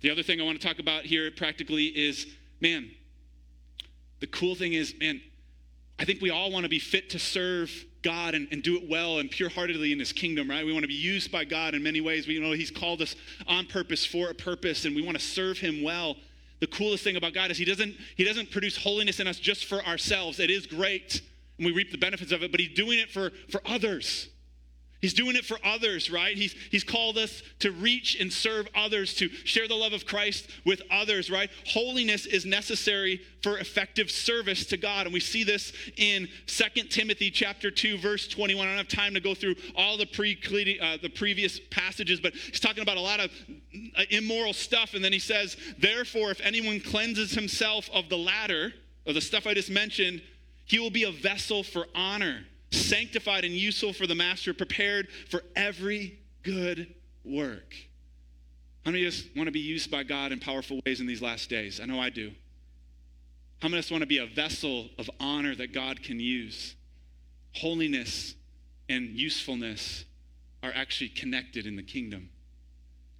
The 0.00 0.10
other 0.10 0.22
thing 0.22 0.40
I 0.40 0.44
want 0.44 0.60
to 0.60 0.66
talk 0.66 0.78
about 0.78 1.04
here 1.04 1.30
practically 1.30 1.86
is 1.86 2.26
man, 2.60 2.90
the 4.20 4.26
cool 4.26 4.54
thing 4.54 4.72
is, 4.72 4.94
man, 4.98 5.20
I 5.98 6.04
think 6.04 6.20
we 6.20 6.30
all 6.30 6.50
want 6.50 6.64
to 6.64 6.68
be 6.68 6.78
fit 6.78 7.10
to 7.10 7.18
serve 7.18 7.70
God 8.02 8.34
and, 8.34 8.48
and 8.52 8.62
do 8.62 8.76
it 8.76 8.88
well 8.88 9.18
and 9.18 9.30
pure 9.30 9.48
heartedly 9.48 9.92
in 9.92 9.98
His 9.98 10.12
kingdom, 10.12 10.48
right? 10.48 10.64
We 10.64 10.72
want 10.72 10.84
to 10.84 10.88
be 10.88 10.94
used 10.94 11.32
by 11.32 11.44
God 11.44 11.74
in 11.74 11.82
many 11.82 12.00
ways. 12.00 12.26
We 12.26 12.38
know 12.38 12.52
He's 12.52 12.70
called 12.70 13.02
us 13.02 13.16
on 13.46 13.66
purpose 13.66 14.06
for 14.06 14.30
a 14.30 14.34
purpose, 14.34 14.84
and 14.84 14.94
we 14.94 15.02
want 15.02 15.18
to 15.18 15.24
serve 15.24 15.58
Him 15.58 15.82
well. 15.82 16.16
The 16.60 16.68
coolest 16.68 17.04
thing 17.04 17.16
about 17.16 17.34
God 17.34 17.50
is 17.50 17.58
He 17.58 17.64
doesn't, 17.64 17.96
he 18.16 18.24
doesn't 18.24 18.50
produce 18.50 18.76
holiness 18.76 19.18
in 19.20 19.26
us 19.26 19.38
just 19.38 19.64
for 19.64 19.84
ourselves. 19.84 20.38
It 20.38 20.50
is 20.50 20.66
great, 20.66 21.20
and 21.58 21.66
we 21.66 21.72
reap 21.72 21.90
the 21.90 21.98
benefits 21.98 22.30
of 22.30 22.42
it, 22.42 22.52
but 22.52 22.60
He's 22.60 22.74
doing 22.74 23.00
it 23.00 23.10
for, 23.10 23.32
for 23.50 23.60
others. 23.66 24.28
He's 25.00 25.14
doing 25.14 25.36
it 25.36 25.44
for 25.44 25.58
others, 25.64 26.10
right? 26.10 26.36
He's, 26.36 26.54
he's 26.70 26.82
called 26.82 27.18
us 27.18 27.42
to 27.60 27.70
reach 27.70 28.16
and 28.20 28.32
serve 28.32 28.66
others, 28.74 29.14
to 29.14 29.28
share 29.28 29.68
the 29.68 29.74
love 29.74 29.92
of 29.92 30.06
Christ 30.06 30.50
with 30.64 30.82
others, 30.90 31.30
right? 31.30 31.48
Holiness 31.66 32.26
is 32.26 32.44
necessary 32.44 33.20
for 33.40 33.58
effective 33.58 34.10
service 34.10 34.66
to 34.66 34.76
God. 34.76 35.06
And 35.06 35.14
we 35.14 35.20
see 35.20 35.44
this 35.44 35.72
in 35.96 36.28
2 36.46 36.84
Timothy 36.84 37.30
chapter 37.30 37.70
2, 37.70 37.98
verse 37.98 38.26
21. 38.26 38.66
I 38.66 38.70
don't 38.70 38.78
have 38.78 38.88
time 38.88 39.14
to 39.14 39.20
go 39.20 39.36
through 39.36 39.54
all 39.76 39.96
the, 39.96 40.06
pre, 40.06 40.36
uh, 40.82 40.98
the 41.00 41.10
previous 41.10 41.60
passages, 41.70 42.18
but 42.18 42.34
he's 42.34 42.58
talking 42.58 42.82
about 42.82 42.96
a 42.96 43.00
lot 43.00 43.20
of 43.20 43.30
uh, 43.96 44.02
immoral 44.10 44.52
stuff. 44.52 44.94
And 44.94 45.04
then 45.04 45.12
he 45.12 45.20
says, 45.20 45.56
Therefore, 45.78 46.32
if 46.32 46.40
anyone 46.42 46.80
cleanses 46.80 47.30
himself 47.30 47.88
of 47.94 48.08
the 48.08 48.18
latter, 48.18 48.72
of 49.06 49.14
the 49.14 49.20
stuff 49.20 49.46
I 49.46 49.54
just 49.54 49.70
mentioned, 49.70 50.22
he 50.64 50.80
will 50.80 50.90
be 50.90 51.04
a 51.04 51.12
vessel 51.12 51.62
for 51.62 51.86
honor 51.94 52.40
sanctified 52.70 53.44
and 53.44 53.54
useful 53.54 53.92
for 53.92 54.06
the 54.06 54.14
master, 54.14 54.52
prepared 54.52 55.08
for 55.30 55.42
every 55.56 56.18
good 56.42 56.94
work. 57.24 57.74
How 58.84 58.92
many 58.92 59.04
of 59.04 59.12
us 59.12 59.24
want 59.36 59.48
to 59.48 59.52
be 59.52 59.60
used 59.60 59.90
by 59.90 60.02
God 60.02 60.32
in 60.32 60.40
powerful 60.40 60.80
ways 60.86 61.00
in 61.00 61.06
these 61.06 61.22
last 61.22 61.50
days? 61.50 61.80
I 61.80 61.86
know 61.86 62.00
I 62.00 62.10
do. 62.10 62.32
How 63.60 63.68
many 63.68 63.78
of 63.78 63.84
us 63.84 63.90
want 63.90 64.02
to 64.02 64.06
be 64.06 64.18
a 64.18 64.26
vessel 64.26 64.88
of 64.98 65.10
honor 65.18 65.54
that 65.56 65.72
God 65.72 66.02
can 66.02 66.20
use? 66.20 66.74
Holiness 67.54 68.34
and 68.88 69.08
usefulness 69.10 70.04
are 70.62 70.72
actually 70.74 71.10
connected 71.10 71.66
in 71.66 71.76
the 71.76 71.82
kingdom. 71.82 72.30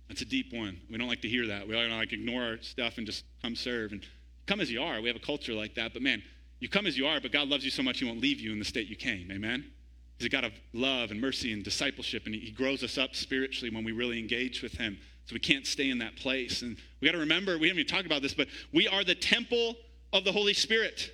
That's 0.08 0.22
a 0.22 0.24
deep 0.24 0.52
one. 0.52 0.80
We 0.90 0.96
don't 0.96 1.08
like 1.08 1.22
to 1.22 1.28
hear 1.28 1.46
that. 1.48 1.68
We 1.68 1.74
don't 1.74 1.90
like 1.90 2.12
ignore 2.12 2.42
our 2.42 2.62
stuff 2.62 2.98
and 2.98 3.06
just 3.06 3.24
come 3.42 3.54
serve 3.54 3.92
and 3.92 4.02
come 4.46 4.60
as 4.60 4.70
you 4.70 4.80
are. 4.80 5.00
We 5.00 5.08
have 5.08 5.16
a 5.16 5.20
culture 5.20 5.52
like 5.52 5.74
that. 5.74 5.92
But 5.92 6.02
man, 6.02 6.22
you 6.60 6.68
come 6.68 6.86
as 6.86 6.98
you 6.98 7.06
are, 7.06 7.20
but 7.20 7.32
God 7.32 7.48
loves 7.48 7.64
you 7.64 7.70
so 7.70 7.82
much 7.82 8.00
he 8.00 8.04
won't 8.04 8.20
leave 8.20 8.40
you 8.40 8.52
in 8.52 8.58
the 8.58 8.64
state 8.64 8.88
you 8.88 8.96
came. 8.96 9.30
Amen? 9.30 9.64
He's 10.18 10.26
a 10.26 10.28
God 10.28 10.44
of 10.44 10.52
love 10.72 11.10
and 11.10 11.20
mercy 11.20 11.52
and 11.52 11.62
discipleship, 11.62 12.26
and 12.26 12.34
he 12.34 12.50
grows 12.50 12.82
us 12.82 12.98
up 12.98 13.14
spiritually 13.14 13.74
when 13.74 13.84
we 13.84 13.92
really 13.92 14.18
engage 14.18 14.62
with 14.62 14.72
him. 14.72 14.98
So 15.26 15.34
we 15.34 15.40
can't 15.40 15.66
stay 15.66 15.90
in 15.90 15.98
that 15.98 16.16
place. 16.16 16.62
And 16.62 16.76
we 17.00 17.06
got 17.06 17.12
to 17.12 17.18
remember, 17.18 17.58
we 17.58 17.68
haven't 17.68 17.80
even 17.80 17.92
talked 17.92 18.06
about 18.06 18.22
this, 18.22 18.34
but 18.34 18.48
we 18.72 18.88
are 18.88 19.04
the 19.04 19.14
temple 19.14 19.76
of 20.12 20.24
the 20.24 20.32
Holy 20.32 20.54
Spirit. 20.54 21.12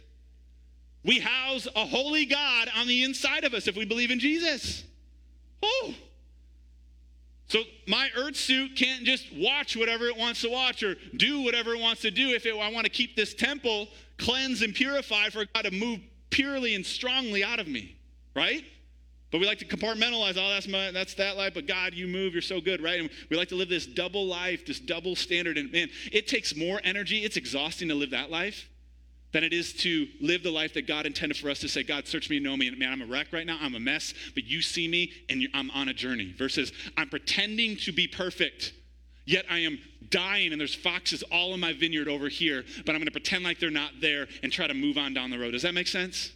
We 1.04 1.18
house 1.18 1.68
a 1.76 1.84
holy 1.84 2.24
God 2.24 2.68
on 2.76 2.86
the 2.86 3.04
inside 3.04 3.44
of 3.44 3.52
us 3.52 3.66
if 3.66 3.76
we 3.76 3.84
believe 3.84 4.10
in 4.10 4.20
Jesus. 4.20 4.84
Oh. 5.62 5.94
So 7.54 7.62
my 7.86 8.08
earth 8.16 8.34
suit 8.34 8.74
can't 8.74 9.04
just 9.04 9.32
watch 9.32 9.76
whatever 9.76 10.06
it 10.06 10.16
wants 10.16 10.40
to 10.40 10.50
watch 10.50 10.82
or 10.82 10.96
do 11.16 11.42
whatever 11.42 11.72
it 11.76 11.80
wants 11.80 12.02
to 12.02 12.10
do 12.10 12.30
if 12.30 12.46
it, 12.46 12.56
I 12.56 12.72
want 12.72 12.84
to 12.84 12.90
keep 12.90 13.14
this 13.14 13.32
temple 13.32 13.86
cleansed 14.18 14.64
and 14.64 14.74
purified 14.74 15.32
for 15.32 15.44
God 15.54 15.62
to 15.62 15.70
move 15.70 16.00
purely 16.30 16.74
and 16.74 16.84
strongly 16.84 17.44
out 17.44 17.60
of 17.60 17.68
me, 17.68 17.94
right? 18.34 18.64
But 19.30 19.38
we 19.38 19.46
like 19.46 19.60
to 19.60 19.64
compartmentalize, 19.64 20.36
oh, 20.36 20.48
that's 20.48 20.66
my, 20.66 20.90
that's 20.90 21.14
that 21.14 21.36
life, 21.36 21.54
but 21.54 21.68
God, 21.68 21.94
you 21.94 22.08
move, 22.08 22.32
you're 22.32 22.42
so 22.42 22.60
good, 22.60 22.82
right? 22.82 22.98
And 22.98 23.08
we 23.30 23.36
like 23.36 23.50
to 23.50 23.54
live 23.54 23.68
this 23.68 23.86
double 23.86 24.26
life, 24.26 24.66
this 24.66 24.80
double 24.80 25.14
standard. 25.14 25.56
And 25.56 25.70
man, 25.70 25.90
it 26.10 26.26
takes 26.26 26.56
more 26.56 26.80
energy. 26.82 27.18
It's 27.18 27.36
exhausting 27.36 27.86
to 27.86 27.94
live 27.94 28.10
that 28.10 28.32
life 28.32 28.68
than 29.34 29.44
it 29.44 29.52
is 29.52 29.74
to 29.74 30.06
live 30.22 30.42
the 30.42 30.50
life 30.50 30.72
that 30.72 30.86
God 30.86 31.04
intended 31.04 31.36
for 31.36 31.50
us 31.50 31.58
to 31.58 31.68
say, 31.68 31.82
God, 31.82 32.06
search 32.06 32.30
me 32.30 32.36
and 32.38 32.44
know 32.44 32.56
me. 32.56 32.68
And 32.68 32.78
man, 32.78 32.90
I'm 32.90 33.02
a 33.02 33.06
wreck 33.06 33.26
right 33.32 33.46
now. 33.46 33.58
I'm 33.60 33.74
a 33.74 33.80
mess, 33.80 34.14
but 34.34 34.44
you 34.44 34.62
see 34.62 34.88
me 34.88 35.12
and 35.28 35.46
I'm 35.52 35.70
on 35.72 35.88
a 35.88 35.94
journey. 35.94 36.34
Versus, 36.38 36.72
I'm 36.96 37.10
pretending 37.10 37.76
to 37.78 37.92
be 37.92 38.06
perfect 38.06 38.72
Yet 39.26 39.46
I 39.50 39.60
am 39.60 39.78
dying, 40.10 40.52
and 40.52 40.60
there's 40.60 40.74
foxes 40.74 41.22
all 41.32 41.54
in 41.54 41.60
my 41.60 41.72
vineyard 41.72 42.08
over 42.08 42.28
here, 42.28 42.64
but 42.84 42.94
I'm 42.94 42.98
going 42.98 43.06
to 43.06 43.12
pretend 43.12 43.44
like 43.44 43.58
they're 43.58 43.70
not 43.70 43.92
there 44.00 44.28
and 44.42 44.52
try 44.52 44.66
to 44.66 44.74
move 44.74 44.98
on 44.98 45.14
down 45.14 45.30
the 45.30 45.38
road. 45.38 45.52
Does 45.52 45.62
that 45.62 45.74
make 45.74 45.88
sense? 45.88 46.32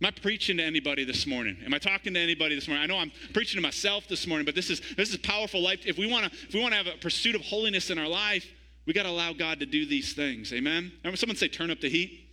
Am 0.00 0.06
I 0.06 0.10
preaching 0.10 0.58
to 0.58 0.62
anybody 0.62 1.04
this 1.04 1.26
morning? 1.26 1.56
Am 1.64 1.74
I 1.74 1.78
talking 1.78 2.14
to 2.14 2.20
anybody 2.20 2.54
this 2.54 2.68
morning? 2.68 2.84
I 2.84 2.86
know 2.86 2.98
I'm 2.98 3.10
preaching 3.32 3.58
to 3.58 3.62
myself 3.62 4.06
this 4.08 4.26
morning, 4.26 4.44
but 4.44 4.54
this 4.54 4.70
is 4.70 4.80
this 4.96 5.10
is 5.10 5.16
powerful 5.16 5.60
life. 5.60 5.80
If 5.86 5.98
we 5.98 6.06
want 6.06 6.30
to 6.30 6.38
if 6.46 6.54
we 6.54 6.60
want 6.60 6.72
to 6.72 6.76
have 6.76 6.86
a 6.86 6.96
pursuit 6.98 7.34
of 7.34 7.40
holiness 7.40 7.90
in 7.90 7.98
our 7.98 8.06
life, 8.06 8.46
we 8.86 8.92
got 8.92 9.04
to 9.04 9.08
allow 9.08 9.32
God 9.32 9.58
to 9.58 9.66
do 9.66 9.86
these 9.86 10.12
things. 10.12 10.52
Amen. 10.52 10.92
Someone 11.14 11.36
say 11.36 11.48
turn 11.48 11.70
up 11.72 11.80
the 11.80 11.88
heat? 11.88 12.27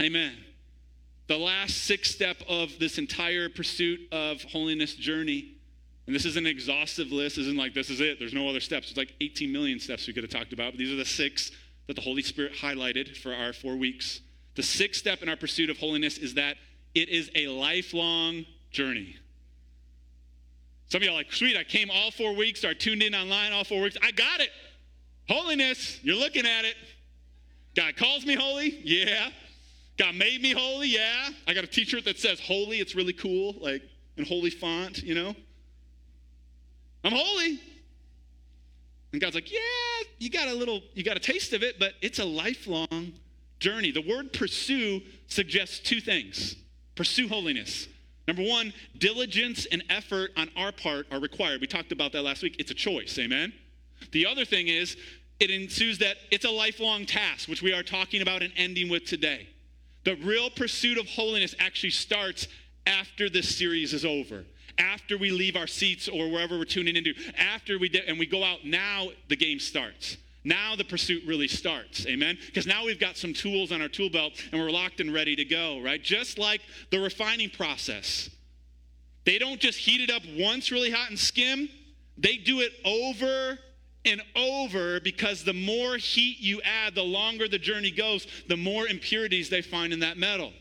Amen. 0.00 0.36
The 1.26 1.38
last 1.38 1.84
sixth 1.84 2.14
step 2.14 2.36
of 2.48 2.78
this 2.78 2.98
entire 2.98 3.48
pursuit 3.48 4.00
of 4.12 4.42
holiness 4.42 4.94
journey 4.94 5.54
and 6.06 6.14
this 6.14 6.24
is 6.24 6.36
an 6.36 6.46
exhaustive 6.46 7.12
list. 7.12 7.38
Isn't 7.38 7.56
like 7.56 7.74
this 7.74 7.88
is 7.88 8.00
it. 8.00 8.18
There's 8.18 8.34
no 8.34 8.48
other 8.48 8.60
steps. 8.60 8.88
It's 8.88 8.98
like 8.98 9.14
18 9.20 9.50
million 9.50 9.80
steps 9.80 10.06
we 10.06 10.12
could 10.12 10.22
have 10.22 10.30
talked 10.30 10.52
about. 10.52 10.72
But 10.72 10.78
these 10.78 10.92
are 10.92 10.96
the 10.96 11.04
six 11.04 11.50
that 11.86 11.94
the 11.94 12.02
Holy 12.02 12.22
Spirit 12.22 12.52
highlighted 12.54 13.16
for 13.16 13.32
our 13.34 13.52
four 13.52 13.76
weeks. 13.76 14.20
The 14.54 14.62
sixth 14.62 15.00
step 15.00 15.22
in 15.22 15.28
our 15.28 15.36
pursuit 15.36 15.70
of 15.70 15.78
holiness 15.78 16.18
is 16.18 16.34
that 16.34 16.56
it 16.94 17.08
is 17.08 17.30
a 17.34 17.48
lifelong 17.48 18.44
journey. 18.70 19.16
Some 20.88 21.02
of 21.02 21.08
are 21.08 21.12
like, 21.12 21.32
sweet, 21.32 21.56
I 21.56 21.64
came 21.64 21.90
all 21.90 22.10
four 22.10 22.36
weeks, 22.36 22.62
or 22.64 22.74
tuned 22.74 23.02
in 23.02 23.14
online 23.14 23.52
all 23.52 23.64
four 23.64 23.80
weeks. 23.80 23.96
I 24.02 24.12
got 24.12 24.40
it. 24.40 24.50
Holiness, 25.28 25.98
you're 26.02 26.16
looking 26.16 26.46
at 26.46 26.64
it. 26.64 26.76
God 27.74 27.96
calls 27.96 28.24
me 28.24 28.34
holy? 28.34 28.78
Yeah. 28.84 29.30
God 29.96 30.14
made 30.14 30.42
me 30.42 30.52
holy? 30.52 30.88
Yeah. 30.88 31.28
I 31.46 31.54
got 31.54 31.64
a 31.64 31.68
t 31.68 31.84
shirt 31.84 32.04
that 32.04 32.18
says 32.18 32.40
holy. 32.40 32.78
It's 32.78 32.94
really 32.94 33.12
cool, 33.12 33.54
like 33.60 33.82
in 34.16 34.24
holy 34.24 34.50
font, 34.50 35.02
you 35.02 35.14
know? 35.14 35.34
I'm 37.04 37.12
holy. 37.12 37.60
And 39.12 39.20
God's 39.20 39.34
like, 39.36 39.52
yeah, 39.52 39.60
you 40.18 40.30
got 40.30 40.48
a 40.48 40.54
little, 40.54 40.80
you 40.94 41.04
got 41.04 41.16
a 41.16 41.20
taste 41.20 41.52
of 41.52 41.62
it, 41.62 41.78
but 41.78 41.92
it's 42.02 42.18
a 42.18 42.24
lifelong 42.24 43.12
journey. 43.60 43.92
The 43.92 44.02
word 44.02 44.32
pursue 44.32 45.02
suggests 45.28 45.78
two 45.78 46.00
things 46.00 46.56
pursue 46.96 47.28
holiness. 47.28 47.88
Number 48.26 48.42
one, 48.42 48.72
diligence 48.98 49.66
and 49.66 49.82
effort 49.90 50.30
on 50.36 50.48
our 50.56 50.72
part 50.72 51.06
are 51.10 51.18
required. 51.20 51.60
We 51.60 51.66
talked 51.66 51.92
about 51.92 52.12
that 52.12 52.22
last 52.22 52.42
week. 52.42 52.56
It's 52.58 52.70
a 52.70 52.74
choice, 52.74 53.18
amen? 53.18 53.52
The 54.12 54.26
other 54.26 54.44
thing 54.44 54.68
is, 54.68 54.96
it 55.40 55.50
ensues 55.50 55.98
that 55.98 56.16
it's 56.30 56.44
a 56.44 56.50
lifelong 56.50 57.04
task, 57.04 57.48
which 57.48 57.62
we 57.62 57.72
are 57.72 57.82
talking 57.82 58.22
about 58.22 58.42
and 58.42 58.52
ending 58.56 58.88
with 58.88 59.04
today. 59.04 59.48
The 60.04 60.16
real 60.16 60.50
pursuit 60.50 60.98
of 60.98 61.06
holiness 61.06 61.54
actually 61.58 61.90
starts 61.90 62.48
after 62.86 63.30
this 63.30 63.56
series 63.56 63.92
is 63.92 64.04
over 64.04 64.44
after 64.78 65.16
we 65.18 65.30
leave 65.30 65.56
our 65.56 65.66
seats 65.66 66.08
or 66.08 66.30
wherever 66.30 66.58
we're 66.58 66.64
tuning 66.64 66.96
into, 66.96 67.14
after 67.38 67.78
we 67.78 67.90
and 68.06 68.18
we 68.18 68.26
go 68.26 68.42
out, 68.42 68.64
now 68.64 69.08
the 69.28 69.36
game 69.36 69.58
starts. 69.58 70.16
Now 70.44 70.76
the 70.76 70.84
pursuit 70.84 71.22
really 71.26 71.48
starts. 71.48 72.06
Amen? 72.06 72.36
Because 72.46 72.66
now 72.66 72.84
we've 72.84 73.00
got 73.00 73.16
some 73.16 73.32
tools 73.32 73.72
on 73.72 73.80
our 73.80 73.88
tool 73.88 74.10
belt 74.10 74.32
and 74.52 74.60
we're 74.60 74.70
locked 74.70 75.00
and 75.00 75.12
ready 75.12 75.34
to 75.36 75.44
go, 75.44 75.80
right? 75.80 76.02
Just 76.02 76.38
like 76.38 76.60
the 76.90 77.00
refining 77.00 77.50
process. 77.50 78.28
They 79.24 79.38
don't 79.38 79.58
just 79.58 79.78
heat 79.78 80.02
it 80.02 80.10
up 80.10 80.22
once 80.38 80.70
really 80.70 80.90
hot 80.90 81.08
and 81.08 81.18
skim, 81.18 81.68
they 82.18 82.36
do 82.36 82.60
it 82.60 82.72
over 82.84 83.58
and 84.04 84.22
over 84.36 85.00
because 85.00 85.44
the 85.44 85.52
more 85.52 85.96
heat 85.96 86.38
you 86.40 86.60
add, 86.62 86.94
the 86.94 87.02
longer 87.02 87.48
the 87.48 87.58
journey 87.58 87.90
goes, 87.90 88.26
the 88.48 88.56
more 88.56 88.86
impurities 88.86 89.48
they 89.48 89.62
find 89.62 89.92
in 89.92 90.00
that 90.00 90.18
metal. 90.18 90.52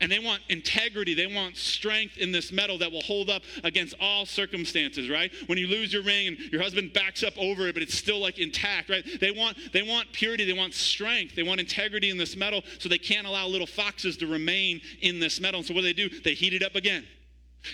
And 0.00 0.10
they 0.10 0.18
want 0.18 0.42
integrity. 0.48 1.14
They 1.14 1.32
want 1.32 1.56
strength 1.56 2.16
in 2.18 2.32
this 2.32 2.50
metal 2.50 2.76
that 2.78 2.90
will 2.90 3.02
hold 3.02 3.30
up 3.30 3.42
against 3.62 3.94
all 4.00 4.26
circumstances, 4.26 5.08
right? 5.08 5.30
When 5.46 5.58
you 5.58 5.68
lose 5.68 5.92
your 5.92 6.02
ring 6.02 6.26
and 6.26 6.38
your 6.50 6.60
husband 6.60 6.92
backs 6.92 7.22
up 7.22 7.38
over 7.38 7.68
it, 7.68 7.74
but 7.74 7.84
it's 7.84 7.96
still 7.96 8.18
like 8.18 8.40
intact, 8.40 8.90
right? 8.90 9.04
They 9.20 9.30
want, 9.30 9.56
they 9.72 9.82
want 9.82 10.12
purity. 10.12 10.44
They 10.44 10.58
want 10.58 10.74
strength. 10.74 11.36
They 11.36 11.44
want 11.44 11.60
integrity 11.60 12.10
in 12.10 12.18
this 12.18 12.36
metal 12.36 12.62
so 12.80 12.88
they 12.88 12.98
can't 12.98 13.28
allow 13.28 13.46
little 13.46 13.66
foxes 13.66 14.16
to 14.16 14.26
remain 14.26 14.80
in 15.02 15.20
this 15.20 15.40
metal. 15.40 15.58
And 15.58 15.66
so 15.68 15.72
what 15.72 15.82
do 15.82 15.86
they 15.86 15.92
do? 15.92 16.08
They 16.22 16.34
heat 16.34 16.52
it 16.52 16.64
up 16.64 16.74
again. 16.74 17.06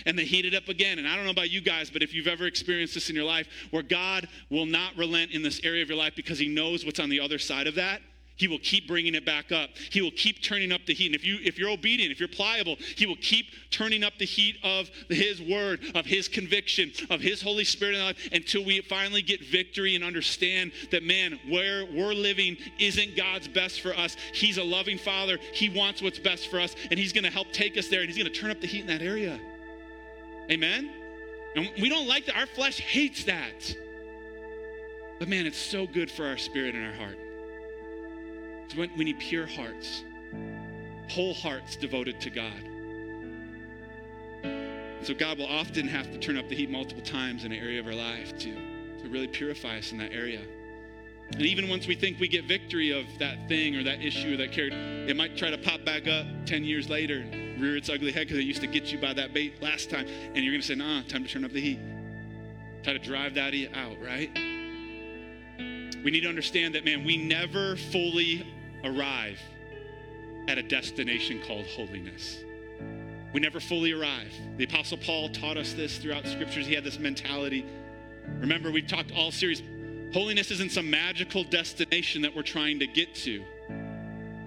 And 0.05 0.17
they 0.17 0.25
heat 0.25 0.45
it 0.45 0.55
up 0.55 0.67
again. 0.69 0.99
And 0.99 1.07
I 1.07 1.15
don't 1.15 1.25
know 1.25 1.31
about 1.31 1.49
you 1.49 1.61
guys, 1.61 1.89
but 1.89 2.03
if 2.03 2.13
you've 2.13 2.27
ever 2.27 2.45
experienced 2.45 2.93
this 2.93 3.09
in 3.09 3.15
your 3.15 3.25
life, 3.25 3.47
where 3.71 3.83
God 3.83 4.27
will 4.49 4.65
not 4.65 4.95
relent 4.97 5.31
in 5.31 5.41
this 5.41 5.61
area 5.63 5.81
of 5.81 5.89
your 5.89 5.97
life 5.97 6.13
because 6.15 6.39
he 6.39 6.47
knows 6.47 6.85
what's 6.85 6.99
on 6.99 7.09
the 7.09 7.19
other 7.19 7.39
side 7.39 7.67
of 7.67 7.75
that, 7.75 8.01
he 8.39 8.47
will 8.47 8.59
keep 8.59 8.87
bringing 8.87 9.15
it 9.15 9.25
back 9.25 9.51
up. 9.51 9.69
He 9.91 10.01
will 10.01 10.11
keep 10.11 10.41
turning 10.41 10.71
up 10.71 10.85
the 10.85 10.93
heat. 10.93 11.07
And 11.07 11.15
if 11.15 11.25
you 11.25 11.39
if 11.43 11.59
you're 11.59 11.69
obedient, 11.69 12.11
if 12.11 12.19
you're 12.19 12.29
pliable, 12.29 12.77
he 12.95 13.05
will 13.05 13.17
keep 13.17 13.47
turning 13.69 14.03
up 14.03 14.13
the 14.17 14.25
heat 14.25 14.55
of 14.63 14.89
his 15.09 15.41
word, 15.41 15.81
of 15.93 16.05
his 16.05 16.29
conviction, 16.29 16.91
of 17.09 17.19
his 17.19 17.41
Holy 17.41 17.65
Spirit 17.65 17.95
in 17.95 18.01
life 18.01 18.29
until 18.31 18.63
we 18.63 18.79
finally 18.79 19.21
get 19.21 19.43
victory 19.45 19.95
and 19.95 20.05
understand 20.05 20.71
that 20.91 21.03
man, 21.03 21.37
where 21.49 21.85
we're 21.85 22.13
living 22.13 22.55
isn't 22.79 23.17
God's 23.17 23.49
best 23.49 23.81
for 23.81 23.93
us. 23.93 24.15
He's 24.33 24.57
a 24.57 24.63
loving 24.63 24.97
father. 24.97 25.37
He 25.53 25.67
wants 25.67 26.01
what's 26.01 26.19
best 26.19 26.49
for 26.49 26.61
us, 26.61 26.75
and 26.89 26.97
he's 26.97 27.11
gonna 27.11 27.29
help 27.29 27.51
take 27.51 27.77
us 27.77 27.89
there, 27.89 27.99
and 27.99 28.09
he's 28.09 28.17
gonna 28.17 28.29
turn 28.29 28.51
up 28.51 28.61
the 28.61 28.67
heat 28.67 28.81
in 28.81 28.87
that 28.87 29.01
area. 29.01 29.37
Amen? 30.51 30.89
And 31.55 31.69
we 31.79 31.89
don't 31.89 32.07
like 32.07 32.25
that. 32.25 32.35
Our 32.35 32.45
flesh 32.45 32.79
hates 32.79 33.23
that. 33.25 33.75
But 35.19 35.27
man, 35.27 35.45
it's 35.45 35.57
so 35.57 35.85
good 35.85 36.09
for 36.09 36.25
our 36.25 36.37
spirit 36.37 36.75
and 36.75 36.85
our 36.85 36.93
heart. 36.93 37.17
So 38.69 38.85
we 38.97 39.03
need 39.03 39.19
pure 39.19 39.47
hearts, 39.47 40.03
whole 41.09 41.33
hearts 41.33 41.75
devoted 41.75 42.21
to 42.21 42.29
God. 42.29 42.63
So 45.01 45.13
God 45.13 45.39
will 45.39 45.47
often 45.47 45.87
have 45.87 46.11
to 46.11 46.19
turn 46.19 46.37
up 46.37 46.49
the 46.49 46.55
heat 46.55 46.69
multiple 46.69 47.03
times 47.03 47.45
in 47.45 47.51
an 47.51 47.59
area 47.59 47.79
of 47.79 47.87
our 47.87 47.95
life 47.95 48.37
to, 48.39 48.53
to 48.53 49.09
really 49.09 49.27
purify 49.27 49.77
us 49.77 49.91
in 49.91 49.97
that 49.97 50.11
area. 50.11 50.41
And 51.31 51.41
even 51.41 51.69
once 51.69 51.87
we 51.87 51.95
think 51.95 52.19
we 52.19 52.27
get 52.27 52.45
victory 52.45 52.91
of 52.91 53.05
that 53.17 53.47
thing 53.47 53.75
or 53.75 53.83
that 53.83 54.03
issue 54.03 54.33
or 54.33 54.37
that 54.37 54.51
character, 54.51 54.77
it 55.07 55.15
might 55.15 55.37
try 55.37 55.49
to 55.49 55.57
pop 55.57 55.83
back 55.85 56.07
up 56.07 56.25
10 56.45 56.63
years 56.63 56.89
later 56.89 57.25
rear 57.59 57.77
its 57.77 57.89
ugly 57.89 58.11
head 58.11 58.27
because 58.27 58.37
it 58.37 58.43
used 58.43 58.61
to 58.61 58.67
get 58.67 58.91
you 58.91 58.99
by 58.99 59.13
that 59.13 59.33
bait 59.33 59.61
last 59.61 59.89
time. 59.89 60.07
And 60.07 60.37
you're 60.37 60.53
going 60.53 60.61
to 60.61 60.67
say, 60.67 60.75
nah, 60.75 61.01
time 61.03 61.23
to 61.23 61.29
turn 61.29 61.45
up 61.45 61.51
the 61.51 61.61
heat. 61.61 61.79
Try 62.83 62.93
to 62.93 62.99
drive 62.99 63.35
that 63.35 63.53
out, 63.73 63.97
right? 64.01 64.31
We 66.03 66.11
need 66.11 66.21
to 66.21 66.29
understand 66.29 66.75
that, 66.75 66.85
man, 66.85 67.03
we 67.03 67.17
never 67.17 67.75
fully 67.75 68.45
arrive 68.83 69.39
at 70.47 70.57
a 70.57 70.63
destination 70.63 71.41
called 71.45 71.65
holiness. 71.65 72.39
We 73.33 73.39
never 73.39 73.59
fully 73.59 73.91
arrive. 73.91 74.33
The 74.57 74.63
Apostle 74.63 74.97
Paul 74.97 75.29
taught 75.29 75.57
us 75.57 75.73
this 75.73 75.97
throughout 75.97 76.25
scriptures. 76.25 76.65
He 76.65 76.73
had 76.73 76.83
this 76.83 76.97
mentality. 76.97 77.65
Remember, 78.39 78.71
we've 78.71 78.87
talked 78.87 79.11
all 79.11 79.31
series. 79.31 79.61
Holiness 80.13 80.49
isn't 80.51 80.71
some 80.71 80.89
magical 80.89 81.43
destination 81.43 82.23
that 82.23 82.35
we're 82.35 82.41
trying 82.41 82.79
to 82.79 82.87
get 82.87 83.13
to, 83.15 83.43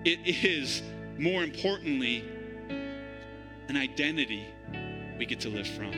it 0.05 0.45
is, 0.45 0.83
more 1.19 1.45
importantly, 1.45 2.25
an 3.73 3.81
identity 3.81 4.47
we 5.19 5.25
get 5.25 5.41
to 5.41 5.49
live 5.49 5.67
from. 5.67 5.93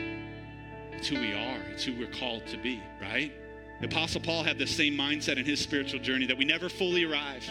It's 0.92 1.08
who 1.08 1.18
we 1.18 1.32
are, 1.32 1.58
it's 1.72 1.82
who 1.82 1.98
we're 1.98 2.06
called 2.06 2.46
to 2.46 2.56
be, 2.56 2.80
right? 3.02 3.32
The 3.80 3.86
Apostle 3.86 4.20
Paul 4.20 4.44
had 4.44 4.58
the 4.58 4.66
same 4.66 4.96
mindset 4.96 5.38
in 5.38 5.44
his 5.44 5.58
spiritual 5.58 5.98
journey 5.98 6.24
that 6.26 6.38
we 6.38 6.44
never 6.44 6.68
fully 6.68 7.04
arrive. 7.04 7.44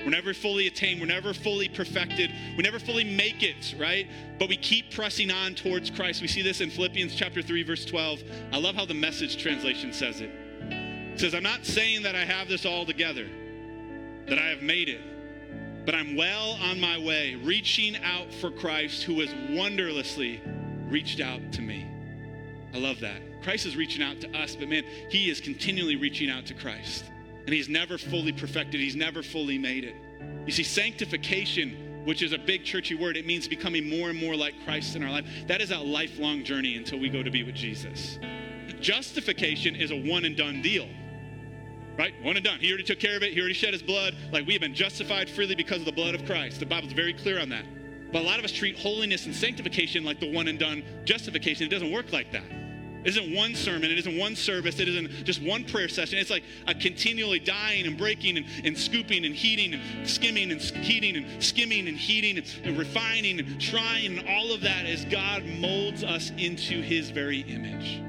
We're 0.00 0.10
never 0.10 0.34
fully 0.34 0.66
attained. 0.66 1.00
We're 1.00 1.06
never 1.06 1.32
fully 1.32 1.70
perfected. 1.70 2.30
We 2.58 2.62
never 2.62 2.78
fully 2.78 3.04
make 3.04 3.42
it, 3.42 3.74
right? 3.78 4.06
But 4.38 4.50
we 4.50 4.58
keep 4.58 4.92
pressing 4.92 5.30
on 5.30 5.54
towards 5.54 5.88
Christ. 5.88 6.20
We 6.20 6.28
see 6.28 6.42
this 6.42 6.60
in 6.60 6.68
Philippians 6.68 7.14
chapter 7.14 7.40
3, 7.40 7.62
verse 7.62 7.86
12. 7.86 8.22
I 8.52 8.58
love 8.58 8.74
how 8.74 8.84
the 8.84 8.92
message 8.92 9.42
translation 9.42 9.94
says 9.94 10.20
it. 10.20 10.30
It 10.68 11.20
says, 11.20 11.34
I'm 11.34 11.42
not 11.42 11.64
saying 11.64 12.02
that 12.02 12.14
I 12.14 12.26
have 12.26 12.48
this 12.48 12.66
all 12.66 12.84
together, 12.84 13.26
that 14.28 14.38
I 14.38 14.48
have 14.48 14.60
made 14.60 14.90
it, 14.90 15.00
but 15.84 15.94
I'm 15.94 16.16
well 16.16 16.58
on 16.62 16.80
my 16.80 16.98
way, 16.98 17.34
reaching 17.34 17.96
out 18.02 18.32
for 18.32 18.50
Christ 18.50 19.02
who 19.02 19.20
has 19.20 19.34
wonderlessly 19.50 20.40
reached 20.88 21.20
out 21.20 21.52
to 21.52 21.62
me. 21.62 21.86
I 22.72 22.78
love 22.78 23.00
that. 23.00 23.20
Christ 23.42 23.66
is 23.66 23.76
reaching 23.76 24.02
out 24.02 24.20
to 24.22 24.36
us, 24.36 24.56
but 24.56 24.68
man, 24.68 24.84
he 25.10 25.30
is 25.30 25.40
continually 25.40 25.96
reaching 25.96 26.30
out 26.30 26.46
to 26.46 26.54
Christ 26.54 27.04
and 27.44 27.52
he's 27.52 27.68
never 27.68 27.98
fully 27.98 28.32
perfected, 28.32 28.80
he's 28.80 28.96
never 28.96 29.22
fully 29.22 29.58
made 29.58 29.84
it. 29.84 29.96
You 30.46 30.52
see, 30.52 30.62
sanctification, 30.62 32.02
which 32.04 32.22
is 32.22 32.32
a 32.32 32.38
big 32.38 32.64
churchy 32.64 32.94
word, 32.94 33.16
it 33.16 33.26
means 33.26 33.46
becoming 33.46 33.88
more 33.88 34.08
and 34.10 34.18
more 34.18 34.34
like 34.34 34.54
Christ 34.64 34.96
in 34.96 35.02
our 35.02 35.10
life. 35.10 35.26
That 35.46 35.60
is 35.60 35.70
a 35.70 35.78
lifelong 35.78 36.44
journey 36.44 36.76
until 36.76 36.98
we 36.98 37.10
go 37.10 37.22
to 37.22 37.30
be 37.30 37.42
with 37.42 37.54
Jesus. 37.54 38.18
Justification 38.80 39.76
is 39.76 39.90
a 39.90 39.96
one 39.96 40.24
and 40.24 40.36
done 40.36 40.62
deal. 40.62 40.88
Right? 41.96 42.12
One 42.22 42.36
and 42.36 42.44
done. 42.44 42.58
He 42.58 42.68
already 42.68 42.84
took 42.84 42.98
care 42.98 43.16
of 43.16 43.22
it. 43.22 43.32
He 43.32 43.40
already 43.40 43.54
shed 43.54 43.72
his 43.72 43.82
blood. 43.82 44.14
Like 44.32 44.46
we 44.46 44.52
have 44.54 44.62
been 44.62 44.74
justified 44.74 45.30
freely 45.30 45.54
because 45.54 45.78
of 45.78 45.84
the 45.84 45.92
blood 45.92 46.14
of 46.14 46.24
Christ. 46.24 46.60
The 46.60 46.66
Bible's 46.66 46.92
very 46.92 47.12
clear 47.12 47.40
on 47.40 47.48
that. 47.50 47.64
But 48.12 48.22
a 48.22 48.24
lot 48.24 48.38
of 48.38 48.44
us 48.44 48.52
treat 48.52 48.78
holiness 48.78 49.26
and 49.26 49.34
sanctification 49.34 50.04
like 50.04 50.20
the 50.20 50.32
one 50.32 50.48
and 50.48 50.58
done 50.58 50.84
justification. 51.04 51.66
It 51.66 51.70
doesn't 51.70 51.92
work 51.92 52.12
like 52.12 52.32
that. 52.32 52.44
It 53.04 53.08
isn't 53.08 53.34
one 53.34 53.54
sermon, 53.54 53.90
it 53.90 53.98
isn't 53.98 54.16
one 54.16 54.34
service, 54.34 54.80
it 54.80 54.88
isn't 54.88 55.24
just 55.24 55.42
one 55.42 55.64
prayer 55.64 55.88
session. 55.88 56.18
It's 56.18 56.30
like 56.30 56.42
a 56.66 56.74
continually 56.74 57.38
dying 57.38 57.86
and 57.86 57.98
breaking 57.98 58.38
and, 58.38 58.46
and 58.64 58.78
scooping 58.78 59.26
and 59.26 59.34
heating 59.34 59.74
and 59.74 60.08
skimming 60.08 60.50
and 60.50 60.60
heating 60.60 61.16
and 61.16 61.42
skimming 61.42 61.86
and 61.86 61.98
heating 61.98 62.38
and, 62.38 62.46
and 62.64 62.78
refining 62.78 63.40
and 63.40 63.60
trying 63.60 64.18
and 64.18 64.28
all 64.28 64.54
of 64.54 64.62
that 64.62 64.86
as 64.86 65.04
God 65.04 65.44
molds 65.44 66.02
us 66.02 66.30
into 66.38 66.80
his 66.80 67.10
very 67.10 67.40
image. 67.40 68.00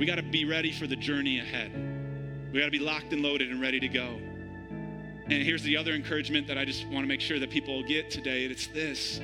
We 0.00 0.06
got 0.06 0.16
to 0.16 0.22
be 0.22 0.46
ready 0.46 0.72
for 0.72 0.88
the 0.88 0.96
journey 0.96 1.38
ahead. 1.38 1.91
We 2.52 2.58
got 2.58 2.66
to 2.66 2.70
be 2.70 2.78
locked 2.78 3.12
and 3.12 3.22
loaded 3.22 3.50
and 3.50 3.60
ready 3.60 3.80
to 3.80 3.88
go. 3.88 4.20
And 5.24 5.42
here's 5.42 5.62
the 5.62 5.76
other 5.76 5.92
encouragement 5.92 6.46
that 6.48 6.58
I 6.58 6.64
just 6.64 6.86
want 6.88 7.04
to 7.04 7.06
make 7.06 7.20
sure 7.20 7.38
that 7.38 7.50
people 7.50 7.82
get 7.82 8.10
today. 8.10 8.44
It's 8.44 8.66
this. 8.66 9.20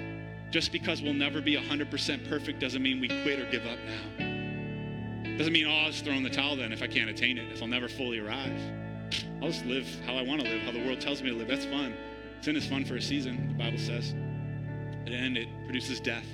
Just 0.51 0.73
because 0.73 1.03
we'll 1.03 1.13
never 1.13 1.43
be 1.43 1.55
100% 1.55 2.29
perfect 2.29 2.59
doesn't 2.59 2.83
mean 2.83 3.01
we 3.01 3.09
quit 3.09 3.39
or 3.39 3.51
give 3.51 3.67
up 3.67 3.79
now. 3.85 5.37
Doesn't 5.37 5.53
mean, 5.53 5.67
oh, 5.67 5.71
I'll 5.71 5.91
just 5.91 6.05
throw 6.05 6.15
in 6.15 6.23
the 6.23 6.31
towel 6.31 6.57
then 6.57 6.73
if 6.73 6.83
I 6.83 6.87
can't 6.87 7.11
attain 7.11 7.37
it, 7.37 7.53
if 7.53 7.61
I'll 7.61 7.69
never 7.69 7.89
fully 7.89 8.19
arrive. 8.19 8.59
I'll 9.43 9.51
just 9.51 9.67
live 9.67 9.87
how 10.07 10.15
I 10.15 10.23
want 10.23 10.41
to 10.41 10.49
live, 10.49 10.63
how 10.63 10.73
the 10.73 10.85
world 10.85 11.01
tells 11.01 11.23
me 11.23 11.29
to 11.29 11.37
live. 11.37 11.49
That's 11.49 11.67
fun. 11.67 11.95
Sin 12.41 12.57
is 12.57 12.67
fun 12.67 12.85
for 12.85 12.97
a 12.97 13.03
season, 13.03 13.49
the 13.49 13.55
Bible 13.55 13.79
says. 13.79 14.15
At 15.03 15.07
the 15.07 15.17
end, 15.17 15.37
it 15.37 15.49
produces 15.65 16.01
death, 16.01 16.27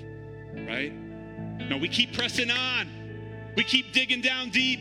right? 0.67 0.93
No, 1.69 1.77
we 1.77 1.89
keep 1.89 2.13
pressing 2.13 2.51
on. 2.51 2.89
We 3.57 3.65
keep 3.65 3.93
digging 3.93 4.21
down 4.21 4.51
deep. 4.51 4.81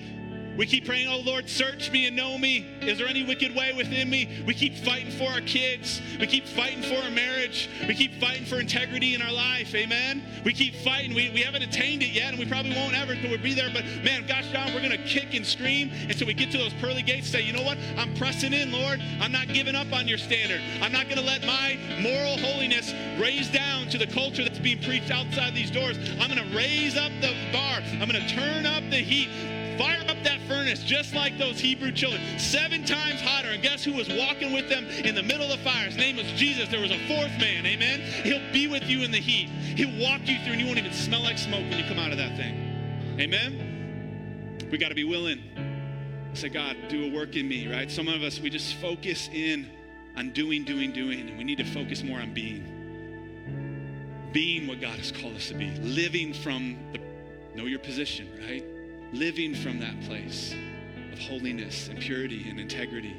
We 0.57 0.67
keep 0.67 0.85
praying, 0.85 1.07
oh 1.07 1.19
Lord, 1.19 1.49
search 1.49 1.91
me 1.91 2.05
and 2.05 2.15
know 2.15 2.37
me. 2.37 2.59
Is 2.81 2.99
there 2.99 3.07
any 3.07 3.23
wicked 3.23 3.55
way 3.55 3.73
within 3.73 4.09
me? 4.09 4.43
We 4.45 4.53
keep 4.53 4.75
fighting 4.77 5.11
for 5.11 5.27
our 5.29 5.41
kids. 5.41 5.99
We 6.19 6.27
keep 6.27 6.47
fighting 6.47 6.83
for 6.83 6.95
our 7.03 7.09
marriage. 7.09 7.69
We 7.87 7.95
keep 7.95 8.19
fighting 8.21 8.45
for 8.45 8.59
integrity 8.59 9.15
in 9.15 9.21
our 9.21 9.31
life. 9.31 9.73
Amen. 9.73 10.23
We 10.45 10.53
keep 10.53 10.75
fighting. 10.75 11.15
We, 11.15 11.31
we 11.31 11.41
haven't 11.41 11.63
attained 11.63 12.03
it 12.03 12.09
yet, 12.09 12.29
and 12.29 12.39
we 12.39 12.45
probably 12.45 12.75
won't 12.75 12.93
ever 12.93 13.13
until 13.13 13.31
we 13.31 13.37
be 13.37 13.55
there. 13.55 13.69
But 13.73 13.85
man, 14.03 14.27
gosh 14.27 14.51
darn, 14.51 14.73
we're 14.73 14.81
going 14.81 14.91
to 14.91 15.03
kick 15.05 15.33
and 15.33 15.45
scream 15.45 15.91
until 16.07 16.27
we 16.27 16.35
get 16.35 16.51
to 16.51 16.57
those 16.57 16.73
pearly 16.73 17.01
gates. 17.01 17.27
Say, 17.29 17.41
you 17.41 17.53
know 17.53 17.63
what? 17.63 17.79
I'm 17.97 18.13
pressing 18.15 18.53
in, 18.53 18.71
Lord. 18.71 19.01
I'm 19.19 19.31
not 19.31 19.47
giving 19.47 19.75
up 19.75 19.91
on 19.91 20.07
your 20.07 20.19
standard. 20.19 20.61
I'm 20.81 20.91
not 20.91 21.05
going 21.05 21.17
to 21.17 21.25
let 21.25 21.43
my 21.45 21.79
moral 21.99 22.37
holiness 22.37 22.93
raise 23.19 23.49
down 23.49 23.87
to 23.89 23.97
the 23.97 24.07
culture 24.07 24.43
that's 24.43 24.59
being 24.59 24.81
preached 24.83 25.09
outside 25.09 25.55
these 25.55 25.71
doors. 25.71 25.97
I'm 26.19 26.29
going 26.29 26.47
to 26.47 26.55
raise 26.55 26.95
up 26.95 27.11
the 27.21 27.33
bar. 27.51 27.81
I'm 27.93 28.07
going 28.07 28.21
to 28.21 28.27
turn 28.27 28.67
up 28.67 28.83
the 28.91 28.97
heat. 28.97 29.29
Fire 29.77 30.03
up 30.07 30.21
that 30.23 30.32
furnace 30.47 30.83
just 30.83 31.13
like 31.13 31.37
those 31.37 31.59
Hebrew 31.59 31.91
children, 31.91 32.21
seven 32.39 32.85
times 32.85 33.21
hotter. 33.21 33.49
And 33.49 33.61
guess 33.61 33.83
who 33.83 33.93
was 33.93 34.09
walking 34.09 34.53
with 34.53 34.69
them 34.69 34.85
in 34.85 35.15
the 35.15 35.23
middle 35.23 35.43
of 35.43 35.57
the 35.57 35.63
fire? 35.63 35.87
His 35.87 35.97
name 35.97 36.17
was 36.17 36.25
Jesus. 36.33 36.69
There 36.69 36.81
was 36.81 36.91
a 36.91 36.99
fourth 37.07 37.37
man, 37.39 37.65
amen? 37.65 38.01
He'll 38.23 38.51
be 38.51 38.67
with 38.67 38.83
you 38.83 39.03
in 39.03 39.11
the 39.11 39.19
heat. 39.19 39.49
He'll 39.49 39.99
walk 40.01 40.21
you 40.25 40.37
through, 40.43 40.53
and 40.53 40.61
you 40.61 40.67
won't 40.67 40.77
even 40.77 40.93
smell 40.93 41.21
like 41.21 41.37
smoke 41.37 41.61
when 41.69 41.77
you 41.77 41.85
come 41.85 41.99
out 41.99 42.11
of 42.11 42.17
that 42.17 42.35
thing. 42.37 43.17
Amen? 43.19 44.59
We 44.71 44.77
got 44.77 44.89
to 44.89 44.95
be 44.95 45.03
willing. 45.03 45.41
Say, 46.33 46.49
God, 46.49 46.77
do 46.89 47.05
a 47.05 47.11
work 47.15 47.35
in 47.35 47.47
me, 47.47 47.71
right? 47.71 47.91
Some 47.91 48.07
of 48.07 48.23
us, 48.23 48.39
we 48.39 48.49
just 48.49 48.75
focus 48.75 49.29
in 49.31 49.69
on 50.17 50.31
doing, 50.31 50.63
doing, 50.63 50.91
doing, 50.91 51.29
and 51.29 51.37
we 51.37 51.43
need 51.43 51.57
to 51.59 51.63
focus 51.63 52.03
more 52.03 52.19
on 52.19 52.33
being. 52.33 52.69
Being 54.31 54.67
what 54.67 54.81
God 54.81 54.97
has 54.97 55.11
called 55.11 55.35
us 55.35 55.49
to 55.49 55.53
be, 55.53 55.69
living 55.81 56.33
from 56.33 56.77
the 56.91 56.99
Know 57.55 57.65
your 57.65 57.79
position, 57.79 58.27
right? 58.41 58.65
Living 59.13 59.53
from 59.53 59.79
that 59.79 59.99
place 60.01 60.55
of 61.11 61.19
holiness 61.19 61.87
and 61.87 61.99
purity 61.99 62.49
and 62.49 62.59
integrity. 62.59 63.15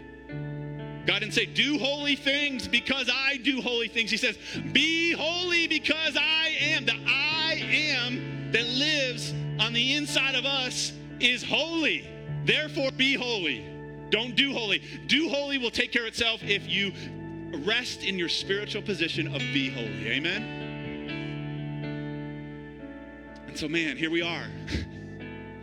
God 1.07 1.21
didn't 1.21 1.35
say, 1.35 1.47
do 1.47 1.79
holy 1.79 2.17
things 2.17 2.67
because 2.67 3.11
I 3.13 3.37
do 3.37 3.61
holy 3.61 3.89
things. 3.89 4.11
He 4.11 4.17
says, 4.17 4.37
be 4.73 5.13
holy 5.13 5.69
because 5.69 6.17
I 6.17 6.49
am. 6.61 6.85
The 6.87 6.97
I 7.07 7.63
am 7.71 8.51
that 8.53 8.67
lives 8.67 9.33
on 9.61 9.73
the 9.73 9.95
inside 9.95 10.35
of 10.35 10.45
us 10.45 10.93
is 11.21 11.45
holy. 11.45 12.09
Therefore, 12.45 12.91
be 12.91 13.15
holy. 13.15 13.65
Don't 14.11 14.35
do 14.35 14.53
holy. 14.53 14.83
Do 15.07 15.29
holy 15.29 15.59
will 15.59 15.71
take 15.71 15.93
care 15.93 16.03
of 16.03 16.09
itself 16.09 16.43
if 16.43 16.69
you 16.69 16.93
rest 17.65 18.03
in 18.05 18.19
your 18.19 18.29
spiritual 18.29 18.83
position 18.83 19.29
of 19.29 19.39
be 19.39 19.71
holy. 19.71 20.09
Amen? 20.09 20.43
And 23.47 23.59
so, 23.59 23.69
man, 23.69 23.97
here 23.97 24.11
we 24.11 24.23
are. 24.23 24.47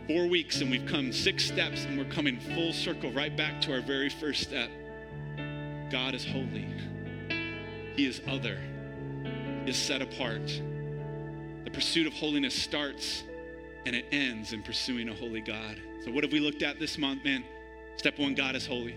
Four 0.08 0.26
weeks, 0.26 0.60
and 0.60 0.70
we've 0.70 0.86
come 0.86 1.12
six 1.12 1.44
steps, 1.44 1.84
and 1.84 1.96
we're 1.96 2.12
coming 2.12 2.38
full 2.40 2.72
circle 2.72 3.12
right 3.12 3.36
back 3.36 3.60
to 3.62 3.72
our 3.72 3.80
very 3.80 4.08
first 4.08 4.42
step. 4.42 4.68
God 5.90 6.14
is 6.14 6.24
holy, 6.24 6.66
He 7.94 8.06
is 8.06 8.20
other, 8.26 8.58
He 9.64 9.70
is 9.70 9.76
set 9.76 10.02
apart. 10.02 10.60
The 11.64 11.70
pursuit 11.70 12.06
of 12.06 12.12
holiness 12.14 12.54
starts 12.54 13.22
and 13.86 13.96
it 13.96 14.06
ends 14.12 14.52
in 14.52 14.62
pursuing 14.62 15.08
a 15.08 15.14
holy 15.14 15.40
God. 15.40 15.80
So, 16.04 16.10
what 16.10 16.24
have 16.24 16.32
we 16.32 16.40
looked 16.40 16.62
at 16.62 16.78
this 16.78 16.98
month, 16.98 17.24
man? 17.24 17.44
Step 17.96 18.18
one, 18.18 18.34
God 18.34 18.56
is 18.56 18.66
holy. 18.66 18.96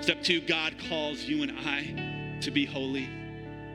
Step 0.00 0.22
two, 0.22 0.40
God 0.40 0.76
calls 0.88 1.22
you 1.24 1.42
and 1.42 1.52
I 1.66 2.38
to 2.40 2.50
be 2.50 2.64
holy. 2.64 3.08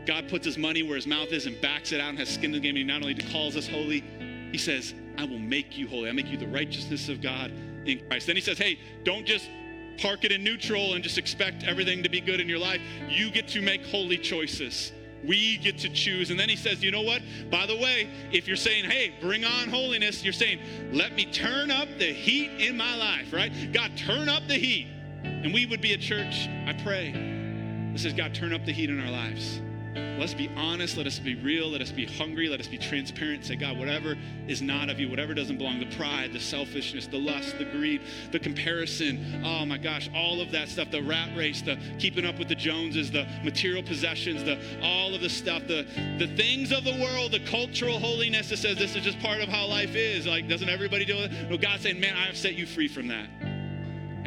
God 0.05 0.29
puts 0.29 0.45
his 0.45 0.57
money 0.57 0.83
where 0.83 0.95
his 0.95 1.07
mouth 1.07 1.31
is 1.31 1.45
and 1.45 1.59
backs 1.61 1.91
it 1.91 1.99
out 1.99 2.09
and 2.09 2.19
has 2.19 2.29
skin 2.29 2.45
in 2.45 2.51
the 2.53 2.59
game. 2.59 2.75
He 2.75 2.83
not 2.83 3.01
only 3.01 3.15
calls 3.15 3.55
us 3.55 3.67
holy, 3.67 4.03
he 4.51 4.57
says, 4.57 4.93
I 5.19 5.25
will 5.25 5.37
make 5.37 5.77
you 5.77 5.85
holy. 5.85 6.07
I 6.07 6.13
make 6.13 6.29
you 6.29 6.37
the 6.37 6.47
righteousness 6.47 7.09
of 7.09 7.21
God 7.21 7.51
in 7.85 7.99
Christ. 8.07 8.27
Then 8.27 8.37
he 8.37 8.41
says, 8.41 8.57
hey, 8.57 8.79
don't 9.03 9.25
just 9.25 9.49
park 9.97 10.23
it 10.23 10.31
in 10.31 10.45
neutral 10.45 10.93
and 10.93 11.03
just 11.03 11.17
expect 11.17 11.65
everything 11.65 12.03
to 12.03 12.09
be 12.09 12.21
good 12.21 12.39
in 12.39 12.47
your 12.47 12.57
life. 12.57 12.79
You 13.09 13.29
get 13.29 13.49
to 13.49 13.61
make 13.61 13.85
holy 13.85 14.17
choices. 14.17 14.93
We 15.25 15.57
get 15.57 15.77
to 15.79 15.89
choose. 15.89 16.29
And 16.29 16.39
then 16.39 16.47
he 16.47 16.55
says, 16.55 16.81
you 16.81 16.91
know 16.91 17.01
what? 17.01 17.21
By 17.51 17.65
the 17.65 17.75
way, 17.75 18.09
if 18.31 18.47
you're 18.47 18.55
saying, 18.55 18.85
hey, 18.85 19.13
bring 19.19 19.43
on 19.43 19.67
holiness, 19.67 20.23
you're 20.23 20.31
saying, 20.31 20.61
let 20.93 21.13
me 21.13 21.25
turn 21.25 21.69
up 21.69 21.89
the 21.97 22.13
heat 22.13 22.51
in 22.65 22.77
my 22.77 22.95
life, 22.95 23.33
right? 23.33 23.51
God, 23.73 23.97
turn 23.97 24.29
up 24.29 24.47
the 24.47 24.55
heat. 24.55 24.87
And 25.25 25.53
we 25.53 25.65
would 25.65 25.81
be 25.81 25.91
a 25.91 25.97
church, 25.97 26.47
I 26.65 26.79
pray. 26.81 27.11
This 27.91 28.05
is 28.05 28.13
God, 28.13 28.33
turn 28.33 28.53
up 28.53 28.65
the 28.65 28.71
heat 28.71 28.89
in 28.89 29.01
our 29.01 29.11
lives. 29.11 29.59
Let's 30.19 30.33
be 30.33 30.49
honest. 30.57 30.97
Let 30.97 31.07
us 31.07 31.17
be 31.17 31.35
real. 31.35 31.69
Let 31.69 31.81
us 31.81 31.91
be 31.91 32.05
hungry. 32.05 32.49
Let 32.49 32.59
us 32.59 32.67
be 32.67 32.77
transparent. 32.77 33.45
Say, 33.45 33.55
God, 33.55 33.77
whatever 33.79 34.17
is 34.47 34.61
not 34.61 34.89
of 34.89 34.99
you, 34.99 35.09
whatever 35.09 35.33
doesn't 35.33 35.57
belong, 35.57 35.79
the 35.79 35.95
pride, 35.95 36.33
the 36.33 36.39
selfishness, 36.41 37.07
the 37.07 37.17
lust, 37.17 37.57
the 37.57 37.63
greed, 37.63 38.01
the 38.31 38.39
comparison. 38.39 39.41
Oh 39.45 39.65
my 39.65 39.77
gosh, 39.77 40.09
all 40.13 40.41
of 40.41 40.51
that 40.51 40.67
stuff, 40.67 40.91
the 40.91 41.01
rat 41.01 41.29
race, 41.37 41.61
the 41.61 41.79
keeping 41.99 42.25
up 42.25 42.37
with 42.37 42.49
the 42.49 42.55
Joneses, 42.55 43.09
the 43.11 43.25
material 43.43 43.81
possessions, 43.81 44.43
the 44.43 44.59
all 44.83 45.15
of 45.15 45.21
the 45.21 45.29
stuff, 45.29 45.67
the, 45.67 45.87
the 46.19 46.27
things 46.35 46.73
of 46.73 46.83
the 46.83 46.99
world, 47.01 47.31
the 47.31 47.39
cultural 47.45 47.97
holiness 47.97 48.49
that 48.49 48.57
says 48.57 48.77
this 48.77 48.97
is 48.97 49.03
just 49.03 49.19
part 49.19 49.39
of 49.39 49.47
how 49.47 49.67
life 49.67 49.95
is. 49.95 50.27
Like, 50.27 50.49
doesn't 50.49 50.69
everybody 50.69 51.05
do 51.05 51.17
it? 51.19 51.31
No, 51.49 51.57
God's 51.57 51.83
saying, 51.83 51.99
man, 51.99 52.17
I 52.17 52.25
have 52.25 52.35
set 52.35 52.55
you 52.55 52.65
free 52.65 52.89
from 52.89 53.07
that. 53.07 53.29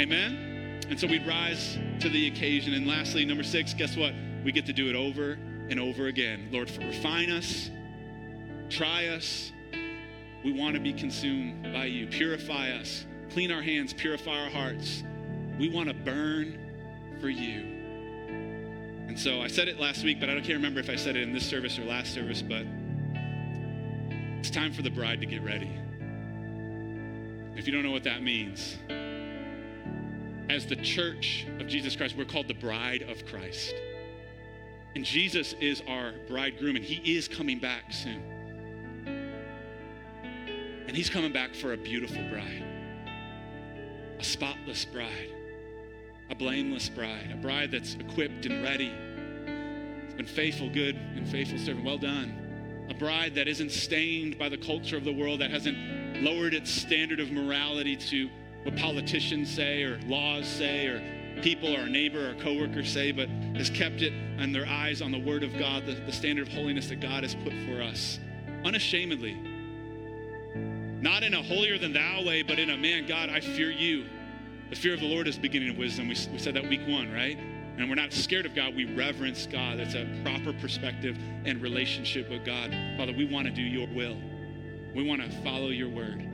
Amen? 0.00 0.80
And 0.88 0.98
so 0.98 1.06
we'd 1.06 1.26
rise 1.26 1.78
to 2.00 2.08
the 2.08 2.28
occasion. 2.28 2.72
And 2.72 2.86
lastly, 2.86 3.26
number 3.26 3.44
six, 3.44 3.74
guess 3.74 3.94
what? 3.94 4.14
We 4.42 4.52
get 4.52 4.66
to 4.66 4.72
do 4.72 4.88
it 4.88 4.96
over 4.96 5.38
and 5.68 5.78
over 5.80 6.06
again. 6.06 6.48
Lord, 6.50 6.70
refine 6.78 7.30
us, 7.30 7.70
try 8.68 9.06
us. 9.06 9.52
We 10.44 10.52
want 10.52 10.74
to 10.74 10.80
be 10.80 10.92
consumed 10.92 11.62
by 11.72 11.84
you. 11.84 12.06
Purify 12.08 12.72
us, 12.72 13.06
clean 13.30 13.52
our 13.52 13.62
hands, 13.62 13.92
purify 13.92 14.44
our 14.44 14.50
hearts. 14.50 15.04
We 15.58 15.68
want 15.68 15.88
to 15.88 15.94
burn 15.94 16.58
for 17.20 17.28
you. 17.28 17.60
And 19.08 19.18
so 19.18 19.40
I 19.40 19.46
said 19.46 19.68
it 19.68 19.78
last 19.78 20.04
week, 20.04 20.18
but 20.20 20.30
I 20.30 20.34
can't 20.36 20.48
remember 20.48 20.80
if 20.80 20.88
I 20.88 20.96
said 20.96 21.16
it 21.16 21.22
in 21.22 21.32
this 21.32 21.46
service 21.46 21.78
or 21.78 21.84
last 21.84 22.14
service, 22.14 22.42
but 22.42 22.66
it's 24.38 24.50
time 24.50 24.72
for 24.72 24.82
the 24.82 24.90
bride 24.90 25.20
to 25.20 25.26
get 25.26 25.42
ready. 25.42 25.70
If 27.54 27.66
you 27.66 27.72
don't 27.72 27.82
know 27.82 27.92
what 27.92 28.04
that 28.04 28.22
means, 28.22 28.78
as 30.48 30.66
the 30.66 30.76
church 30.76 31.46
of 31.60 31.68
Jesus 31.68 31.94
Christ, 31.94 32.16
we're 32.16 32.24
called 32.24 32.48
the 32.48 32.54
bride 32.54 33.02
of 33.02 33.24
Christ. 33.26 33.74
And 34.94 35.04
Jesus 35.04 35.54
is 35.54 35.82
our 35.88 36.12
bridegroom, 36.28 36.76
and 36.76 36.84
he 36.84 37.16
is 37.16 37.26
coming 37.28 37.58
back 37.58 37.92
soon. 37.92 38.22
And 40.86 40.96
he's 40.96 41.08
coming 41.08 41.32
back 41.32 41.54
for 41.54 41.72
a 41.72 41.76
beautiful 41.76 42.22
bride, 42.28 42.64
a 44.18 44.24
spotless 44.24 44.84
bride, 44.84 45.32
a 46.28 46.34
blameless 46.34 46.90
bride, 46.90 47.30
a 47.32 47.36
bride 47.36 47.70
that's 47.70 47.94
equipped 47.94 48.44
and 48.44 48.62
ready. 48.62 48.92
It's 50.04 50.14
been 50.14 50.26
faithful, 50.26 50.68
good, 50.68 50.96
and 50.96 51.26
faithful 51.26 51.58
servant. 51.58 51.86
Well 51.86 51.96
done. 51.96 52.86
A 52.90 52.94
bride 52.94 53.34
that 53.36 53.48
isn't 53.48 53.70
stained 53.70 54.38
by 54.38 54.50
the 54.50 54.58
culture 54.58 54.98
of 54.98 55.04
the 55.04 55.12
world, 55.12 55.40
that 55.40 55.50
hasn't 55.50 56.22
lowered 56.22 56.52
its 56.52 56.70
standard 56.70 57.20
of 57.20 57.30
morality 57.30 57.96
to 57.96 58.28
what 58.64 58.76
politicians 58.76 59.48
say 59.48 59.82
or 59.82 59.98
laws 60.02 60.46
say 60.46 60.86
or 60.86 61.02
people, 61.42 61.74
or 61.74 61.80
our 61.80 61.88
neighbor, 61.88 62.28
our 62.28 62.34
coworkers 62.42 62.90
say, 62.90 63.12
but 63.12 63.28
has 63.56 63.68
kept 63.68 64.00
it 64.00 64.12
and 64.38 64.54
their 64.54 64.66
eyes 64.66 65.02
on 65.02 65.10
the 65.10 65.18
Word 65.18 65.42
of 65.42 65.56
God, 65.58 65.84
the, 65.86 65.92
the 65.92 66.12
standard 66.12 66.46
of 66.46 66.54
holiness 66.54 66.88
that 66.88 67.00
God 67.00 67.24
has 67.24 67.34
put 67.34 67.52
for 67.66 67.82
us, 67.82 68.18
unashamedly. 68.64 69.34
Not 71.02 71.24
in 71.24 71.34
a 71.34 71.42
holier 71.42 71.78
than 71.78 71.92
thou 71.92 72.22
way, 72.24 72.42
but 72.42 72.58
in 72.58 72.70
a 72.70 72.76
man, 72.76 73.06
God, 73.06 73.28
I 73.28 73.40
fear 73.40 73.70
you. 73.70 74.06
The 74.70 74.76
fear 74.76 74.94
of 74.94 75.00
the 75.00 75.08
Lord 75.08 75.26
is 75.26 75.34
the 75.34 75.42
beginning 75.42 75.70
of 75.70 75.76
wisdom. 75.76 76.08
We, 76.08 76.16
we 76.32 76.38
said 76.38 76.54
that 76.54 76.68
week 76.68 76.86
one, 76.86 77.12
right? 77.12 77.36
And 77.76 77.88
we're 77.88 77.96
not 77.96 78.12
scared 78.12 78.46
of 78.46 78.54
God, 78.54 78.76
we 78.76 78.84
reverence 78.94 79.46
God. 79.46 79.78
That's 79.78 79.94
a 79.94 80.06
proper 80.22 80.52
perspective 80.52 81.18
and 81.44 81.60
relationship 81.60 82.30
with 82.30 82.44
God. 82.44 82.70
Father, 82.96 83.12
we 83.12 83.24
want 83.24 83.46
to 83.46 83.52
do 83.52 83.62
your 83.62 83.88
will, 83.88 84.16
we 84.94 85.02
want 85.02 85.22
to 85.22 85.30
follow 85.42 85.68
your 85.68 85.88
word. 85.88 86.31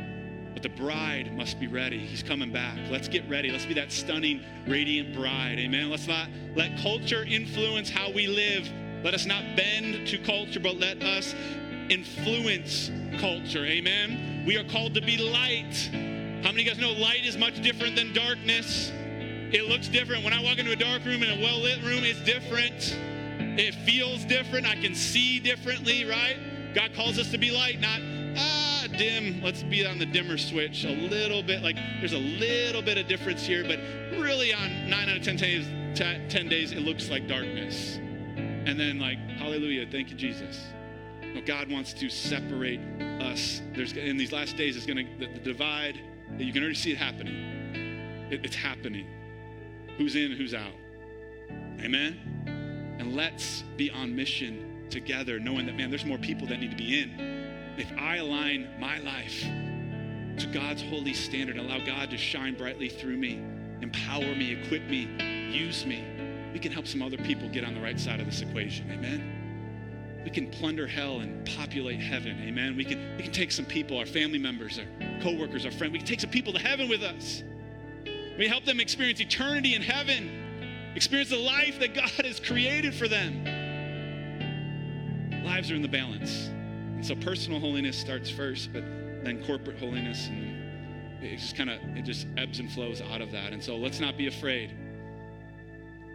But 0.58 0.74
the 0.74 0.82
bride 0.82 1.36
must 1.36 1.60
be 1.60 1.68
ready. 1.68 2.00
He's 2.00 2.24
coming 2.24 2.50
back. 2.50 2.76
Let's 2.90 3.06
get 3.06 3.28
ready. 3.30 3.52
Let's 3.52 3.64
be 3.64 3.74
that 3.74 3.92
stunning, 3.92 4.42
radiant 4.66 5.14
bride. 5.14 5.56
Amen. 5.60 5.88
Let's 5.88 6.08
not 6.08 6.28
let 6.56 6.76
culture 6.78 7.22
influence 7.22 7.88
how 7.88 8.10
we 8.10 8.26
live. 8.26 8.68
Let 9.04 9.14
us 9.14 9.24
not 9.24 9.44
bend 9.54 10.08
to 10.08 10.18
culture, 10.18 10.58
but 10.58 10.76
let 10.80 11.00
us 11.00 11.32
influence 11.88 12.90
culture. 13.20 13.64
Amen. 13.64 14.42
We 14.48 14.56
are 14.56 14.64
called 14.64 14.94
to 14.94 15.00
be 15.00 15.16
light. 15.16 15.90
How 16.42 16.50
many 16.50 16.50
of 16.50 16.58
you 16.58 16.64
guys 16.64 16.78
know 16.80 16.90
light 16.90 17.24
is 17.24 17.38
much 17.38 17.62
different 17.62 17.94
than 17.94 18.12
darkness? 18.12 18.90
It 19.52 19.68
looks 19.68 19.86
different. 19.86 20.24
When 20.24 20.32
I 20.32 20.42
walk 20.42 20.58
into 20.58 20.72
a 20.72 20.76
dark 20.76 21.04
room 21.04 21.22
and 21.22 21.40
a 21.40 21.40
well 21.40 21.60
lit 21.60 21.80
room, 21.84 22.02
it's 22.02 22.20
different. 22.24 22.98
It 23.60 23.76
feels 23.86 24.24
different. 24.24 24.66
I 24.66 24.74
can 24.74 24.96
see 24.96 25.38
differently, 25.38 26.04
right? 26.04 26.74
God 26.74 26.94
calls 26.94 27.16
us 27.16 27.30
to 27.30 27.38
be 27.38 27.52
light, 27.52 27.78
not 27.78 28.00
ah, 28.36 28.67
dim. 28.98 29.40
Let's 29.42 29.62
be 29.62 29.86
on 29.86 29.98
the 29.98 30.04
dimmer 30.04 30.36
switch 30.36 30.84
a 30.84 30.90
little 30.90 31.42
bit. 31.42 31.62
Like 31.62 31.76
there's 32.00 32.12
a 32.12 32.18
little 32.18 32.82
bit 32.82 32.98
of 32.98 33.06
difference 33.06 33.46
here, 33.46 33.64
but 33.64 33.78
really 34.20 34.52
on 34.52 34.90
nine 34.90 35.08
out 35.08 35.16
of 35.16 35.22
10 35.22 35.36
days, 35.36 35.66
10 35.94 36.48
days, 36.48 36.72
it 36.72 36.80
looks 36.80 37.08
like 37.08 37.26
darkness. 37.26 37.96
And 37.96 38.78
then 38.78 38.98
like, 38.98 39.18
hallelujah, 39.38 39.86
thank 39.90 40.10
you, 40.10 40.16
Jesus. 40.16 40.66
Well, 41.22 41.42
God 41.46 41.70
wants 41.70 41.92
to 41.94 42.08
separate 42.10 42.80
us. 43.22 43.62
There's 43.74 43.92
in 43.92 44.16
these 44.16 44.32
last 44.32 44.56
days, 44.56 44.76
it's 44.76 44.86
gonna 44.86 45.04
the, 45.18 45.26
the 45.26 45.38
divide. 45.38 45.98
You 46.36 46.52
can 46.52 46.62
already 46.62 46.74
see 46.74 46.92
it 46.92 46.98
happening. 46.98 48.28
It, 48.30 48.44
it's 48.44 48.56
happening. 48.56 49.06
Who's 49.96 50.16
in, 50.16 50.32
who's 50.32 50.54
out. 50.54 50.74
Amen. 51.80 52.96
And 52.98 53.14
let's 53.14 53.62
be 53.76 53.90
on 53.90 54.14
mission 54.14 54.86
together, 54.90 55.38
knowing 55.38 55.66
that 55.66 55.76
man, 55.76 55.90
there's 55.90 56.04
more 56.04 56.18
people 56.18 56.46
that 56.48 56.58
need 56.58 56.70
to 56.70 56.76
be 56.76 57.00
in 57.00 57.37
if 57.80 57.92
I 57.98 58.16
align 58.16 58.68
my 58.78 58.98
life 58.98 59.42
to 60.38 60.46
God's 60.52 60.82
holy 60.82 61.14
standard, 61.14 61.56
allow 61.56 61.78
God 61.84 62.10
to 62.10 62.18
shine 62.18 62.54
brightly 62.54 62.88
through 62.88 63.16
me, 63.16 63.42
empower 63.80 64.34
me, 64.34 64.52
equip 64.52 64.84
me, 64.84 65.08
use 65.50 65.84
me, 65.86 66.04
we 66.52 66.58
can 66.58 66.72
help 66.72 66.86
some 66.86 67.02
other 67.02 67.16
people 67.18 67.48
get 67.48 67.64
on 67.64 67.74
the 67.74 67.80
right 67.80 67.98
side 67.98 68.20
of 68.20 68.26
this 68.26 68.40
equation. 68.40 68.90
Amen. 68.90 70.22
We 70.24 70.30
can 70.30 70.50
plunder 70.50 70.86
hell 70.86 71.20
and 71.20 71.46
populate 71.46 72.00
heaven. 72.00 72.38
Amen. 72.42 72.76
We 72.76 72.84
can, 72.84 73.16
we 73.16 73.22
can 73.22 73.32
take 73.32 73.52
some 73.52 73.64
people, 73.64 73.98
our 73.98 74.06
family 74.06 74.38
members, 74.38 74.78
our 74.78 74.86
co-workers, 75.20 75.64
our 75.64 75.70
friends, 75.70 75.92
we 75.92 75.98
can 75.98 76.06
take 76.06 76.20
some 76.20 76.30
people 76.30 76.52
to 76.52 76.58
heaven 76.58 76.88
with 76.88 77.02
us. 77.02 77.42
We 78.38 78.46
help 78.46 78.64
them 78.64 78.80
experience 78.80 79.20
eternity 79.20 79.74
in 79.74 79.82
heaven, 79.82 80.92
experience 80.94 81.30
the 81.30 81.38
life 81.38 81.78
that 81.80 81.94
God 81.94 82.10
has 82.24 82.40
created 82.40 82.94
for 82.94 83.08
them. 83.08 83.44
Lives 85.44 85.70
are 85.70 85.74
in 85.74 85.82
the 85.82 85.88
balance. 85.88 86.50
And 86.98 87.06
so 87.06 87.14
personal 87.14 87.60
holiness 87.60 87.96
starts 87.96 88.28
first, 88.28 88.72
but 88.72 88.82
then 89.22 89.40
corporate 89.46 89.78
holiness 89.78 90.26
and 90.26 91.22
it 91.22 91.36
just 91.36 91.54
kind 91.54 91.70
of 91.70 91.78
it 91.96 92.02
just 92.02 92.26
ebbs 92.36 92.58
and 92.58 92.68
flows 92.72 93.00
out 93.00 93.20
of 93.20 93.30
that. 93.30 93.52
And 93.52 93.62
so 93.62 93.76
let's 93.76 94.00
not 94.00 94.16
be 94.16 94.26
afraid 94.26 94.72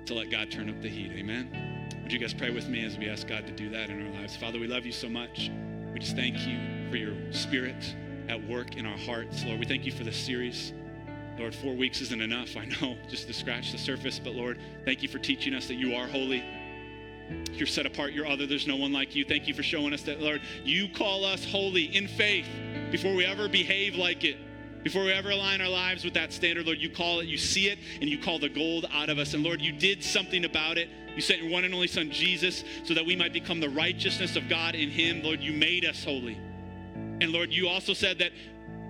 to 0.08 0.14
let 0.14 0.30
God 0.30 0.52
turn 0.52 0.70
up 0.70 0.82
the 0.82 0.90
heat. 0.90 1.14
Amen. 1.14 1.88
Would 2.02 2.12
you 2.12 2.20
guys 2.20 2.34
pray 2.34 2.50
with 2.50 2.68
me 2.68 2.84
as 2.84 2.98
we 2.98 3.08
ask 3.08 3.26
God 3.26 3.48
to 3.48 3.54
do 3.54 3.70
that 3.70 3.90
in 3.92 4.06
our 4.06 4.14
lives? 4.20 4.36
Father, 4.36 4.60
we 4.60 4.68
love 4.68 4.86
you 4.86 4.92
so 4.92 5.08
much. 5.08 5.50
We 5.94 6.00
just 6.00 6.18
thank 6.18 6.46
you 6.46 6.60
for 6.92 6.98
your 6.98 7.16
spirit 7.32 7.96
at 8.28 8.46
work 8.50 8.76
in 8.76 8.86
our 8.86 8.98
hearts. 8.98 9.46
Lord, 9.46 9.62
we 9.62 9.66
thank 9.66 9.86
you 9.86 9.94
for 9.94 10.04
this 10.04 10.18
series. 10.18 10.74
Lord, 11.40 11.56
four 11.56 11.76
weeks 11.76 12.02
isn't 12.02 12.22
enough, 12.22 12.58
I 12.58 12.66
know, 12.66 12.98
just 13.10 13.28
to 13.28 13.34
scratch 13.34 13.72
the 13.72 13.78
surface. 13.78 14.20
But 14.20 14.36
Lord, 14.36 14.60
thank 14.84 15.02
you 15.02 15.08
for 15.08 15.18
teaching 15.18 15.54
us 15.54 15.70
that 15.70 15.76
you 15.76 15.96
are 15.96 16.08
holy. 16.08 16.44
You're 17.54 17.68
set 17.68 17.86
apart, 17.86 18.14
you're 18.14 18.26
other, 18.26 18.48
there's 18.48 18.68
no 18.68 18.76
one 18.76 18.92
like 18.92 19.16
you. 19.16 19.26
Thank 19.26 19.48
you 19.48 19.54
for 19.54 19.64
showing 19.64 19.94
us 19.94 20.02
that, 20.04 20.20
Lord, 20.20 20.42
you 20.64 20.90
call 20.90 21.24
us 21.24 21.46
holy 21.46 21.84
in 21.96 22.08
faith 22.08 22.48
before 22.92 23.14
we 23.14 23.26
ever 23.26 23.48
behave 23.48 23.96
like 23.96 24.24
it. 24.24 24.38
Before 24.84 25.04
we 25.04 25.14
ever 25.14 25.30
align 25.30 25.62
our 25.62 25.70
lives 25.70 26.04
with 26.04 26.14
that 26.16 26.34
standard, 26.34 26.66
Lord, 26.66 26.80
you 26.80 26.90
call 26.90 27.22
it, 27.22 27.28
you 27.28 27.38
see 27.38 27.70
it, 27.70 27.80
and 28.02 28.10
you 28.10 28.18
call 28.18 28.38
the 28.38 28.50
gold 28.50 28.86
out 28.92 29.10
of 29.10 29.18
us. 29.18 29.34
And 29.34 29.42
Lord, 29.42 29.62
you 29.62 29.72
did 29.72 30.04
something 30.04 30.44
about 30.44 30.78
it. 30.78 30.90
You 31.16 31.22
sent 31.22 31.42
your 31.42 31.52
one 31.52 31.64
and 31.64 31.74
only 31.74 31.88
Son, 31.88 32.12
Jesus, 32.12 32.66
so 32.84 32.94
that 32.94 33.06
we 33.06 33.16
might 33.16 33.32
become 33.32 33.60
the 33.62 33.70
righteousness 33.70 34.36
of 34.36 34.50
God 34.50 34.76
in 34.76 34.90
Him. 34.90 35.24
Lord, 35.24 35.42
you 35.42 35.54
made 35.54 35.86
us 35.86 36.04
holy. 36.04 36.38
And 36.96 37.30
Lord, 37.32 37.54
you 37.54 37.70
also 37.70 37.94
said 37.94 38.20
that 38.20 38.32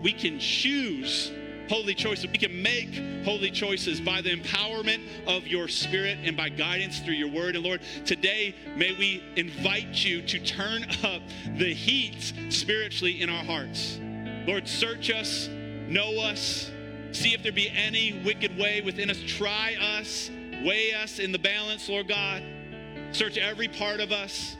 we 0.01 0.13
can 0.13 0.39
choose 0.39 1.31
holy 1.70 1.93
choices. 1.93 2.28
We 2.28 2.38
can 2.38 2.61
make 2.61 2.93
holy 3.24 3.51
choices 3.51 4.01
by 4.01 4.22
the 4.22 4.36
empowerment 4.36 5.01
of 5.28 5.47
your 5.47 5.68
spirit 5.68 6.20
and 6.24 6.36
by 6.36 6.49
guidance 6.49 6.99
through 6.99 7.16
your 7.16 7.30
word. 7.30 7.55
And 7.55 7.64
Lord, 7.64 7.82
today 8.05 8.55
may 8.76 8.91
we 8.93 9.24
invite 9.36 10.03
you 10.03 10.22
to 10.24 10.39
turn 10.39 10.86
up 11.03 11.22
the 11.57 11.74
heat 11.74 12.34
spiritually 12.49 13.22
in 13.22 13.30
our 13.30 13.43
hearts. 13.43 13.99
Lord, 14.45 14.68
search 14.68 15.09
us, 15.09 15.47
know 15.88 16.20
us, 16.20 16.70
see 17.11 17.34
if 17.34 17.43
there 17.43 17.51
be 17.51 17.70
any 17.70 18.22
wicked 18.26 18.57
way 18.57 18.82
within 18.82 19.09
us. 19.09 19.20
Try 19.26 19.76
us, 19.76 20.30
weigh 20.64 20.93
us 20.93 21.20
in 21.20 21.32
the 21.32 21.39
balance, 21.39 21.88
Lord 21.88 22.07
God. 22.07 22.43
Search 23.11 23.38
every 23.38 23.68
part 23.68 23.99
of 23.99 24.11
us. 24.11 24.57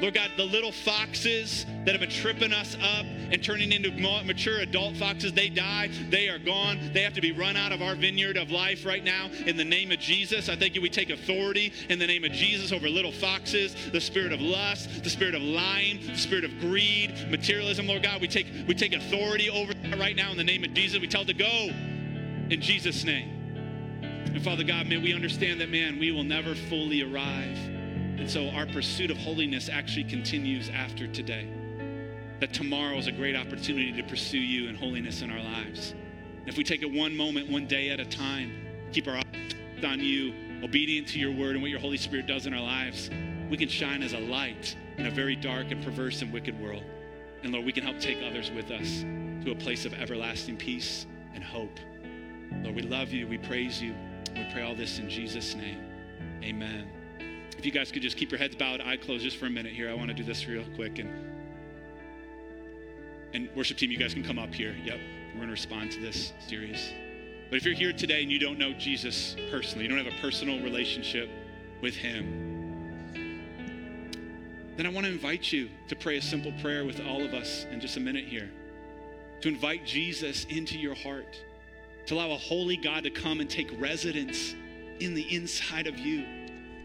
Lord 0.00 0.14
God, 0.14 0.30
the 0.36 0.44
little 0.44 0.70
foxes 0.70 1.66
that 1.84 1.90
have 1.90 2.00
been 2.00 2.08
tripping 2.08 2.52
us 2.52 2.76
up 2.76 3.04
and 3.04 3.42
turning 3.42 3.72
into 3.72 3.90
mature 3.90 4.60
adult 4.60 4.96
foxes, 4.96 5.32
they 5.32 5.48
die. 5.48 5.88
They 6.08 6.28
are 6.28 6.38
gone. 6.38 6.78
They 6.92 7.02
have 7.02 7.14
to 7.14 7.20
be 7.20 7.32
run 7.32 7.56
out 7.56 7.72
of 7.72 7.82
our 7.82 7.96
vineyard 7.96 8.36
of 8.36 8.52
life 8.52 8.86
right 8.86 9.02
now 9.02 9.28
in 9.44 9.56
the 9.56 9.64
name 9.64 9.90
of 9.90 9.98
Jesus. 9.98 10.48
I 10.48 10.54
thank 10.54 10.76
you 10.76 10.80
we 10.80 10.88
take 10.88 11.10
authority 11.10 11.72
in 11.88 11.98
the 11.98 12.06
name 12.06 12.22
of 12.22 12.30
Jesus 12.30 12.70
over 12.70 12.88
little 12.88 13.10
foxes, 13.10 13.74
the 13.90 14.00
spirit 14.00 14.32
of 14.32 14.40
lust, 14.40 15.02
the 15.02 15.10
spirit 15.10 15.34
of 15.34 15.42
lying, 15.42 16.06
the 16.06 16.16
spirit 16.16 16.44
of 16.44 16.56
greed, 16.60 17.28
materialism, 17.28 17.88
Lord 17.88 18.04
God. 18.04 18.20
We 18.20 18.28
take, 18.28 18.46
we 18.68 18.74
take 18.76 18.94
authority 18.94 19.50
over 19.50 19.74
that 19.74 19.98
right 19.98 20.14
now 20.14 20.30
in 20.30 20.36
the 20.36 20.44
name 20.44 20.62
of 20.62 20.74
Jesus. 20.74 21.00
We 21.00 21.08
tell 21.08 21.24
to 21.24 21.34
go 21.34 21.70
in 22.50 22.60
Jesus' 22.60 23.02
name. 23.02 23.34
And 24.26 24.44
Father 24.44 24.62
God, 24.62 24.86
may 24.86 24.98
we 24.98 25.12
understand 25.12 25.60
that, 25.60 25.70
man, 25.70 25.98
we 25.98 26.12
will 26.12 26.22
never 26.22 26.54
fully 26.54 27.02
arrive 27.02 27.58
and 28.18 28.28
so 28.28 28.48
our 28.50 28.66
pursuit 28.66 29.10
of 29.10 29.16
holiness 29.16 29.68
actually 29.68 30.04
continues 30.04 30.68
after 30.70 31.06
today. 31.06 31.48
That 32.40 32.52
tomorrow 32.52 32.96
is 32.98 33.06
a 33.06 33.12
great 33.12 33.36
opportunity 33.36 33.92
to 33.92 34.02
pursue 34.02 34.38
you 34.38 34.68
and 34.68 34.76
holiness 34.76 35.22
in 35.22 35.30
our 35.30 35.40
lives. 35.40 35.94
And 36.40 36.48
if 36.48 36.56
we 36.56 36.64
take 36.64 36.82
it 36.82 36.92
one 36.92 37.16
moment, 37.16 37.48
one 37.48 37.66
day 37.66 37.90
at 37.90 38.00
a 38.00 38.04
time, 38.04 38.52
keep 38.92 39.06
our 39.06 39.16
eyes 39.16 39.84
on 39.84 40.00
you, 40.00 40.34
obedient 40.64 41.06
to 41.08 41.18
your 41.20 41.32
word 41.32 41.52
and 41.52 41.62
what 41.62 41.70
your 41.70 41.80
Holy 41.80 41.96
Spirit 41.96 42.26
does 42.26 42.46
in 42.46 42.54
our 42.54 42.60
lives, 42.60 43.08
we 43.48 43.56
can 43.56 43.68
shine 43.68 44.02
as 44.02 44.12
a 44.12 44.18
light 44.18 44.76
in 44.98 45.06
a 45.06 45.10
very 45.10 45.36
dark 45.36 45.70
and 45.70 45.82
perverse 45.84 46.20
and 46.22 46.32
wicked 46.32 46.60
world. 46.60 46.82
And 47.44 47.52
Lord, 47.52 47.64
we 47.64 47.72
can 47.72 47.84
help 47.84 48.00
take 48.00 48.18
others 48.22 48.50
with 48.50 48.70
us 48.72 49.04
to 49.44 49.52
a 49.52 49.54
place 49.54 49.84
of 49.84 49.94
everlasting 49.94 50.56
peace 50.56 51.06
and 51.34 51.44
hope. 51.44 51.78
Lord, 52.62 52.74
we 52.74 52.82
love 52.82 53.12
you. 53.12 53.28
We 53.28 53.38
praise 53.38 53.80
you. 53.80 53.94
We 54.34 54.44
pray 54.52 54.62
all 54.62 54.74
this 54.74 54.98
in 54.98 55.08
Jesus' 55.08 55.54
name. 55.54 55.80
Amen. 56.42 56.97
If 57.58 57.66
you 57.66 57.72
guys 57.72 57.90
could 57.90 58.02
just 58.02 58.16
keep 58.16 58.30
your 58.30 58.38
heads 58.38 58.54
bowed, 58.54 58.80
eye 58.80 58.96
closed 58.96 59.24
just 59.24 59.36
for 59.36 59.46
a 59.46 59.50
minute 59.50 59.72
here. 59.72 59.90
I 59.90 59.94
want 59.94 60.08
to 60.08 60.14
do 60.14 60.22
this 60.22 60.46
real 60.46 60.62
quick. 60.76 61.00
And, 61.00 61.10
and 63.34 63.48
worship 63.56 63.76
team, 63.76 63.90
you 63.90 63.98
guys 63.98 64.14
can 64.14 64.22
come 64.22 64.38
up 64.38 64.54
here. 64.54 64.76
Yep, 64.84 65.00
we're 65.30 65.38
going 65.38 65.48
to 65.48 65.52
respond 65.52 65.90
to 65.90 66.00
this 66.00 66.32
series. 66.46 66.92
But 67.50 67.56
if 67.56 67.64
you're 67.64 67.74
here 67.74 67.92
today 67.92 68.22
and 68.22 68.30
you 68.30 68.38
don't 68.38 68.60
know 68.60 68.72
Jesus 68.74 69.34
personally, 69.50 69.84
you 69.84 69.88
don't 69.88 69.98
have 69.98 70.06
a 70.06 70.20
personal 70.20 70.62
relationship 70.62 71.28
with 71.82 71.96
him, 71.96 73.02
then 74.76 74.86
I 74.86 74.90
want 74.90 75.06
to 75.06 75.12
invite 75.12 75.52
you 75.52 75.68
to 75.88 75.96
pray 75.96 76.18
a 76.18 76.22
simple 76.22 76.52
prayer 76.62 76.84
with 76.84 77.04
all 77.04 77.24
of 77.24 77.34
us 77.34 77.66
in 77.72 77.80
just 77.80 77.96
a 77.96 78.00
minute 78.00 78.26
here. 78.26 78.48
To 79.40 79.48
invite 79.48 79.84
Jesus 79.84 80.44
into 80.44 80.78
your 80.78 80.94
heart, 80.94 81.42
to 82.06 82.14
allow 82.14 82.30
a 82.30 82.36
holy 82.36 82.76
God 82.76 83.02
to 83.02 83.10
come 83.10 83.40
and 83.40 83.50
take 83.50 83.68
residence 83.80 84.54
in 85.00 85.14
the 85.14 85.34
inside 85.34 85.88
of 85.88 85.98
you 85.98 86.37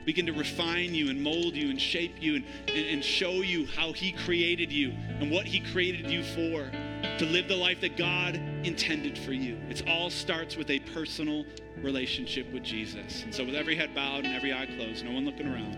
begin 0.05 0.25
to 0.25 0.33
refine 0.33 0.93
you 0.93 1.09
and 1.09 1.21
mold 1.21 1.55
you 1.55 1.69
and 1.69 1.79
shape 1.79 2.21
you 2.21 2.35
and, 2.35 2.45
and, 2.67 2.85
and, 2.87 3.03
show 3.03 3.41
you 3.41 3.65
how 3.65 3.93
He 3.93 4.11
created 4.11 4.71
you 4.71 4.91
and 5.19 5.31
what 5.31 5.45
He 5.45 5.59
created 5.71 6.09
you 6.09 6.23
for 6.23 6.69
to 7.17 7.25
live 7.25 7.47
the 7.47 7.55
life 7.55 7.81
that 7.81 7.97
God 7.97 8.35
intended 8.63 9.17
for 9.17 9.33
you. 9.33 9.57
It 9.69 9.87
all 9.87 10.09
starts 10.09 10.55
with 10.55 10.69
a 10.69 10.79
personal 10.79 11.45
relationship 11.81 12.51
with 12.51 12.63
Jesus. 12.63 13.23
And 13.23 13.33
so, 13.33 13.45
with 13.45 13.55
every 13.55 13.75
head 13.75 13.93
bowed 13.93 14.25
and 14.25 14.35
every 14.35 14.53
eye 14.53 14.65
closed, 14.65 15.03
no 15.05 15.11
one 15.11 15.25
looking 15.25 15.47
around, 15.47 15.75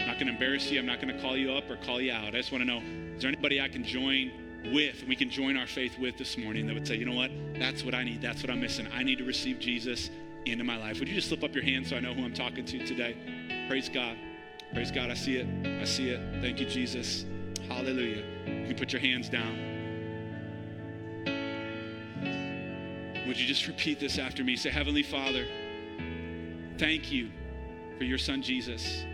I'm 0.00 0.06
not 0.06 0.14
going 0.14 0.26
to 0.26 0.32
embarrass 0.32 0.70
you. 0.70 0.78
I'm 0.78 0.86
not 0.86 1.00
going 1.00 1.14
to 1.14 1.20
call 1.20 1.36
you 1.36 1.52
up 1.52 1.68
or 1.70 1.76
call 1.76 2.00
you 2.00 2.12
out. 2.12 2.28
I 2.28 2.38
just 2.38 2.52
want 2.52 2.62
to 2.62 2.66
know 2.66 2.82
is 3.16 3.22
there 3.22 3.28
anybody 3.28 3.60
I 3.60 3.68
can 3.68 3.84
join 3.84 4.30
with, 4.72 5.00
and 5.00 5.08
we 5.08 5.16
can 5.16 5.30
join 5.30 5.56
our 5.56 5.66
faith 5.66 5.98
with 5.98 6.16
this 6.18 6.36
morning 6.38 6.66
that 6.66 6.74
would 6.74 6.86
say, 6.86 6.96
you 6.96 7.04
know 7.04 7.14
what? 7.14 7.30
That's 7.58 7.84
what 7.84 7.94
I 7.94 8.04
need. 8.04 8.22
That's 8.22 8.42
what 8.42 8.50
I'm 8.50 8.60
missing. 8.60 8.86
I 8.92 9.02
need 9.02 9.18
to 9.18 9.24
receive 9.24 9.58
Jesus 9.58 10.10
into 10.44 10.64
my 10.64 10.76
life. 10.76 10.98
Would 10.98 11.08
you 11.08 11.14
just 11.14 11.28
slip 11.28 11.42
up 11.42 11.54
your 11.54 11.64
hand 11.64 11.86
so 11.86 11.96
I 11.96 12.00
know 12.00 12.14
who 12.14 12.24
I'm 12.24 12.34
talking 12.34 12.64
to 12.64 12.86
today? 12.86 13.16
Praise 13.68 13.90
God. 13.90 14.16
Praise 14.72 14.90
God. 14.90 15.10
I 15.10 15.14
see 15.14 15.36
it. 15.36 15.46
I 15.66 15.84
see 15.84 16.08
it. 16.08 16.20
Thank 16.40 16.58
you, 16.58 16.64
Jesus. 16.64 17.26
Hallelujah. 17.68 18.24
You 18.66 18.74
put 18.74 18.94
your 18.94 19.00
hands 19.00 19.28
down. 19.28 19.56
Would 23.26 23.38
you 23.38 23.46
just 23.46 23.66
repeat 23.66 24.00
this 24.00 24.18
after 24.18 24.42
me? 24.42 24.56
Say, 24.56 24.70
Heavenly 24.70 25.02
Father, 25.02 25.46
thank 26.78 27.12
you 27.12 27.30
for 27.98 28.04
your 28.04 28.16
son 28.16 28.40
Jesus. 28.40 29.04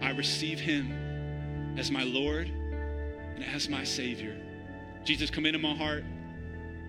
I 0.00 0.10
receive 0.10 0.60
him 0.60 1.76
as 1.76 1.90
my 1.90 2.04
Lord 2.04 2.48
and 2.48 3.44
as 3.44 3.68
my 3.68 3.82
Savior. 3.82 4.36
Jesus, 5.02 5.30
come 5.30 5.46
into 5.46 5.58
my 5.58 5.74
heart, 5.74 6.04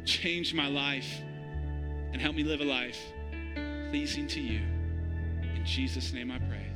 change 0.05 0.53
my 0.53 0.67
life, 0.67 1.19
and 2.13 2.21
help 2.21 2.35
me 2.35 2.43
live 2.43 2.61
a 2.61 2.65
life 2.65 3.01
pleasing 3.89 4.27
to 4.27 4.39
you. 4.39 4.61
In 5.55 5.65
Jesus' 5.65 6.13
name 6.13 6.29
I 6.29 6.37
pray. 6.37 6.70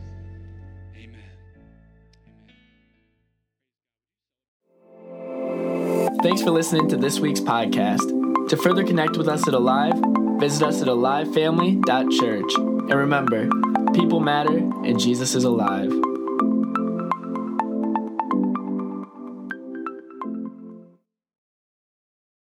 Thanks 6.25 6.41
for 6.41 6.49
listening 6.49 6.89
to 6.89 6.97
this 6.97 7.19
week's 7.19 7.39
podcast. 7.39 8.49
To 8.49 8.57
further 8.57 8.83
connect 8.83 9.15
with 9.15 9.27
us 9.27 9.47
at 9.47 9.53
Alive, 9.53 9.93
visit 10.39 10.65
us 10.65 10.81
at 10.81 10.87
alivefamily.church. 10.87 12.55
And 12.55 12.95
remember, 12.95 13.47
people 13.93 14.19
matter 14.19 14.57
and 14.57 14.99
Jesus 14.99 15.35
is 15.35 15.43
alive. 15.43 15.91